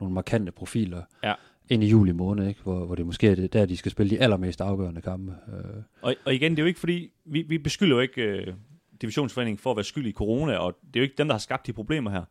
nogle 0.00 0.14
markante 0.14 0.52
profiler 0.52 1.02
ja. 1.24 1.34
ind 1.68 1.84
i 1.84 1.86
juli 1.86 2.12
måned, 2.12 2.48
ikke? 2.48 2.62
Hvor, 2.62 2.86
hvor 2.86 2.94
det 2.94 3.06
måske 3.06 3.28
er 3.28 3.34
det, 3.34 3.52
der, 3.52 3.66
de 3.66 3.76
skal 3.76 3.90
spille 3.90 4.10
de 4.10 4.20
allermest 4.20 4.60
afgørende 4.60 5.00
kampe. 5.00 5.34
Øh. 5.48 5.82
Og, 6.02 6.14
og 6.24 6.34
igen, 6.34 6.50
det 6.52 6.58
er 6.58 6.62
jo 6.62 6.66
ikke 6.68 6.80
fordi, 6.80 7.10
vi, 7.24 7.42
vi 7.42 7.58
beskylder 7.58 7.94
jo 7.94 8.00
ikke 8.00 8.22
øh, 8.22 8.54
divisionsforeningen 9.02 9.58
for 9.58 9.70
at 9.70 9.76
være 9.76 9.84
skyld 9.84 10.06
i 10.06 10.12
corona, 10.12 10.56
og 10.56 10.78
det 10.86 10.96
er 10.96 11.00
jo 11.00 11.04
ikke 11.04 11.14
dem, 11.18 11.28
der 11.28 11.34
har 11.34 11.38
skabt 11.38 11.66
de 11.66 11.72
problemer 11.72 12.10
her. 12.10 12.24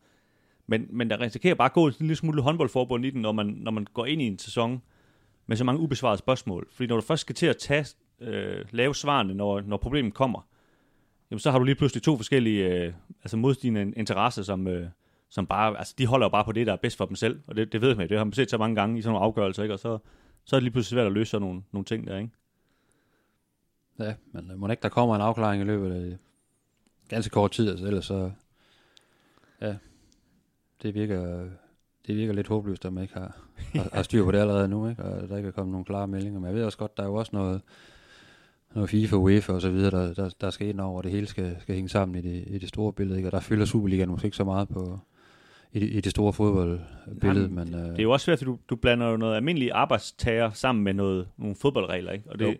Men, 0.67 0.87
men 0.89 1.09
der 1.09 1.19
risikerer 1.19 1.55
bare 1.55 1.65
at 1.65 1.73
gå 1.73 1.87
en 1.87 1.93
lille 1.99 2.15
smule 2.15 2.41
håndboldforbund 2.41 3.05
i 3.05 3.09
den, 3.09 3.21
når 3.21 3.31
man, 3.31 3.45
når 3.45 3.71
man 3.71 3.87
går 3.93 4.05
ind 4.05 4.21
i 4.21 4.27
en 4.27 4.39
sæson 4.39 4.81
med 5.47 5.57
så 5.57 5.63
mange 5.63 5.81
ubesvarede 5.81 6.17
spørgsmål. 6.17 6.67
Fordi 6.71 6.87
når 6.87 6.95
du 6.95 7.01
først 7.01 7.21
skal 7.21 7.35
til 7.35 7.45
at 7.45 7.57
tage, 7.57 7.85
øh, 8.21 8.65
lave 8.71 8.95
svarene, 8.95 9.33
når, 9.33 9.61
når 9.61 9.77
problemet 9.77 10.13
kommer, 10.13 10.47
jamen 11.33 11.39
så 11.39 11.51
har 11.51 11.59
du 11.59 11.63
lige 11.63 11.75
pludselig 11.75 12.03
to 12.03 12.17
forskellige 12.17 12.69
øh, 12.69 12.93
altså 13.23 13.37
modstående 13.37 13.93
interesser, 13.95 14.43
som, 14.43 14.67
øh, 14.67 14.87
som 15.29 15.47
bare, 15.47 15.77
altså 15.77 15.95
de 15.97 16.05
holder 16.05 16.25
jo 16.25 16.29
bare 16.29 16.45
på 16.45 16.51
det, 16.51 16.67
der 16.67 16.73
er 16.73 16.77
bedst 16.77 16.97
for 16.97 17.05
dem 17.05 17.15
selv, 17.15 17.41
og 17.47 17.55
det, 17.55 17.71
det 17.71 17.81
ved 17.81 17.95
man, 17.95 18.09
det 18.09 18.17
har 18.17 18.23
man 18.23 18.33
set 18.33 18.49
så 18.49 18.57
mange 18.57 18.75
gange 18.75 18.99
i 18.99 19.01
sådan 19.01 19.13
nogle 19.13 19.25
afgørelser, 19.25 19.63
ikke? 19.63 19.73
og 19.73 19.79
så, 19.79 19.97
så 20.45 20.55
er 20.55 20.59
det 20.59 20.63
lige 20.63 20.71
pludselig 20.71 20.95
svært 20.95 21.05
at 21.05 21.11
løse 21.11 21.31
sådan 21.31 21.47
nogle, 21.47 21.63
nogle 21.71 21.85
ting 21.85 22.07
der, 22.07 22.17
ikke? 22.17 22.31
Ja, 23.99 24.13
men 24.31 24.51
øh, 24.51 24.59
må 24.59 24.67
ikke 24.67 24.81
der 24.81 24.89
kommer 24.89 25.15
en 25.15 25.21
afklaring 25.21 25.61
i 25.61 25.65
løbet 25.65 25.91
af 25.91 26.17
ganske 27.09 27.31
kort 27.31 27.51
tid, 27.51 27.69
altså 27.69 27.85
ellers 27.85 28.05
så, 28.05 28.31
ja, 29.61 29.75
det 30.81 30.93
virker, 30.93 31.49
det 32.07 32.17
virker 32.17 32.33
lidt 32.33 32.47
håbløst, 32.47 32.85
at 32.85 32.93
man 32.93 33.03
ikke 33.03 33.13
har, 33.13 33.37
har, 33.73 33.89
har 33.93 34.03
styr 34.03 34.23
på 34.23 34.31
det 34.31 34.37
allerede 34.37 34.67
nu, 34.67 34.89
ikke? 34.89 35.03
og 35.03 35.29
der 35.29 35.37
ikke 35.37 35.47
er 35.47 35.53
kommet 35.53 35.71
nogen 35.71 35.85
klare 35.85 36.07
meldinger, 36.07 36.39
men 36.39 36.47
jeg 36.47 36.55
ved 36.55 36.63
også 36.63 36.77
godt, 36.77 36.97
der 36.97 37.03
er 37.03 37.07
jo 37.07 37.15
også 37.15 37.31
noget, 37.33 37.61
noget 38.75 38.89
FIFA, 38.89 39.15
UEFA 39.15 39.53
og 39.53 39.61
så 39.61 39.69
videre, 39.69 39.91
der, 39.91 40.13
der, 40.13 40.29
der 40.41 40.49
skal 40.49 40.67
ind 40.67 40.79
over, 40.79 40.97
og 40.97 41.03
det 41.03 41.11
hele 41.11 41.27
skal, 41.27 41.55
skal 41.59 41.75
hænge 41.75 41.89
sammen 41.89 42.15
i 42.15 42.21
det, 42.21 42.43
i 42.47 42.57
det 42.57 42.69
store 42.69 42.93
billede, 42.93 43.17
ikke? 43.17 43.27
og 43.27 43.31
der 43.31 43.39
fylder 43.39 43.65
Superligaen 43.65 44.09
måske 44.09 44.25
ikke 44.25 44.37
så 44.37 44.43
meget 44.43 44.69
på, 44.69 44.99
i, 45.73 45.79
i 45.79 46.01
det 46.01 46.11
store 46.11 46.33
fodboldbillede. 46.33 47.45
Jamen, 47.45 47.71
men, 47.71 47.75
øh, 47.75 47.89
det 47.89 47.99
er 47.99 48.03
jo 48.03 48.11
også 48.11 48.25
svært, 48.25 48.41
at 48.41 48.45
du, 48.45 48.57
du 48.69 48.75
blander 48.75 49.09
jo 49.09 49.17
noget 49.17 49.35
almindelige 49.35 49.73
arbejdstager 49.73 50.51
sammen 50.51 50.83
med 50.83 50.93
noget, 50.93 51.27
nogle 51.37 51.55
fodboldregler, 51.55 52.11
ikke? 52.11 52.31
og 52.31 52.39
det, 52.39 52.45
jo. 52.45 52.55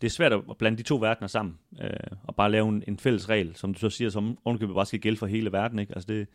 det 0.00 0.06
er 0.06 0.10
svært 0.10 0.32
at 0.32 0.42
blande 0.58 0.78
de 0.78 0.82
to 0.82 0.96
verdener 0.96 1.28
sammen, 1.28 1.58
øh, 1.82 1.90
og 2.24 2.34
bare 2.34 2.50
lave 2.50 2.68
en, 2.68 2.82
en 2.88 2.98
fælles 2.98 3.28
regel, 3.28 3.56
som 3.56 3.74
du 3.74 3.80
så 3.80 3.90
siger, 3.90 4.10
som 4.10 4.38
ovenkøbet 4.44 4.74
bare 4.74 4.86
skal 4.86 5.00
gælde 5.00 5.16
for 5.16 5.26
hele 5.26 5.52
verden. 5.52 5.78
Ikke? 5.78 5.94
Altså 5.94 6.06
det, 6.06 6.26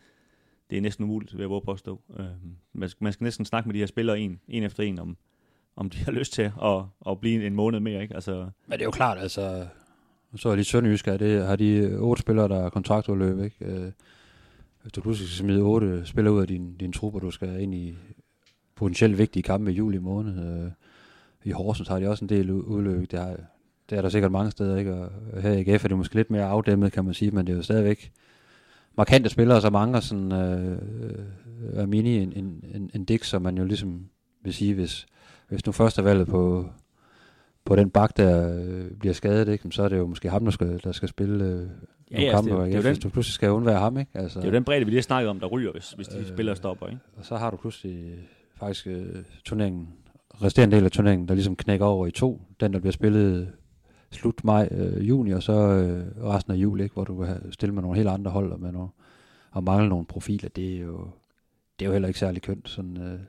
det 0.70 0.78
er 0.78 0.82
næsten 0.82 1.04
umuligt, 1.04 1.32
vil 1.32 1.40
jeg 1.40 1.50
våge 1.50 1.62
påstå. 1.64 2.00
Øh, 2.18 2.26
man, 2.72 2.88
skal, 2.88 3.04
man 3.04 3.12
skal 3.12 3.24
næsten 3.24 3.44
snakke 3.44 3.68
med 3.68 3.74
de 3.74 3.78
her 3.78 3.86
spillere 3.86 4.20
en, 4.20 4.40
en 4.48 4.62
efter 4.62 4.82
en 4.82 4.98
om, 4.98 5.16
om 5.78 5.90
de 5.90 5.98
har 5.98 6.12
lyst 6.12 6.32
til 6.32 6.52
at, 6.62 6.82
at 7.08 7.20
blive 7.20 7.46
en 7.46 7.54
måned 7.54 7.80
mere. 7.80 8.02
Ikke? 8.02 8.14
Altså, 8.14 8.32
Men 8.66 8.72
det 8.72 8.80
er 8.80 8.84
jo 8.84 8.90
klart, 8.90 9.18
altså, 9.18 9.66
så 10.36 10.48
er 10.48 10.56
de 10.56 10.64
sønderjyske, 10.64 11.18
det 11.18 11.46
har 11.46 11.56
de 11.56 11.96
otte 11.98 12.20
spillere, 12.20 12.48
der 12.48 12.64
er 12.64 12.70
kontraktudløb, 12.70 13.44
ikke? 13.44 13.56
Øh, 13.60 13.92
hvis 14.82 14.92
du 14.92 15.00
pludselig 15.00 15.28
skal 15.28 15.38
smide 15.38 15.62
otte 15.62 16.06
spillere 16.06 16.34
ud 16.34 16.40
af 16.40 16.46
din, 16.46 16.76
din 16.76 16.92
trup, 16.92 17.14
og 17.14 17.22
du 17.22 17.30
skal 17.30 17.60
ind 17.60 17.74
i 17.74 17.96
potentielt 18.74 19.18
vigtige 19.18 19.42
kampe 19.42 19.72
i 19.72 19.74
juli 19.74 19.98
måned. 19.98 20.64
Øh, 20.64 20.70
I 21.44 21.50
Horsens 21.50 21.88
har 21.88 22.00
de 22.00 22.08
også 22.08 22.24
en 22.24 22.28
del 22.28 22.50
udløb. 22.50 23.10
Det, 23.10 23.18
har, 23.18 23.36
det 23.90 23.98
er 23.98 24.02
der 24.02 24.08
sikkert 24.08 24.32
mange 24.32 24.50
steder, 24.50 24.76
ikke? 24.76 24.94
Og 24.94 25.42
her 25.42 25.52
i 25.52 25.70
AGF 25.70 25.84
er 25.84 25.88
det 25.88 25.96
måske 25.96 26.14
lidt 26.14 26.30
mere 26.30 26.44
afdæmmet, 26.44 26.92
kan 26.92 27.04
man 27.04 27.14
sige, 27.14 27.30
men 27.30 27.46
det 27.46 27.52
er 27.52 27.56
jo 27.56 27.62
stadigvæk 27.62 28.12
markante 28.96 29.30
spillere 29.30 29.60
så 29.60 29.70
mange 29.70 30.00
sådan, 30.00 30.32
øh, 30.32 30.72
øh 30.72 31.24
er 31.72 31.86
Mini, 31.86 32.16
en, 32.16 32.32
en, 32.36 32.64
en, 32.74 32.90
en 32.94 33.04
Dix, 33.04 33.26
som 33.26 33.42
man 33.42 33.58
jo 33.58 33.64
ligesom 33.64 34.08
vil 34.42 34.54
sige, 34.54 34.74
hvis, 34.74 35.06
hvis 35.48 35.66
nu 35.66 35.72
først 35.72 35.98
er 35.98 36.02
valget 36.02 36.28
på, 36.28 36.70
på 37.64 37.76
den 37.76 37.90
bak, 37.90 38.16
der 38.16 38.60
øh, 38.60 38.90
bliver 38.90 39.12
skadet, 39.12 39.48
ikke, 39.48 39.68
så 39.70 39.82
er 39.82 39.88
det 39.88 39.98
jo 39.98 40.06
måske 40.06 40.30
ham, 40.30 40.44
der 40.44 40.50
skal, 40.50 40.80
der 40.84 40.92
skal 40.92 41.08
spille 41.08 41.44
øh, 41.44 41.68
ja, 42.10 42.22
ja, 42.22 42.30
kampe, 42.30 42.50
det, 42.50 42.72
det, 42.72 42.84
hvis 42.84 42.98
du 42.98 43.08
pludselig 43.08 43.34
skal 43.34 43.50
undvære 43.50 43.78
ham. 43.78 43.98
Ikke? 43.98 44.10
Altså, 44.14 44.38
det 44.38 44.46
er 44.46 44.50
jo 44.50 44.54
den 44.54 44.64
bredde, 44.64 44.84
vi 44.84 44.90
lige 44.90 44.98
har 44.98 45.02
snakket 45.02 45.30
om, 45.30 45.40
der 45.40 45.46
ryger, 45.46 45.72
hvis, 45.72 45.92
hvis 45.92 46.08
de 46.08 46.18
øh, 46.18 46.28
spiller 46.28 46.54
stopper. 46.54 46.86
Ikke? 46.86 47.00
Og 47.16 47.24
så 47.24 47.36
har 47.36 47.50
du 47.50 47.56
pludselig 47.56 48.14
faktisk 48.56 48.86
øh, 48.86 49.24
turneringen, 49.44 49.88
resterende 50.42 50.76
del 50.76 50.84
af 50.84 50.90
turneringen, 50.90 51.28
der 51.28 51.34
ligesom 51.34 51.56
knækker 51.56 51.86
over 51.86 52.06
i 52.06 52.10
to. 52.10 52.42
Den, 52.60 52.72
der 52.72 52.78
bliver 52.78 52.92
spillet 52.92 53.52
slut 54.10 54.44
maj, 54.44 54.68
øh, 54.70 55.08
juni, 55.08 55.30
og 55.30 55.42
så 55.42 55.52
øh, 55.52 56.24
resten 56.24 56.52
af 56.52 56.56
juli, 56.56 56.82
ikke? 56.82 56.92
hvor 56.92 57.04
du 57.04 57.24
kan 57.24 57.52
stille 57.52 57.74
med 57.74 57.82
nogle 57.82 57.96
helt 57.96 58.08
andre 58.08 58.30
hold, 58.30 58.52
og, 58.52 58.60
med 58.60 58.72
nogle, 58.72 58.88
og 59.50 59.64
mangle 59.64 59.88
nogle 59.88 60.06
profiler, 60.06 60.48
det 60.48 60.76
er 60.76 60.80
jo, 60.80 61.10
det 61.78 61.84
er 61.84 61.86
jo 61.86 61.92
heller 61.92 62.08
ikke 62.08 62.20
særlig 62.20 62.42
kønt, 62.42 62.68
sådan, 62.68 62.96
øh, 62.96 63.20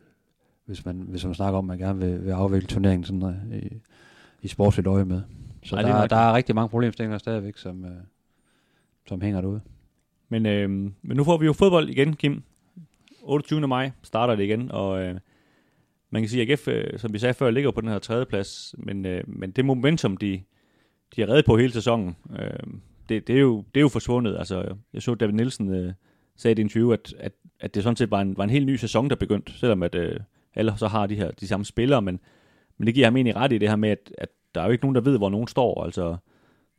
hvis, 0.70 0.86
man, 0.86 0.96
hvis 0.96 1.26
man 1.26 1.34
snakker 1.34 1.58
om, 1.58 1.70
at 1.70 1.80
man 1.80 1.88
gerne 1.88 2.00
vil, 2.00 2.26
vil 2.26 2.32
afvikle 2.32 2.68
turneringen 2.68 3.04
sådan, 3.04 3.24
øh, 3.24 3.58
i, 3.58 3.82
i 4.42 4.48
sportsligt 4.48 4.88
øje 4.88 5.06
med. 5.06 5.22
Så 5.64 5.76
Ej, 5.76 5.82
der, 5.82 5.96
er, 5.96 6.08
der 6.08 6.16
er 6.16 6.34
rigtig 6.34 6.56
mange 6.56 6.70
problemstillinger 6.70 7.18
stadigvæk, 7.18 7.58
som, 7.58 7.86
øh, 7.86 7.92
som 9.08 9.22
hænger 9.22 9.42
derude. 9.42 9.62
Men, 10.30 10.46
øh, 10.46 10.70
men 10.70 11.18
nu 11.18 11.24
får 11.24 11.38
vi 11.38 11.46
jo 11.46 11.54
fodbold 11.54 11.90
igen, 11.90 12.16
Kim. 12.16 12.44
28. 13.22 13.68
maj 13.68 13.92
starter 14.04 14.36
det 14.36 14.44
igen, 14.44 14.72
og 14.72 15.02
øh, 15.02 15.16
man 16.10 16.22
kan 16.22 16.30
sige, 16.30 16.42
at 16.42 16.50
AGF, 16.50 16.68
øh, 16.68 17.00
som 17.00 17.14
vi 17.14 17.20
sagde 17.20 17.34
før, 17.34 17.52
ligger 17.52 17.72
på 17.72 17.82
den 17.82 17.90
her 17.90 18.00
tredje 18.00 18.26
plads, 18.26 18.76
men, 18.78 19.06
øh, 19.06 19.24
men 19.28 19.52
det 19.52 19.66
momentum, 19.66 20.18
de, 20.18 20.42
de 21.16 21.22
har 21.22 21.30
reddet 21.30 21.46
på 21.46 21.58
hele 21.58 21.74
sæsonen, 21.74 22.16
øh, 22.40 22.74
det, 23.10 23.28
det, 23.28 23.36
er 23.36 23.40
jo, 23.40 23.58
det 23.58 23.80
er 23.80 23.82
jo 23.82 23.90
forsvundet. 23.90 24.38
Altså, 24.38 24.76
jeg 24.94 25.02
så 25.02 25.16
David 25.16 25.34
Nielsen 25.34 25.74
øh, 25.74 25.94
sagde 26.36 26.52
i 26.52 26.56
et 26.56 26.60
interview, 26.60 26.92
at, 26.92 27.14
at, 27.20 27.32
at 27.60 27.76
det 27.76 27.84
sådan 27.84 27.96
set 27.96 28.12
var 28.12 28.22
en, 28.22 28.38
var 28.38 28.44
en 28.44 28.50
helt 28.50 28.66
ny 28.66 28.76
sæson, 28.76 29.10
der 29.10 29.16
begyndte, 29.16 29.54
selvom 29.54 29.84
at 29.84 29.96
øh, 29.96 30.20
alle 30.56 30.74
så 30.78 30.88
har 30.88 31.08
de 31.08 31.16
her 31.16 31.32
de 31.32 31.48
samme 31.48 31.66
spillere, 31.66 32.02
men, 32.02 32.20
men 32.78 32.88
det 32.88 32.96
giver 32.96 33.08
ham 33.08 33.16
egentlig 33.16 33.36
ret 33.36 33.54
i 33.54 33.58
det 33.58 33.70
her 33.70 33.76
med, 33.76 33.90
at, 33.90 34.12
at 34.18 34.30
der 34.56 34.62
er 34.62 34.66
jo 34.66 34.72
ikke 34.72 34.84
nogen, 34.84 34.96
der 34.96 35.02
ved, 35.02 35.18
hvor 35.18 35.30
nogen 35.30 35.48
står. 35.48 35.84
Altså, 35.84 36.18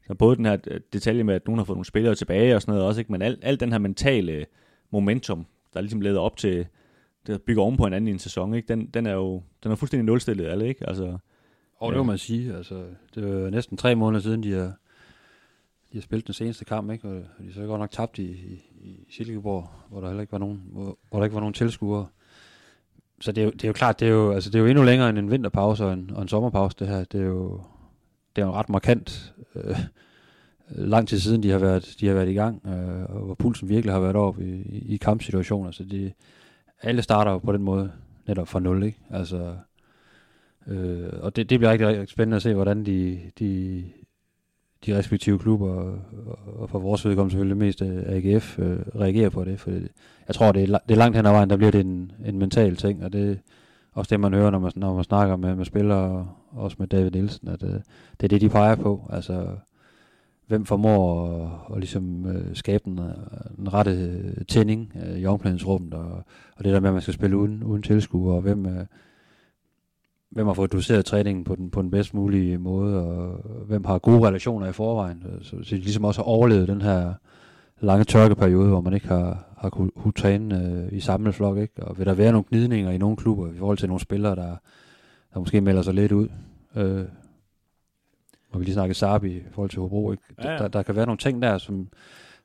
så 0.07 0.15
både 0.15 0.37
den 0.37 0.45
her 0.45 0.57
øh, 0.67 0.81
detalje 0.93 1.23
med, 1.23 1.35
at 1.35 1.47
nogen 1.47 1.59
har 1.59 1.65
fået 1.65 1.77
nogle 1.77 1.85
spillere 1.85 2.15
tilbage 2.15 2.55
og 2.55 2.63
sådan 2.63 2.73
noget 2.73 2.87
også, 2.87 3.01
ikke? 3.01 3.13
men 3.13 3.23
al, 3.23 3.39
al 3.43 3.61
den 3.61 3.73
her 3.73 3.79
mentale 3.79 4.47
momentum, 4.91 5.47
der 5.75 5.81
ligesom 5.81 6.01
leder 6.01 6.21
op 6.21 6.37
til, 6.37 6.67
der 7.27 7.39
bygger 7.39 7.63
oven 7.63 7.77
på 7.77 7.85
hinanden 7.85 8.09
i 8.09 8.11
en 8.11 8.19
sæson, 8.19 8.55
ikke? 8.55 8.69
Den, 8.69 8.87
den 8.87 9.07
er 9.07 9.13
jo 9.13 9.43
den 9.63 9.73
er 9.73 9.77
fuldstændig 9.77 10.05
nulstillet 10.05 10.47
alle, 10.47 10.69
ikke? 10.69 10.89
Altså, 10.89 11.19
og 11.77 11.93
det 11.93 11.99
må 11.99 12.05
man 12.05 12.19
sige, 12.19 12.57
altså, 12.57 12.85
det 13.15 13.25
var 13.25 13.51
næsten 13.51 13.77
tre 13.77 13.95
måneder 13.95 14.23
siden, 14.23 14.43
de 14.43 14.53
har, 14.53 14.73
de 15.93 15.97
har 15.99 16.01
spillet 16.01 16.27
den 16.27 16.35
seneste 16.35 16.65
kamp, 16.65 16.91
ikke? 16.91 17.09
Og, 17.09 17.17
og 17.17 17.45
de 17.45 17.53
så 17.53 17.67
godt 17.67 17.81
nok 17.81 17.91
tabt 17.91 18.19
i, 18.19 18.23
i, 18.23 18.63
i 18.81 19.07
Silkeborg, 19.11 19.71
hvor 19.89 20.01
der 20.01 20.09
heller 20.09 20.21
ikke 20.21 20.33
var 20.33 20.39
nogen, 20.39 20.63
hvor, 20.73 20.99
hvor 21.11 21.19
der 21.19 21.25
ikke 21.25 21.35
var 21.35 21.41
nogen 21.41 21.55
tilskuere. 21.55 22.07
Så 23.21 23.33
det 23.33 23.41
er, 23.41 23.45
jo, 23.45 23.51
det 23.51 23.65
er 23.65 23.69
jo 23.69 23.73
klart, 23.73 24.01
det 24.01 24.09
er 24.09 24.13
jo, 24.13 24.33
altså 24.33 24.51
det 24.51 24.59
er 24.59 24.63
jo 24.63 24.67
endnu 24.67 24.85
længere 24.85 25.09
end 25.09 25.19
en 25.19 25.31
vinterpause 25.31 25.85
og 25.85 25.93
en, 25.93 26.11
og 26.15 26.23
en 26.23 26.29
sommerpause, 26.29 26.77
det 26.79 26.89
her. 26.89 27.05
Det 27.05 27.21
er 27.21 27.25
jo, 27.25 27.61
det 28.37 28.43
er 28.43 28.47
jo 28.47 28.53
ret 28.53 28.69
markant 28.69 29.35
øh, 29.55 29.77
lang 30.69 31.09
tid 31.09 31.19
siden, 31.19 31.43
de 31.43 31.51
har 31.51 31.59
været, 31.59 31.97
de 32.01 32.07
har 32.07 32.15
været 32.15 32.29
i 32.29 32.35
gang, 32.35 32.67
øh, 32.67 33.17
og 33.17 33.25
hvor 33.25 33.35
pulsen 33.35 33.69
virkelig 33.69 33.93
har 33.93 34.01
været 34.01 34.17
op 34.17 34.41
i, 34.41 34.51
i, 34.51 34.95
i 34.95 34.97
kampsituationer. 34.97 35.71
Så 35.71 35.85
de, 35.85 36.13
alle 36.83 37.03
starter 37.03 37.33
jo 37.33 37.39
på 37.39 37.53
den 37.53 37.63
måde 37.63 37.93
netop 38.27 38.49
fra 38.49 38.61
nul, 38.61 38.83
ikke? 38.83 38.99
Altså, 39.11 39.57
øh, 40.67 41.09
og 41.23 41.37
det, 41.37 41.51
det 41.51 41.59
bliver 41.59 41.73
rigtig, 41.73 41.89
rigtig 41.89 42.09
spændende 42.09 42.37
at 42.37 42.43
se, 42.43 42.55
hvordan 42.55 42.87
de, 42.87 43.21
de, 43.39 43.85
de 44.87 44.99
respektive 44.99 45.39
klubber, 45.39 45.69
og, 45.69 45.99
og 46.57 46.71
for 46.71 46.79
vores 46.79 47.05
vedkommende 47.05 47.33
selvfølgelig 47.33 47.57
mest 47.57 47.83
AGF, 47.83 48.59
øh, 48.59 48.79
reagerer 49.01 49.31
på 49.31 49.45
det. 49.45 49.61
For 49.61 49.71
jeg 50.29 50.35
tror, 50.35 50.53
det 50.53 50.63
er, 50.63 50.79
det 50.79 50.95
er 50.95 50.99
langt 50.99 51.17
hen 51.17 51.27
ad 51.27 51.33
vejen, 51.33 51.51
der 51.51 51.57
bliver 51.57 51.71
det 51.71 51.81
en, 51.81 52.13
en 52.25 52.39
mental 52.39 52.77
ting, 52.77 53.05
og 53.05 53.13
det 53.13 53.31
er 53.31 53.37
også 53.93 54.09
det, 54.11 54.21
man 54.21 54.35
hører, 54.35 54.51
når 54.51 54.59
man, 54.59 54.73
når 54.77 54.95
man 54.95 55.05
snakker 55.05 55.37
med, 55.37 55.55
med 55.55 55.65
spillere, 55.65 56.29
og 56.51 56.63
også 56.63 56.77
med 56.79 56.87
David 56.87 57.11
Nielsen, 57.11 57.49
at 57.49 57.63
øh, 57.63 57.81
det 58.21 58.25
er 58.25 58.29
det, 58.29 58.41
de 58.41 58.49
peger 58.49 58.75
på. 58.75 59.11
Altså, 59.13 59.47
hvem 60.47 60.65
formår 60.65 61.27
at, 61.27 61.75
at 61.75 61.81
ligesom, 61.81 62.27
øh, 62.27 62.57
skabe 62.57 62.83
den, 62.85 63.01
den 63.57 63.73
rette 63.73 63.91
øh, 63.91 64.45
tænding 64.49 64.93
øh, 65.07 65.19
i 65.19 65.27
omklædningsrummet, 65.27 65.95
og, 65.95 66.25
og 66.57 66.65
det 66.65 66.73
der 66.73 66.81
med, 66.81 66.89
at 66.89 66.95
man 66.95 67.03
skal 67.03 67.15
spille 67.15 67.37
uden, 67.37 67.63
uden 67.63 67.83
tilskuer, 67.83 68.35
og 68.35 68.41
hvem, 68.41 68.67
øh, 68.67 68.87
hvem 70.31 70.47
har 70.47 70.55
fået 70.55 70.73
doseret 70.73 71.05
træningen 71.05 71.45
på 71.45 71.57
den, 71.57 71.71
på 71.71 71.83
den 71.83 71.91
bedst 71.91 72.15
mulige 72.15 72.59
måde, 72.59 73.07
og 73.07 73.41
hvem 73.67 73.85
har 73.85 73.99
gode 73.99 74.27
relationer 74.29 74.67
i 74.67 74.73
forvejen. 74.73 75.25
Så, 75.43 75.57
så 75.63 75.75
de 75.77 75.81
ligesom 75.81 76.05
også 76.05 76.21
har 76.21 76.27
overlevet 76.27 76.69
den 76.69 76.83
her 76.83 77.15
lange 77.81 78.05
tørkeperiode, 78.05 78.69
hvor 78.69 78.81
man 78.81 78.93
ikke 78.93 79.09
har, 79.09 79.45
har 79.59 79.71
kunne, 79.71 79.91
kunne 79.91 80.13
træne 80.13 80.65
øh, 80.65 80.97
i 80.97 81.01
samme 81.01 81.33
flok. 81.33 81.59
Ikke? 81.59 81.83
Og 81.83 81.99
vil 81.99 82.07
der 82.07 82.15
være 82.15 82.33
nogle 82.33 82.45
gnidninger 82.49 82.91
i 82.91 82.99
nogle 82.99 83.17
klubber 83.17 83.53
i 83.53 83.59
forhold 83.59 83.79
til 83.79 83.89
nogle 83.89 84.01
spillere, 84.01 84.37
der, 84.37 84.57
der 85.35 85.39
måske 85.39 85.61
melder 85.61 85.83
sig 85.83 85.95
lidt 85.95 86.13
ud? 86.13 86.29
Øh, 86.77 87.05
og 88.53 88.61
vi 88.61 88.65
lige 88.65 88.75
snakkede 88.75 88.99
Sabi 88.99 89.37
i 89.37 89.43
forhold 89.53 89.71
til 89.71 89.81
Hobro. 89.81 90.13
Ikke? 90.13 90.23
Ja, 90.45 90.53
ja. 90.53 90.59
Der, 90.59 90.69
der 90.69 90.83
kan 90.83 90.97
være 90.97 91.07
nogle 91.07 91.19
ting 91.19 91.43
der, 91.43 91.59
som, 91.59 91.89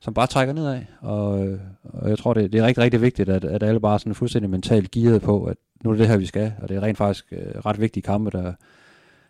som 0.00 0.14
bare 0.14 0.26
trækker 0.26 0.54
nedad. 0.54 0.80
Og, 1.00 1.46
øh, 1.46 1.58
og 1.82 2.08
jeg 2.08 2.18
tror, 2.18 2.34
det, 2.34 2.52
det 2.52 2.60
er 2.60 2.66
rigtig, 2.66 2.84
rigtig 2.84 3.00
vigtigt, 3.00 3.28
at, 3.28 3.44
at 3.44 3.62
alle 3.62 3.80
bare 3.80 3.98
sådan 3.98 4.14
fuldstændig 4.14 4.50
mentalt 4.50 4.90
gearet 4.90 5.22
på, 5.22 5.44
at 5.44 5.56
nu 5.84 5.90
er 5.90 5.94
det 5.94 6.00
det 6.00 6.08
her, 6.08 6.16
vi 6.16 6.26
skal. 6.26 6.52
Og 6.62 6.68
det 6.68 6.76
er 6.76 6.82
rent 6.82 6.98
faktisk 6.98 7.32
øh, 7.32 7.60
ret 7.66 7.80
vigtige 7.80 8.02
kampe, 8.02 8.30
der, 8.30 8.52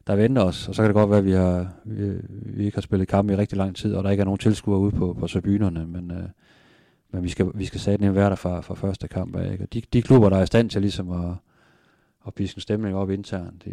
der 0.06 0.16
venter 0.16 0.42
os. 0.42 0.68
Og 0.68 0.74
så 0.74 0.82
kan 0.82 0.88
det 0.88 0.94
godt 0.94 1.10
være, 1.10 1.18
at 1.18 1.24
vi, 1.24 1.32
har, 1.32 1.72
vi, 1.84 2.12
vi 2.28 2.64
ikke 2.64 2.76
har 2.76 2.82
spillet 2.82 3.08
kampe 3.08 3.32
i 3.32 3.36
rigtig 3.36 3.58
lang 3.58 3.76
tid, 3.76 3.94
og 3.94 4.04
der 4.04 4.10
ikke 4.10 4.20
er 4.20 4.24
nogen 4.24 4.38
tilskuere 4.38 4.78
ude 4.78 4.92
på, 4.92 5.16
på 5.20 5.26
tribunerne. 5.26 5.86
Men, 5.86 6.10
øh, 6.10 6.28
men 7.10 7.22
vi 7.22 7.28
skal, 7.28 7.46
vi 7.54 7.64
skal 7.64 7.80
satme 7.80 8.14
være 8.14 8.30
der 8.30 8.36
fra, 8.36 8.60
fra 8.60 8.74
første 8.74 9.08
kamp 9.08 9.36
af. 9.36 9.52
Ikke? 9.52 9.64
Og 9.64 9.72
de, 9.72 9.82
de 9.92 10.02
klubber, 10.02 10.28
der 10.28 10.36
er 10.36 10.42
i 10.42 10.46
stand 10.46 10.70
til 10.70 10.80
ligesom 10.80 11.10
at, 11.10 11.34
at 12.26 12.34
piske 12.34 12.58
en 12.58 12.60
stemning 12.60 12.96
op 12.96 13.10
internt 13.10 13.66
i, 13.66 13.70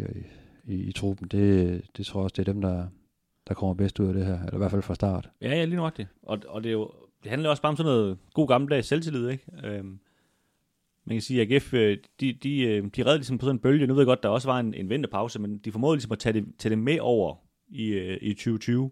i, 0.64 0.74
i 0.74 0.92
truppen, 0.92 1.28
det, 1.28 1.82
det 1.96 2.06
tror 2.06 2.20
jeg 2.20 2.24
også, 2.24 2.34
det 2.36 2.48
er 2.48 2.52
dem, 2.52 2.60
der, 2.60 2.84
der 3.48 3.54
kommer 3.54 3.74
bedst 3.74 4.00
ud 4.00 4.06
af 4.06 4.14
det 4.14 4.26
her. 4.26 4.38
Eller 4.42 4.54
i 4.54 4.58
hvert 4.58 4.70
fald 4.70 4.82
fra 4.82 4.94
start. 4.94 5.30
Ja, 5.40 5.48
ja, 5.48 5.64
lige 5.64 5.76
nok 5.76 5.96
det. 5.96 6.06
Og, 6.22 6.38
og 6.48 6.62
det, 6.62 6.68
er 6.68 6.72
jo, 6.72 6.90
det 7.22 7.30
handler 7.30 7.50
også 7.50 7.62
bare 7.62 7.70
om 7.70 7.76
sådan 7.76 7.92
noget 7.92 8.18
god 8.34 8.48
gammeldags 8.48 8.88
selvtillid, 8.88 9.28
ikke? 9.28 9.44
Øhm, 9.64 9.98
man 11.04 11.16
kan 11.16 11.20
sige, 11.20 11.42
at 11.42 11.52
AGF, 11.52 11.74
øh, 11.74 11.98
de, 12.20 12.32
de, 12.32 12.60
øh, 12.60 12.84
de 12.96 13.06
redde 13.06 13.18
ligesom 13.18 13.38
på 13.38 13.46
sådan 13.46 13.56
en 13.56 13.60
bølge. 13.60 13.86
Nu 13.86 13.94
ved 13.94 14.02
jeg 14.02 14.06
godt, 14.06 14.22
der 14.22 14.28
også 14.28 14.48
var 14.48 14.60
en, 14.60 14.74
en 14.74 14.90
vinterpause, 14.90 15.40
men 15.40 15.58
de 15.58 15.72
formåede 15.72 15.96
ligesom 15.96 16.12
at 16.12 16.18
tage 16.18 16.32
det, 16.32 16.46
tage 16.58 16.70
det 16.70 16.78
med 16.78 16.98
over 17.00 17.36
i, 17.68 17.86
øh, 17.86 18.18
i 18.20 18.34
2020. 18.34 18.90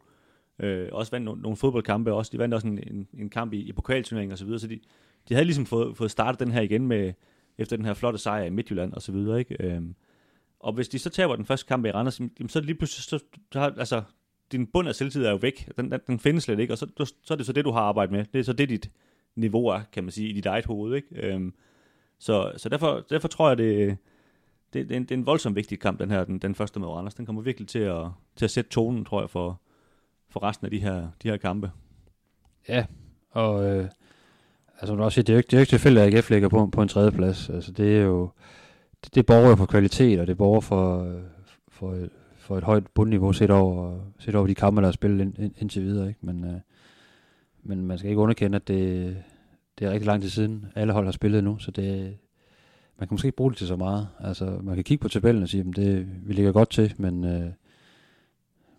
Øh, 0.59 0.88
også 0.93 1.11
vandt 1.11 1.25
nogle, 1.25 1.43
nogle 1.43 1.57
fodboldkampe, 1.57 2.12
også, 2.12 2.31
de 2.33 2.38
vandt 2.38 2.55
også 2.55 2.67
en, 2.67 2.79
en, 2.79 3.09
en 3.15 3.31
kamp 3.31 3.53
i, 3.53 3.59
i 3.59 3.73
pokalturneringen 3.73 4.33
og 4.33 4.38
så 4.38 4.45
videre, 4.45 4.61
så 4.61 4.67
de, 4.67 4.81
de 5.29 5.35
havde 5.35 5.45
ligesom 5.45 5.67
fået, 5.67 5.97
fået 5.97 6.11
startet 6.11 6.41
den 6.41 6.53
her 6.53 6.61
igen 6.61 6.87
med, 6.87 7.12
efter 7.59 7.77
den 7.77 7.85
her 7.85 7.95
flotte 7.95 8.19
sejr 8.19 8.45
i 8.45 8.51
Midtjylland 8.51 8.93
og 8.93 9.03
så 9.03 9.12
videre, 9.12 9.38
ikke? 9.38 9.57
Øhm, 9.61 9.95
og 10.61 10.73
hvis 10.73 10.88
de 10.88 10.99
så 10.99 11.11
taber 11.11 11.37
den 11.37 11.45
første 11.45 11.67
kamp 11.67 11.87
i 11.87 11.91
Randers, 11.91 12.21
så 12.49 12.61
lige 12.61 12.75
pludselig, 12.75 13.05
så, 13.05 13.25
så 13.53 13.73
altså, 13.79 14.03
din 14.53 14.67
bund 14.67 14.88
af 14.88 14.95
selvtid 14.95 15.25
er 15.25 15.31
jo 15.31 15.37
væk. 15.37 15.69
Den, 15.77 15.93
den, 15.93 16.01
den 16.07 16.19
findes 16.19 16.45
slet 16.45 16.59
ikke, 16.59 16.75
og 16.75 16.79
så, 16.79 16.87
så 17.23 17.35
er 17.35 17.37
det 17.37 17.47
så 17.47 17.53
det, 17.53 17.65
du 17.65 17.71
har 17.71 17.81
arbejdet 17.81 18.12
med. 18.12 18.25
Det 18.33 18.38
er 18.38 18.43
så 18.43 18.53
det, 18.53 18.69
dit 18.69 18.91
niveau 19.37 19.67
er, 19.67 19.81
kan 19.93 20.05
man 20.05 20.11
sige, 20.11 20.29
i 20.29 20.33
dit 20.33 20.47
eget 20.47 20.67
hoved, 20.67 20.95
ikke? 20.95 21.09
Øhm, 21.12 21.55
så, 22.19 22.53
så 22.57 22.69
derfor, 22.69 23.05
derfor 23.11 23.29
tror 23.29 23.49
jeg, 23.49 23.59
det, 23.59 23.97
det, 24.73 24.88
det, 24.88 24.95
er 24.95 24.97
en, 24.97 25.03
det 25.03 25.11
er 25.11 25.17
en 25.19 25.27
voldsomt 25.27 25.57
vigtig 25.57 25.81
kamp, 25.81 25.99
den 25.99 26.11
her, 26.11 26.25
den, 26.25 26.38
den 26.38 26.55
første 26.55 26.81
med 26.81 26.88
Randers. 26.88 27.15
Den 27.15 27.27
kommer 27.27 27.43
virkelig 27.43 27.69
til 27.69 27.79
at, 27.79 28.07
til 28.37 28.45
at 28.45 28.51
sætte 28.51 28.71
tonen, 28.71 29.05
tror 29.05 29.21
jeg, 29.21 29.31
for, 29.31 29.61
for 30.31 30.43
resten 30.43 30.65
af 30.65 30.71
de 30.71 30.79
her, 30.79 31.09
de 31.23 31.29
her 31.29 31.37
kampe. 31.37 31.71
Ja, 32.69 32.85
og 33.31 33.65
øh, 33.65 33.88
altså, 34.81 34.95
du 34.95 35.03
også 35.03 35.15
siger, 35.15 35.25
det 35.25 35.33
er 35.33 35.35
jo 35.35 35.38
ikke, 35.38 35.47
det 35.47 35.53
er 35.53 35.59
jo 35.59 35.62
ikke 35.62 35.71
tilfældigt, 35.71 36.07
at 36.07 36.15
AGF 36.15 36.31
ligger 36.31 36.49
på, 36.49 36.67
på 36.67 36.83
en 36.83 36.88
tredje 36.88 37.12
plads. 37.12 37.49
Altså, 37.49 37.73
det 37.73 37.97
er 37.97 38.03
jo, 38.03 38.31
det, 39.05 39.15
det 39.15 39.27
borger 39.27 39.57
for 39.57 39.67
kvalitet, 39.67 40.21
og 40.21 40.27
det 40.27 40.37
borger 40.37 40.61
for, 40.61 41.12
for, 41.69 42.09
for 42.42 42.59
et 42.59 42.64
højt 42.64 42.87
bundniveau 42.87 43.33
set 43.33 43.50
over, 43.50 43.98
set 44.18 44.35
over 44.35 44.46
de 44.46 44.55
kampe, 44.55 44.83
der 44.83 44.88
er 44.88 44.92
spillet 44.92 45.20
ind, 45.20 45.38
ind, 45.38 45.52
indtil 45.59 45.83
videre. 45.83 46.09
Ikke? 46.09 46.20
Men, 46.22 46.44
øh, 46.44 46.61
men 47.62 47.87
man 47.87 47.98
skal 47.98 48.11
ikke 48.11 48.20
underkende, 48.20 48.57
at 48.57 48.68
det, 48.68 49.16
det 49.78 49.87
er 49.87 49.90
rigtig 49.90 50.07
lang 50.07 50.22
tid 50.22 50.31
siden, 50.31 50.66
alle 50.74 50.92
hold 50.92 51.05
har 51.05 51.12
spillet 51.12 51.44
nu, 51.44 51.59
så 51.59 51.70
det, 51.70 52.18
man 52.98 53.09
kan 53.09 53.14
måske 53.14 53.26
ikke 53.26 53.37
bruge 53.37 53.50
det 53.50 53.59
til 53.59 53.66
så 53.66 53.76
meget. 53.76 54.09
Altså, 54.20 54.59
man 54.62 54.74
kan 54.74 54.85
kigge 54.85 55.02
på 55.02 55.09
tabellen 55.09 55.42
og 55.42 55.48
sige, 55.48 55.64
at 55.68 55.76
det, 55.76 56.07
vi 56.26 56.33
ligger 56.33 56.52
godt 56.52 56.70
til, 56.70 56.94
men, 56.96 57.24
øh, 57.24 57.46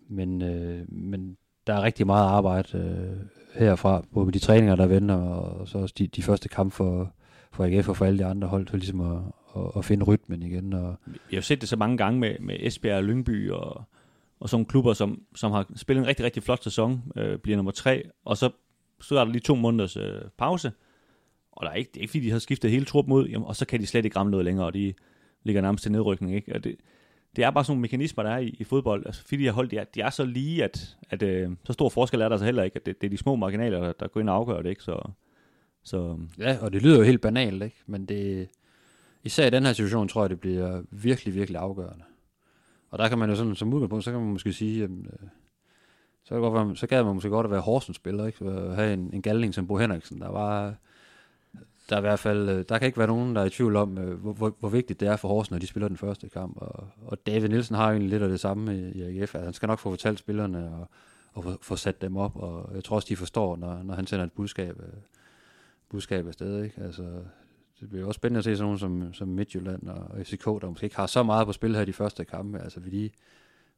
men, 0.08 0.42
øh, 0.42 0.92
men 0.92 1.36
der 1.66 1.74
er 1.74 1.82
rigtig 1.82 2.06
meget 2.06 2.26
arbejde 2.26 2.78
øh, 2.78 3.26
herfra, 3.60 4.04
både 4.12 4.26
med 4.26 4.32
de 4.32 4.38
træninger, 4.38 4.76
der 4.76 4.86
venter, 4.86 5.14
og 5.14 5.68
så 5.68 5.78
også 5.78 5.94
de, 5.98 6.06
de 6.06 6.22
første 6.22 6.48
kampe 6.48 6.74
for, 6.74 7.12
for 7.52 7.64
AGF 7.64 7.88
og 7.88 7.96
for 7.96 8.04
alle 8.04 8.18
de 8.18 8.24
andre 8.24 8.48
hold, 8.48 8.68
for 8.68 8.76
ligesom 8.76 9.00
at, 9.00 9.18
at, 9.56 9.70
at 9.76 9.84
finde 9.84 10.04
rytmen 10.04 10.42
igen. 10.42 10.72
Og 10.72 10.96
Vi 11.06 11.18
har 11.30 11.36
jo 11.36 11.42
set 11.42 11.60
det 11.60 11.68
så 11.68 11.76
mange 11.76 11.96
gange 11.96 12.20
med, 12.20 12.38
med 12.40 12.56
Esbjerg 12.60 12.96
og 12.96 13.04
Lyngby 13.04 13.50
og, 13.50 13.84
og 14.40 14.48
sådan 14.48 14.66
klubber, 14.66 14.92
som, 14.92 15.22
som 15.34 15.52
har 15.52 15.66
spillet 15.76 16.02
en 16.02 16.08
rigtig, 16.08 16.24
rigtig 16.24 16.42
flot 16.42 16.64
sæson, 16.64 17.02
øh, 17.16 17.38
bliver 17.38 17.56
nummer 17.56 17.72
tre, 17.72 18.02
og 18.24 18.36
så, 18.36 18.50
så 19.00 19.18
er 19.18 19.24
der 19.24 19.32
lige 19.32 19.40
to 19.40 19.54
måneders 19.54 19.96
øh, 19.96 20.20
pause, 20.38 20.72
og 21.52 21.66
der 21.66 21.70
er 21.70 21.74
ikke, 21.74 21.90
det 21.94 21.96
er 21.96 22.00
ikke 22.00 22.10
fordi, 22.10 22.24
de 22.24 22.30
har 22.30 22.38
skiftet 22.38 22.70
hele 22.70 22.84
truppen 22.84 23.14
ud, 23.14 23.28
jamen, 23.28 23.48
og 23.48 23.56
så 23.56 23.66
kan 23.66 23.80
de 23.80 23.86
slet 23.86 24.04
ikke 24.04 24.16
ramme 24.16 24.30
noget 24.30 24.44
længere, 24.44 24.66
og 24.66 24.74
de 24.74 24.94
ligger 25.42 25.62
nærmest 25.62 25.82
til 25.82 25.92
nedrykning. 25.92 26.34
Ikke? 26.34 26.54
Og 26.54 26.64
det, 26.64 26.76
det 27.36 27.44
er 27.44 27.50
bare 27.50 27.64
sådan 27.64 27.72
nogle 27.72 27.80
mekanismer, 27.80 28.22
der 28.22 28.30
er 28.30 28.38
i, 28.38 28.56
i 28.58 28.64
fodbold. 28.64 29.06
Altså, 29.06 29.22
fordi 29.22 29.36
de 29.36 29.44
har 29.44 29.52
holdt, 29.52 29.70
de 29.70 29.76
er, 29.76 29.84
de 29.84 30.00
er 30.00 30.10
så 30.10 30.24
lige, 30.24 30.64
at, 30.64 30.96
at 31.10 31.22
øh, 31.22 31.50
så 31.64 31.72
stor 31.72 31.88
forskel 31.88 32.20
er 32.20 32.28
der 32.28 32.36
så 32.36 32.44
heller 32.44 32.62
ikke, 32.62 32.76
at 32.76 32.86
det, 32.86 33.00
det 33.00 33.06
er 33.06 33.10
de 33.10 33.16
små 33.16 33.36
marginaler, 33.36 33.80
der, 33.80 33.92
der 33.92 34.08
går 34.08 34.20
ind 34.20 34.30
og 34.30 34.36
afgør 34.36 34.62
det. 34.62 34.70
Ikke? 34.70 34.82
Så, 34.82 35.10
så... 35.84 36.18
Ja, 36.38 36.58
og 36.60 36.72
det 36.72 36.82
lyder 36.82 36.98
jo 36.98 37.04
helt 37.04 37.20
banalt, 37.20 37.62
ikke? 37.62 37.76
men 37.86 38.06
det, 38.06 38.48
især 39.24 39.46
i 39.46 39.50
den 39.50 39.66
her 39.66 39.72
situation, 39.72 40.08
tror 40.08 40.22
jeg, 40.22 40.30
det 40.30 40.40
bliver 40.40 40.82
virkelig, 40.90 41.34
virkelig 41.34 41.60
afgørende. 41.60 42.04
Og 42.90 42.98
der 42.98 43.08
kan 43.08 43.18
man 43.18 43.30
jo 43.30 43.36
sådan, 43.36 43.54
som 43.54 43.74
udgangspunkt, 43.74 44.04
så 44.04 44.10
kan 44.10 44.20
man 44.20 44.32
måske 44.32 44.52
sige, 44.52 44.80
jamen, 44.80 45.06
øh, 45.12 45.28
så, 46.24 46.34
kan 46.34 46.40
godt 46.40 46.54
være, 46.54 46.76
så 46.76 46.86
gad 46.86 47.04
man 47.04 47.14
måske 47.14 47.28
godt 47.28 47.44
at 47.44 47.50
være 47.50 47.60
Horsens 47.60 47.96
spiller, 47.96 48.26
ikke? 48.26 48.44
At 48.44 48.74
have 48.74 48.92
en, 48.92 49.10
en 49.12 49.22
galning 49.22 49.54
som 49.54 49.66
Bo 49.66 49.76
Henriksen, 49.76 50.20
der 50.20 50.30
var 50.30 50.74
der 51.88 51.96
er 51.96 52.00
i 52.00 52.00
hvert 52.00 52.18
fald, 52.18 52.48
øh, 52.48 52.64
der 52.68 52.78
kan 52.78 52.86
ikke 52.86 52.98
være 52.98 53.06
nogen, 53.06 53.36
der 53.36 53.42
er 53.42 53.46
i 53.46 53.50
tvivl 53.50 53.76
om, 53.76 53.98
øh, 53.98 54.20
hvor, 54.20 54.32
hvor, 54.32 54.56
hvor 54.60 54.68
vigtigt 54.68 55.00
det 55.00 55.08
er 55.08 55.16
for 55.16 55.28
Horsens, 55.28 55.50
når 55.50 55.58
de 55.58 55.66
spiller 55.66 55.88
den 55.88 55.96
første 55.96 56.28
kamp. 56.28 56.56
Og, 56.56 56.88
og 57.06 57.26
David 57.26 57.48
Nielsen 57.48 57.76
har 57.76 57.86
jo 57.86 57.90
egentlig 57.90 58.10
lidt 58.10 58.22
af 58.22 58.28
det 58.28 58.40
samme 58.40 58.78
i, 58.78 58.92
i 58.92 59.02
AGF. 59.02 59.34
Altså, 59.34 59.44
han 59.44 59.52
skal 59.52 59.66
nok 59.66 59.78
få 59.78 59.90
fortalt 59.90 60.18
spillerne 60.18 60.70
og, 60.70 60.88
og 61.32 61.44
få, 61.44 61.58
få 61.62 61.76
sat 61.76 62.02
dem 62.02 62.16
op, 62.16 62.36
og 62.36 62.70
jeg 62.74 62.84
tror 62.84 62.96
også, 62.96 63.06
de 63.08 63.16
forstår, 63.16 63.56
når, 63.56 63.82
når 63.82 63.94
han 63.94 64.06
sender 64.06 64.24
et 64.24 64.32
budskab, 64.32 64.80
øh, 64.80 65.00
budskab 65.88 66.26
afsted. 66.26 66.64
Ikke? 66.64 66.82
Altså, 66.82 67.02
det 67.80 67.88
bliver 67.88 68.06
også 68.06 68.18
spændende 68.18 68.38
at 68.38 68.44
se 68.44 68.56
sådan 68.56 68.64
nogen 68.64 68.78
som, 68.78 69.14
som 69.14 69.28
Midtjylland 69.28 69.88
og 69.88 70.26
FCK, 70.26 70.44
der 70.44 70.68
måske 70.68 70.84
ikke 70.84 70.96
har 70.96 71.06
så 71.06 71.22
meget 71.22 71.46
på 71.46 71.52
spil 71.52 71.76
her 71.76 71.84
de 71.84 71.92
første 71.92 72.24
kampe. 72.24 72.58
Altså, 72.58 72.80
vil 72.80 72.92
de, 72.92 73.10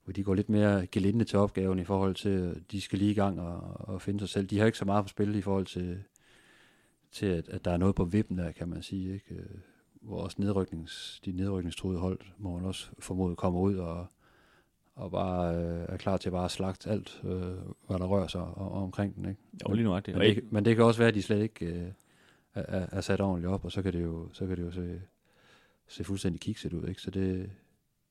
vil 0.06 0.16
de 0.16 0.24
går 0.24 0.34
lidt 0.34 0.48
mere 0.48 0.86
gelinde 0.86 1.24
til 1.24 1.38
opgaven 1.38 1.78
i 1.78 1.84
forhold 1.84 2.14
til, 2.14 2.28
at 2.28 2.72
de 2.72 2.80
skal 2.80 2.98
lige 2.98 3.10
i 3.10 3.14
gang 3.14 3.40
og, 3.40 3.60
og 3.88 4.02
finde 4.02 4.20
sig 4.20 4.28
selv. 4.28 4.46
De 4.46 4.58
har 4.58 4.66
ikke 4.66 4.78
så 4.78 4.84
meget 4.84 5.04
på 5.04 5.08
spil 5.08 5.34
i 5.34 5.40
forhold 5.40 5.66
til, 5.66 5.98
til 7.12 7.26
at, 7.26 7.48
at 7.48 7.64
der 7.64 7.70
er 7.70 7.76
noget 7.76 7.94
på 7.94 8.04
vippen 8.04 8.38
der, 8.38 8.52
kan 8.52 8.68
man 8.68 8.82
sige. 8.82 9.14
Ikke? 9.14 9.34
Øh, 9.34 9.58
hvor 10.00 10.20
også 10.20 10.36
nedryknings, 10.40 11.20
de 11.24 11.32
nedrykningstroede 11.32 11.98
hold, 11.98 12.20
må 12.38 12.54
man 12.54 12.64
også 12.64 12.90
formode 12.98 13.36
kommer 13.36 13.60
ud 13.60 13.76
og, 13.76 14.06
og 14.94 15.10
bare 15.10 15.56
øh, 15.56 15.86
er 15.88 15.96
klar 15.96 16.16
til 16.16 16.30
bare 16.30 16.44
at 16.44 16.50
slagte 16.50 16.90
alt, 16.90 17.20
øh, 17.24 17.30
hvad 17.86 17.98
der 17.98 18.06
rører 18.06 18.26
sig 18.26 18.40
og, 18.40 18.72
og 18.72 18.82
omkring 18.82 19.16
den. 19.16 19.28
Ikke? 19.28 19.40
Jo, 19.68 19.74
lige 19.74 19.84
nu 19.84 19.96
det. 19.96 20.14
Men, 20.14 20.22
det, 20.22 20.52
men 20.52 20.64
det 20.64 20.76
kan 20.76 20.84
også 20.84 21.00
være, 21.00 21.08
at 21.08 21.14
de 21.14 21.22
slet 21.22 21.42
ikke 21.42 21.66
øh, 21.66 21.88
er, 22.56 22.86
er, 22.92 23.00
sat 23.00 23.20
ordentligt 23.20 23.52
op, 23.52 23.64
og 23.64 23.72
så 23.72 23.82
kan 23.82 23.92
det 23.92 24.02
jo, 24.02 24.28
så 24.32 24.46
kan 24.46 24.56
det 24.56 24.62
jo 24.62 24.70
se, 24.70 25.00
se 25.88 26.04
fuldstændig 26.04 26.40
kikset 26.40 26.72
ud. 26.72 26.88
Ikke? 26.88 27.00
Så 27.00 27.10
det, 27.10 27.50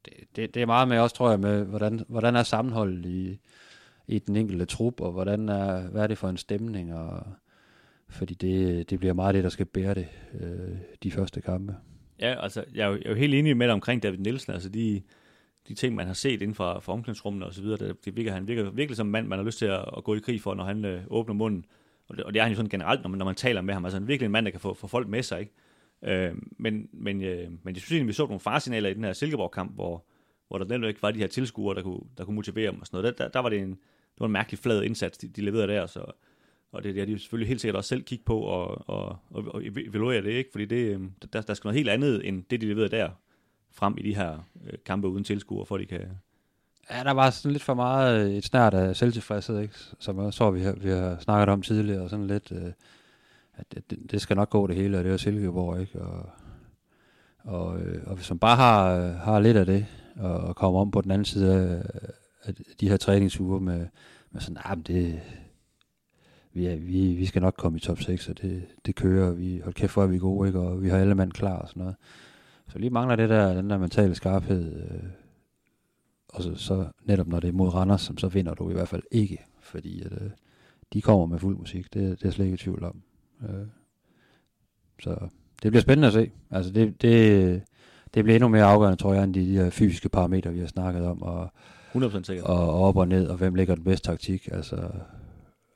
det, 0.06 0.14
det, 0.36 0.54
det 0.54 0.62
er 0.62 0.66
meget 0.66 0.88
med 0.88 1.00
også, 1.00 1.16
tror 1.16 1.30
jeg, 1.30 1.40
med 1.40 1.66
hvordan, 1.66 2.02
hvordan 2.08 2.36
er 2.36 2.44
sammenholdet 2.44 3.06
i, 3.06 3.40
i 4.08 4.20
den 4.20 4.36
enkelte 4.36 4.66
trup, 4.66 5.02
og 5.02 5.12
hvordan 5.12 5.50
er, 5.50 5.82
hvad 5.82 6.04
er 6.04 6.08
det 6.08 6.18
for 6.18 6.30
en 6.30 6.38
stemning, 6.38 6.94
og 6.94 7.24
fordi 8.10 8.34
det, 8.34 8.90
det 8.90 9.00
bliver 9.00 9.14
meget 9.14 9.36
det, 9.36 9.44
der 9.44 9.50
skal 9.50 9.66
bære 9.66 9.94
det, 9.94 10.08
øh, 10.40 10.78
de 11.04 11.12
første 11.12 11.42
kampe. 11.42 11.76
Ja, 12.20 12.44
altså, 12.44 12.64
jeg 12.74 12.84
er, 12.84 12.88
jo, 12.88 12.94
jeg 12.94 13.06
er 13.06 13.10
jo 13.10 13.16
helt 13.16 13.34
enig 13.34 13.58
med 13.58 13.68
dig 13.68 13.74
omkring 13.74 14.04
David 14.04 14.18
Nielsen. 14.18 14.54
Altså, 14.54 14.70
de, 14.70 15.02
de 15.68 15.74
ting, 15.74 15.96
man 15.96 16.08
har 16.08 16.14
set 16.14 16.42
inden 16.42 16.56
for, 16.56 16.80
for 16.80 16.94
omklædningsrummene 16.94 17.46
og 17.46 17.54
så 17.54 17.62
videre, 17.62 17.78
det, 17.78 18.06
det 18.06 18.16
virker, 18.16 18.32
han 18.32 18.48
virker 18.48 18.72
virkelig 18.72 18.98
som 18.98 19.08
en 19.08 19.12
mand, 19.12 19.28
man 19.28 19.40
har 19.40 19.46
lyst 19.46 19.60
til 19.60 19.66
at, 19.66 19.86
at 19.98 20.04
gå 20.04 20.16
i 20.16 20.20
krig 20.20 20.42
for, 20.42 20.54
når 20.54 20.64
han 20.64 20.86
øh, 20.86 21.02
åbner 21.08 21.34
munden. 21.34 21.66
Og 22.08 22.18
det, 22.18 22.24
og 22.24 22.34
det 22.34 22.40
er 22.40 22.44
han 22.44 22.52
jo 22.52 22.56
sådan 22.56 22.70
generelt, 22.70 23.02
når 23.02 23.10
man, 23.10 23.18
når 23.18 23.26
man 23.26 23.36
taler 23.36 23.62
med 23.62 23.74
ham. 23.74 23.86
Altså 23.86 23.96
han 23.96 24.04
er 24.04 24.08
virkelig 24.08 24.26
en 24.26 24.32
mand, 24.32 24.46
der 24.46 24.52
kan 24.52 24.60
få, 24.60 24.74
få 24.74 24.88
folk 24.88 25.08
med 25.08 25.24
sig, 25.24 25.40
ikke? 25.40 25.54
Øh, 26.04 26.36
men, 26.58 26.90
men, 26.94 27.22
øh, 27.22 27.52
men 27.64 27.76
jeg 27.76 27.82
synes 27.82 27.92
egentlig, 27.92 28.08
vi 28.08 28.14
så 28.14 28.26
nogle 28.26 28.40
farsignaler 28.40 28.90
i 28.90 28.94
den 28.94 29.04
her 29.04 29.14
Silkeborg-kamp, 29.14 29.74
hvor, 29.74 30.06
hvor 30.48 30.58
der 30.58 30.66
netop 30.66 30.88
ikke 30.88 31.02
var 31.02 31.12
de 31.12 31.20
her 31.20 31.28
tilskuere, 31.28 31.76
der 31.76 31.82
kunne, 31.82 32.02
der 32.18 32.26
kunne 32.26 32.36
motivere 32.36 32.72
dem 32.72 32.80
og 32.82 32.88
sådan 32.88 32.98
noget. 32.98 33.18
Der, 33.18 33.24
der, 33.24 33.32
der 33.32 33.40
var 33.40 33.50
det 33.50 33.60
en, 33.60 33.70
det 33.70 34.20
var 34.20 34.26
en 34.26 34.32
mærkelig 34.32 34.60
flad 34.60 34.84
indsats, 34.84 35.18
de, 35.18 35.28
de 35.28 35.42
leverede 35.42 35.68
der, 35.68 35.86
så, 35.86 36.06
og 36.72 36.84
det, 36.84 36.96
det 36.96 37.02
har 37.02 37.06
de 37.06 37.20
selvfølgelig 37.20 37.48
helt 37.48 37.62
sikkert 37.62 37.76
også 37.76 37.88
selv 37.88 38.04
kigge 38.04 38.26
på 38.26 38.40
og, 38.40 38.90
og, 38.90 39.18
og, 39.30 39.46
og 39.48 39.66
evaluere 39.66 40.22
det, 40.22 40.32
ikke? 40.32 40.50
fordi 40.52 40.66
det, 40.66 40.96
øh, 40.96 41.02
der, 41.34 41.42
der 41.42 41.54
skal 41.54 41.68
noget 41.68 41.78
helt 41.78 41.90
andet 41.90 42.28
end 42.28 42.44
det, 42.50 42.62
de 42.62 42.68
leverede 42.68 42.90
der 42.90 43.10
frem 43.72 43.98
i 43.98 44.02
de 44.02 44.16
her 44.16 44.40
øh, 44.66 44.74
kampe 44.86 45.08
uden 45.08 45.24
tilskuere, 45.24 45.66
for 45.66 45.76
at 45.76 45.82
de 45.82 45.86
kan... 45.86 46.08
Ja, 46.92 47.04
der 47.04 47.12
var 47.12 47.30
sådan 47.30 47.52
lidt 47.52 47.64
for 47.64 47.74
meget 47.74 48.26
øh, 48.26 48.36
et 48.36 48.46
snært 48.46 48.74
af 48.74 48.96
selvtilfredshed, 48.96 49.60
ikke? 49.60 49.74
som 50.00 50.24
jeg 50.24 50.34
så, 50.34 50.52
vi 50.52 50.62
har, 50.62 50.72
vi 50.72 50.90
har 50.90 51.18
snakket 51.20 51.50
om 51.50 51.62
tidligere, 51.62 52.02
og 52.02 52.10
sådan 52.10 52.28
lidt, 52.28 52.52
øh, 52.52 52.72
at 53.56 53.66
det, 53.90 54.12
det 54.12 54.22
skal 54.22 54.36
nok 54.36 54.50
gå 54.50 54.68
det 54.68 54.76
hele, 54.76 54.98
og 54.98 55.04
det 55.04 55.14
er 55.14 55.18
Silkeborg, 55.18 55.82
ikke? 55.82 56.02
Og, 56.02 56.30
og, 57.44 57.80
øh, 57.80 58.04
og 58.08 58.16
hvis 58.16 58.30
man 58.30 58.40
bare 58.40 58.56
har, 58.56 59.12
har 59.12 59.40
lidt 59.40 59.58
af 59.58 59.66
det, 59.66 59.86
og, 60.16 60.56
kommer 60.56 60.82
om 60.82 60.92
på 60.92 61.02
den 61.02 61.12
anden 61.12 61.26
side 61.26 61.56
af, 61.56 61.84
af 62.44 62.54
de 62.80 62.90
her 62.90 62.98
træningsuger 62.98 63.60
med, 63.60 63.88
med 64.32 64.42
sådan, 64.42 64.62
ah, 64.66 64.78
det, 64.88 65.22
vi, 66.54 66.66
er, 66.66 66.76
vi, 66.76 67.14
vi 67.14 67.26
skal 67.26 67.42
nok 67.42 67.56
komme 67.58 67.78
i 67.78 67.82
top 67.82 68.02
6, 68.02 68.30
og 68.30 68.42
det, 68.42 68.66
det 68.86 68.96
kører, 68.96 69.32
vi, 69.32 69.60
hold 69.64 69.74
kæft, 69.74 69.94
hvor 69.94 70.04
er 70.04 70.08
vi 70.08 70.18
gode, 70.18 70.48
ikke? 70.48 70.60
og 70.60 70.82
vi 70.82 70.90
har 70.90 70.98
alle 70.98 71.16
mand 71.16 71.32
klar 71.32 71.58
og 71.58 71.70
sådan 71.70 71.82
noget. 71.82 71.96
Så 72.68 72.80
lige 72.80 72.90
mangler 72.90 73.16
det 73.16 73.30
der, 73.30 73.54
den 73.54 73.70
der 73.70 73.78
mentale 73.78 74.16
skarphed, 74.16 74.76
øh, 74.76 75.10
og 76.36 76.44
så, 76.44 76.56
så 76.56 76.86
netop 77.06 77.28
når 77.28 77.40
det 77.40 77.48
er 77.48 77.54
mod 77.54 77.74
Randers, 77.74 78.02
som 78.02 78.18
så 78.18 78.28
vinder 78.28 78.54
du 78.54 78.70
i 78.70 78.74
hvert 78.74 78.88
fald 78.88 79.04
ikke, 79.12 79.46
fordi 79.60 80.02
at, 80.02 80.12
øh, 80.12 80.30
de 80.94 81.02
kommer 81.02 81.26
med 81.26 81.40
fuld 81.40 81.58
musik, 81.58 81.94
det, 81.94 82.02
det 82.02 82.12
er 82.12 82.16
jeg 82.24 82.34
slet 82.34 82.46
ikke 82.46 82.56
i 82.56 82.58
tvivl 82.58 82.84
om. 82.84 83.02
Øh, 83.42 83.68
så 85.04 85.28
det 85.64 85.72
bliver 85.72 85.82
spændende 85.82 86.08
at 86.08 86.14
se. 86.14 86.32
Altså 86.52 86.72
det, 86.72 87.02
det, 87.02 87.62
det 88.14 88.24
bliver 88.24 88.36
endnu 88.36 88.50
mere 88.50 88.64
afgørende, 88.64 89.02
tror 89.02 89.14
jeg, 89.14 89.24
end 89.24 89.34
de, 89.34 89.66
de 89.66 89.72
fysiske 89.72 90.10
parametre, 90.10 90.54
vi 90.54 90.60
har 90.60 90.68
snakket 90.68 91.06
om, 91.06 91.22
og, 91.22 91.50
100% 91.96 92.24
sikkert. 92.24 92.46
og 92.46 92.84
op 92.84 92.98
og 92.98 93.08
ned, 93.08 93.28
og 93.28 93.38
hvem 93.38 93.56
ligger 93.56 93.76
den 93.76 93.84
bedste 93.84 94.08
taktik. 94.08 94.50
Altså, 94.52 94.90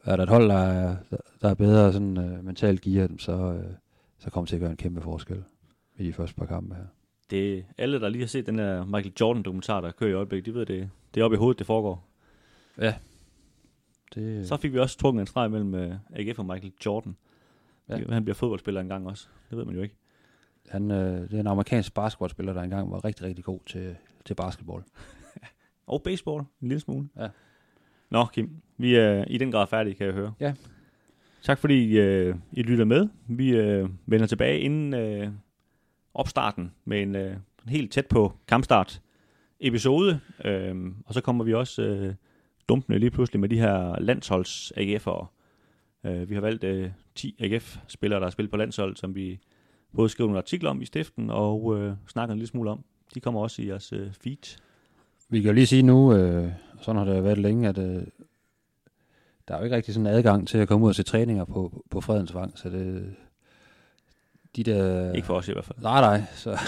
er 0.03 0.15
der 0.15 0.23
et 0.23 0.29
hold, 0.29 0.49
der 0.49 0.57
er, 0.57 0.95
der 1.41 1.49
er 1.49 1.53
bedre 1.53 1.93
sådan, 1.93 2.17
uh, 2.17 2.45
mentalt 2.45 2.81
gear, 2.81 3.09
så, 3.17 3.53
uh, 3.53 3.71
så 4.19 4.29
kommer 4.29 4.45
det 4.45 4.49
til 4.49 4.55
at 4.55 4.59
gøre 4.59 4.71
en 4.71 4.77
kæmpe 4.77 5.01
forskel 5.01 5.43
i 5.97 6.07
de 6.07 6.13
første 6.13 6.35
par 6.35 6.45
kampe 6.45 6.75
her. 6.75 6.85
Det 7.29 7.65
alle, 7.77 7.99
der 7.99 8.09
lige 8.09 8.21
har 8.21 8.27
set 8.27 8.45
den 8.45 8.59
her 8.59 8.85
Michael 8.85 9.13
Jordan-dokumentar, 9.21 9.81
der 9.81 9.91
kører 9.91 10.09
i 10.09 10.13
øjeblikket, 10.13 10.45
de 10.45 10.53
ved, 10.59 10.65
det, 10.65 10.89
det 11.13 11.21
er 11.21 11.25
oppe 11.25 11.35
i 11.35 11.37
hovedet, 11.37 11.59
det 11.59 11.67
foregår. 11.67 12.07
Ja. 12.81 12.95
Det, 14.15 14.47
Så 14.47 14.57
fik 14.57 14.73
vi 14.73 14.79
også 14.79 14.97
trukket 14.97 15.21
en 15.21 15.27
streg 15.27 15.51
mellem 15.51 15.73
uh, 15.73 15.95
AGF 16.13 16.39
og 16.39 16.45
Michael 16.45 16.73
Jordan. 16.85 17.15
Ja. 17.89 17.97
Han 18.09 18.23
bliver 18.23 18.35
fodboldspiller 18.35 18.81
engang 18.81 19.07
også. 19.07 19.27
Det 19.49 19.57
ved 19.57 19.65
man 19.65 19.75
jo 19.75 19.81
ikke. 19.81 19.95
han, 20.69 20.91
øh, 20.91 21.21
det 21.21 21.33
er 21.33 21.39
en 21.39 21.47
amerikansk 21.47 21.93
basketballspiller, 21.93 22.53
der 22.53 22.61
engang 22.61 22.91
var 22.91 23.05
rigtig, 23.05 23.25
rigtig 23.25 23.43
god 23.45 23.59
til, 23.65 23.95
til 24.25 24.33
basketball. 24.33 24.83
Og 25.87 26.03
baseball, 26.03 26.39
en 26.61 26.67
lille 26.67 26.79
smule. 26.79 27.09
Ja. 27.17 27.27
Nå, 28.09 28.25
Kim, 28.25 28.49
vi 28.77 28.95
er 28.95 29.25
i 29.27 29.37
den 29.37 29.51
grad 29.51 29.67
færdige, 29.67 29.95
kan 29.95 30.05
jeg 30.05 30.13
høre. 30.13 30.33
Ja. 30.39 30.53
Tak 31.41 31.57
fordi 31.57 31.99
øh, 31.99 32.35
I 32.51 32.61
lytter 32.61 32.85
med. 32.85 33.07
Vi 33.27 33.49
øh, 33.49 33.89
vender 34.05 34.27
tilbage 34.27 34.59
inden 34.59 34.93
øh, 34.93 35.31
opstarten 36.19 36.71
med 36.85 37.01
en, 37.01 37.15
øh, 37.15 37.31
en 37.63 37.69
helt 37.69 37.91
tæt 37.91 38.05
på 38.05 38.33
kampstart 38.47 39.01
episode. 39.59 40.19
Øh, 40.45 40.75
og 41.05 41.13
så 41.13 41.21
kommer 41.21 41.43
vi 41.43 41.53
også 41.53 41.81
øh, 41.81 42.13
dumpende 42.69 42.99
lige 42.99 43.11
pludselig 43.11 43.39
med 43.39 43.49
de 43.49 43.59
her 43.59 43.99
landsholds 43.99 44.71
AGF'ere. 44.77 45.25
Øh, 46.03 46.29
vi 46.29 46.33
har 46.33 46.41
valgt 46.41 46.63
øh, 46.63 46.91
10 47.15 47.35
AGF-spillere, 47.39 48.19
der 48.19 48.25
har 48.25 48.31
spillet 48.31 48.51
på 48.51 48.57
landshold, 48.57 48.95
som 48.95 49.15
vi 49.15 49.39
både 49.95 50.09
skriver 50.09 50.27
nogle 50.27 50.37
artikler 50.37 50.69
om 50.69 50.81
i 50.81 50.85
stiften 50.85 51.29
og 51.29 51.77
øh, 51.77 51.93
snakker 52.07 52.33
en 52.33 52.39
lille 52.39 52.47
smule 52.47 52.69
om. 52.69 52.83
De 53.15 53.19
kommer 53.19 53.41
også 53.41 53.61
i 53.61 53.67
jeres 53.67 53.93
øh, 53.93 54.13
feed. 54.13 54.59
Vi 55.29 55.41
kan 55.41 55.47
jo 55.47 55.53
lige 55.53 55.67
sige 55.67 55.83
nu, 55.83 56.13
øh, 56.13 56.51
sådan 56.81 56.97
har 56.97 57.05
det 57.05 57.17
jo 57.17 57.21
været 57.21 57.37
længe, 57.37 57.69
at 57.69 57.77
øh, 57.77 58.03
der 59.47 59.53
er 59.53 59.57
jo 59.57 59.63
ikke 59.63 59.75
rigtig 59.75 59.93
sådan 59.93 60.07
adgang 60.07 60.47
til 60.47 60.57
at 60.57 60.67
komme 60.67 60.85
ud 60.85 60.89
og 60.89 60.95
se 60.95 61.03
træninger 61.03 61.45
på, 61.45 61.85
på 61.89 62.01
Fredensvang, 62.01 62.57
så 62.57 62.69
det, 62.69 63.15
de 64.55 64.63
der... 64.63 65.11
Ikke 65.13 65.25
for 65.25 65.33
os 65.33 65.47
i 65.47 65.51
hvert 65.51 65.65
fald. 65.65 65.79
Nej, 65.81 66.01
nej, 66.01 66.23
så, 66.35 66.59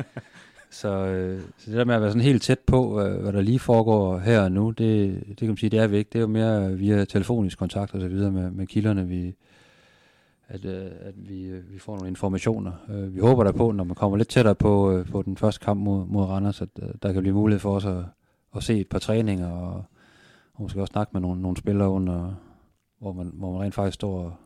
så, 0.80 0.88
øh, 0.88 1.40
så 1.58 1.70
det 1.70 1.78
der 1.78 1.84
med 1.84 1.94
at 1.94 2.00
være 2.00 2.10
sådan 2.10 2.22
helt 2.22 2.42
tæt 2.42 2.58
på, 2.58 3.00
øh, 3.00 3.20
hvad 3.22 3.32
der 3.32 3.40
lige 3.40 3.58
foregår 3.58 4.18
her 4.18 4.40
og 4.40 4.52
nu, 4.52 4.70
det, 4.70 5.22
det 5.28 5.36
kan 5.36 5.48
man 5.48 5.56
sige, 5.56 5.70
det 5.70 5.78
er 5.78 5.86
vi 5.86 5.96
ikke. 5.96 6.08
Det 6.12 6.18
er 6.18 6.22
jo 6.22 6.26
mere 6.26 6.72
via 6.72 7.04
telefonisk 7.04 7.58
kontakt 7.58 7.94
og 7.94 8.00
så 8.00 8.08
videre 8.08 8.30
med, 8.30 8.50
med 8.50 8.66
kilderne, 8.66 9.06
vi, 9.08 9.34
at, 10.48 10.64
øh, 10.64 10.90
at 11.00 11.14
vi, 11.28 11.42
øh, 11.42 11.72
vi 11.72 11.78
får 11.78 11.94
nogle 11.94 12.08
informationer. 12.08 12.72
Øh, 12.88 13.14
vi 13.14 13.20
håber 13.20 13.44
der 13.44 13.52
på, 13.52 13.72
når 13.72 13.84
man 13.84 13.94
kommer 13.94 14.16
lidt 14.16 14.28
tættere 14.28 14.54
på, 14.54 14.92
øh, 14.92 15.06
på 15.06 15.22
den 15.22 15.36
første 15.36 15.64
kamp 15.64 15.80
mod, 15.80 16.06
mod 16.06 16.24
Randers, 16.24 16.62
at 16.62 16.68
øh, 16.82 16.88
der 17.02 17.12
kan 17.12 17.22
blive 17.22 17.34
mulighed 17.34 17.60
for 17.60 17.76
os 17.76 17.84
at, 17.84 18.04
at 18.56 18.62
se 18.62 18.80
et 18.80 18.88
par 18.88 18.98
træninger, 18.98 19.50
og, 19.50 19.84
og 20.54 20.62
måske 20.62 20.80
også 20.80 20.92
snakke 20.92 21.10
med 21.12 21.20
nogle, 21.20 21.42
nogle 21.42 21.56
spillere 21.56 21.88
under, 21.88 22.34
hvor 22.98 23.12
man, 23.12 23.30
hvor 23.34 23.52
man 23.52 23.60
rent 23.60 23.74
faktisk 23.74 23.94
står 23.94 24.40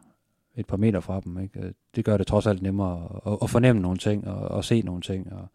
et 0.61 0.67
par 0.67 0.77
meter 0.77 1.01
fra 1.01 1.21
dem. 1.21 1.39
Ikke? 1.39 1.61
Øh, 1.61 1.73
det 1.97 2.05
gør 2.05 2.17
det 2.17 2.27
trods 2.27 2.47
alt 2.47 2.63
nemmere 2.63 3.21
at, 3.27 3.39
at 3.43 3.51
fornemme 3.51 3.83
nogle 3.83 3.99
ting, 3.99 4.29
og, 4.29 4.49
og 4.49 4.65
se 4.65 4.83
nogle 4.83 5.03
ting, 5.03 5.33
og, 5.33 5.49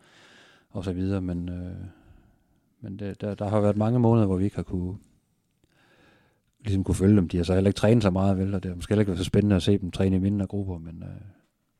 og 0.69 0.83
så 0.83 0.93
videre, 0.93 1.21
men, 1.21 1.49
øh, 1.49 1.75
men 2.81 2.99
det, 2.99 3.21
der, 3.21 3.35
der 3.35 3.49
har 3.49 3.59
været 3.59 3.77
mange 3.77 3.99
måneder, 3.99 4.27
hvor 4.27 4.37
vi 4.37 4.43
ikke 4.43 4.55
har 4.55 4.63
kunne, 4.63 4.97
ligesom 6.59 6.83
kunne 6.83 6.95
følge 6.95 7.15
dem. 7.15 7.29
De 7.29 7.37
har 7.37 7.43
så 7.43 7.53
heller 7.53 7.69
ikke 7.69 7.77
trænet 7.77 8.03
så 8.03 8.09
meget, 8.09 8.37
vel, 8.37 8.53
og 8.53 8.63
det 8.63 8.69
har 8.69 8.75
måske 8.75 8.91
heller 8.91 9.01
ikke 9.01 9.09
været 9.09 9.19
så 9.19 9.25
spændende 9.25 9.55
at 9.55 9.63
se 9.63 9.77
dem 9.77 9.91
træne 9.91 10.15
i 10.15 10.19
mindre 10.19 10.47
grupper, 10.47 10.77
men, 10.77 11.03
øh, 11.03 11.21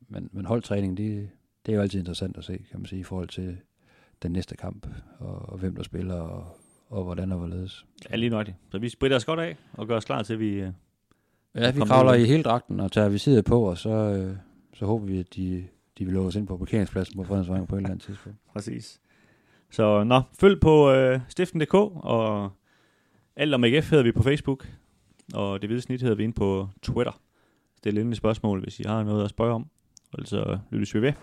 men, 0.07 0.29
men 0.31 0.45
holdtræning, 0.45 0.97
det, 0.97 1.29
det 1.65 1.71
er 1.71 1.75
jo 1.75 1.81
altid 1.81 1.99
interessant 1.99 2.37
at 2.37 2.43
se, 2.43 2.57
kan 2.71 2.79
man 2.79 2.85
sige, 2.85 2.99
i 2.99 3.03
forhold 3.03 3.27
til 3.27 3.57
den 4.23 4.31
næste 4.31 4.55
kamp, 4.55 4.87
og, 5.19 5.49
og 5.49 5.57
hvem 5.57 5.75
der 5.75 5.83
spiller, 5.83 6.15
og, 6.15 6.57
og 6.89 7.03
hvordan 7.03 7.31
og 7.31 7.37
hvorledes. 7.37 7.85
Ja, 8.09 8.15
lige 8.15 8.29
nøjagtigt. 8.29 8.57
Så 8.71 8.77
vi 8.79 8.89
spritter 8.89 9.17
os 9.17 9.25
godt 9.25 9.39
af 9.39 9.57
og 9.73 9.87
gør 9.87 9.97
os 9.97 10.05
klar 10.05 10.21
til, 10.23 10.33
at 10.33 10.39
vi... 10.39 10.49
Øh, 10.49 10.71
Ja, 11.55 11.71
vi 11.71 11.79
kravler 11.79 12.13
i 12.13 12.25
hele 12.25 12.43
dragten 12.43 12.79
og 12.79 12.91
tager 12.91 13.09
visiret 13.09 13.45
på, 13.45 13.61
og 13.61 13.77
så, 13.77 13.89
øh, 13.89 14.35
så 14.73 14.85
håber 14.85 15.05
vi, 15.05 15.19
at 15.19 15.35
de, 15.35 15.67
de 15.97 16.05
vil 16.05 16.13
låse 16.13 16.27
os 16.27 16.35
ind 16.35 16.47
på 16.47 16.57
parkeringspladsen 16.57 17.15
på 17.15 17.23
Fredensvang 17.23 17.67
på 17.67 17.75
et 17.75 17.79
eller 17.79 17.89
andet 17.89 18.05
tidspunkt. 18.05 18.37
præcis. 18.53 18.99
Så 19.71 20.03
nå, 20.03 20.21
følg 20.39 20.61
på 20.61 20.91
øh, 20.91 21.19
stiften.dk, 21.27 21.73
og 21.73 22.51
alt 23.35 23.53
om 23.53 23.63
AGF 23.63 23.89
hedder 23.89 24.03
vi 24.03 24.11
på 24.11 24.23
Facebook, 24.23 24.67
og 25.33 25.61
det 25.61 25.69
hvide 25.69 25.81
snit 25.81 26.01
hedder 26.01 26.15
vi 26.15 26.23
inde 26.23 26.35
på 26.35 26.69
Twitter. 26.81 27.21
Stil 27.77 27.97
endelig 27.97 28.17
spørgsmål, 28.17 28.63
hvis 28.63 28.79
I 28.79 28.83
har 28.83 29.03
noget 29.03 29.23
at 29.23 29.29
spørge 29.29 29.53
om, 29.53 29.67
og 30.13 30.27
så 30.27 30.57
lyttes 30.71 30.95
vi 30.95 31.01
ved. 31.01 31.13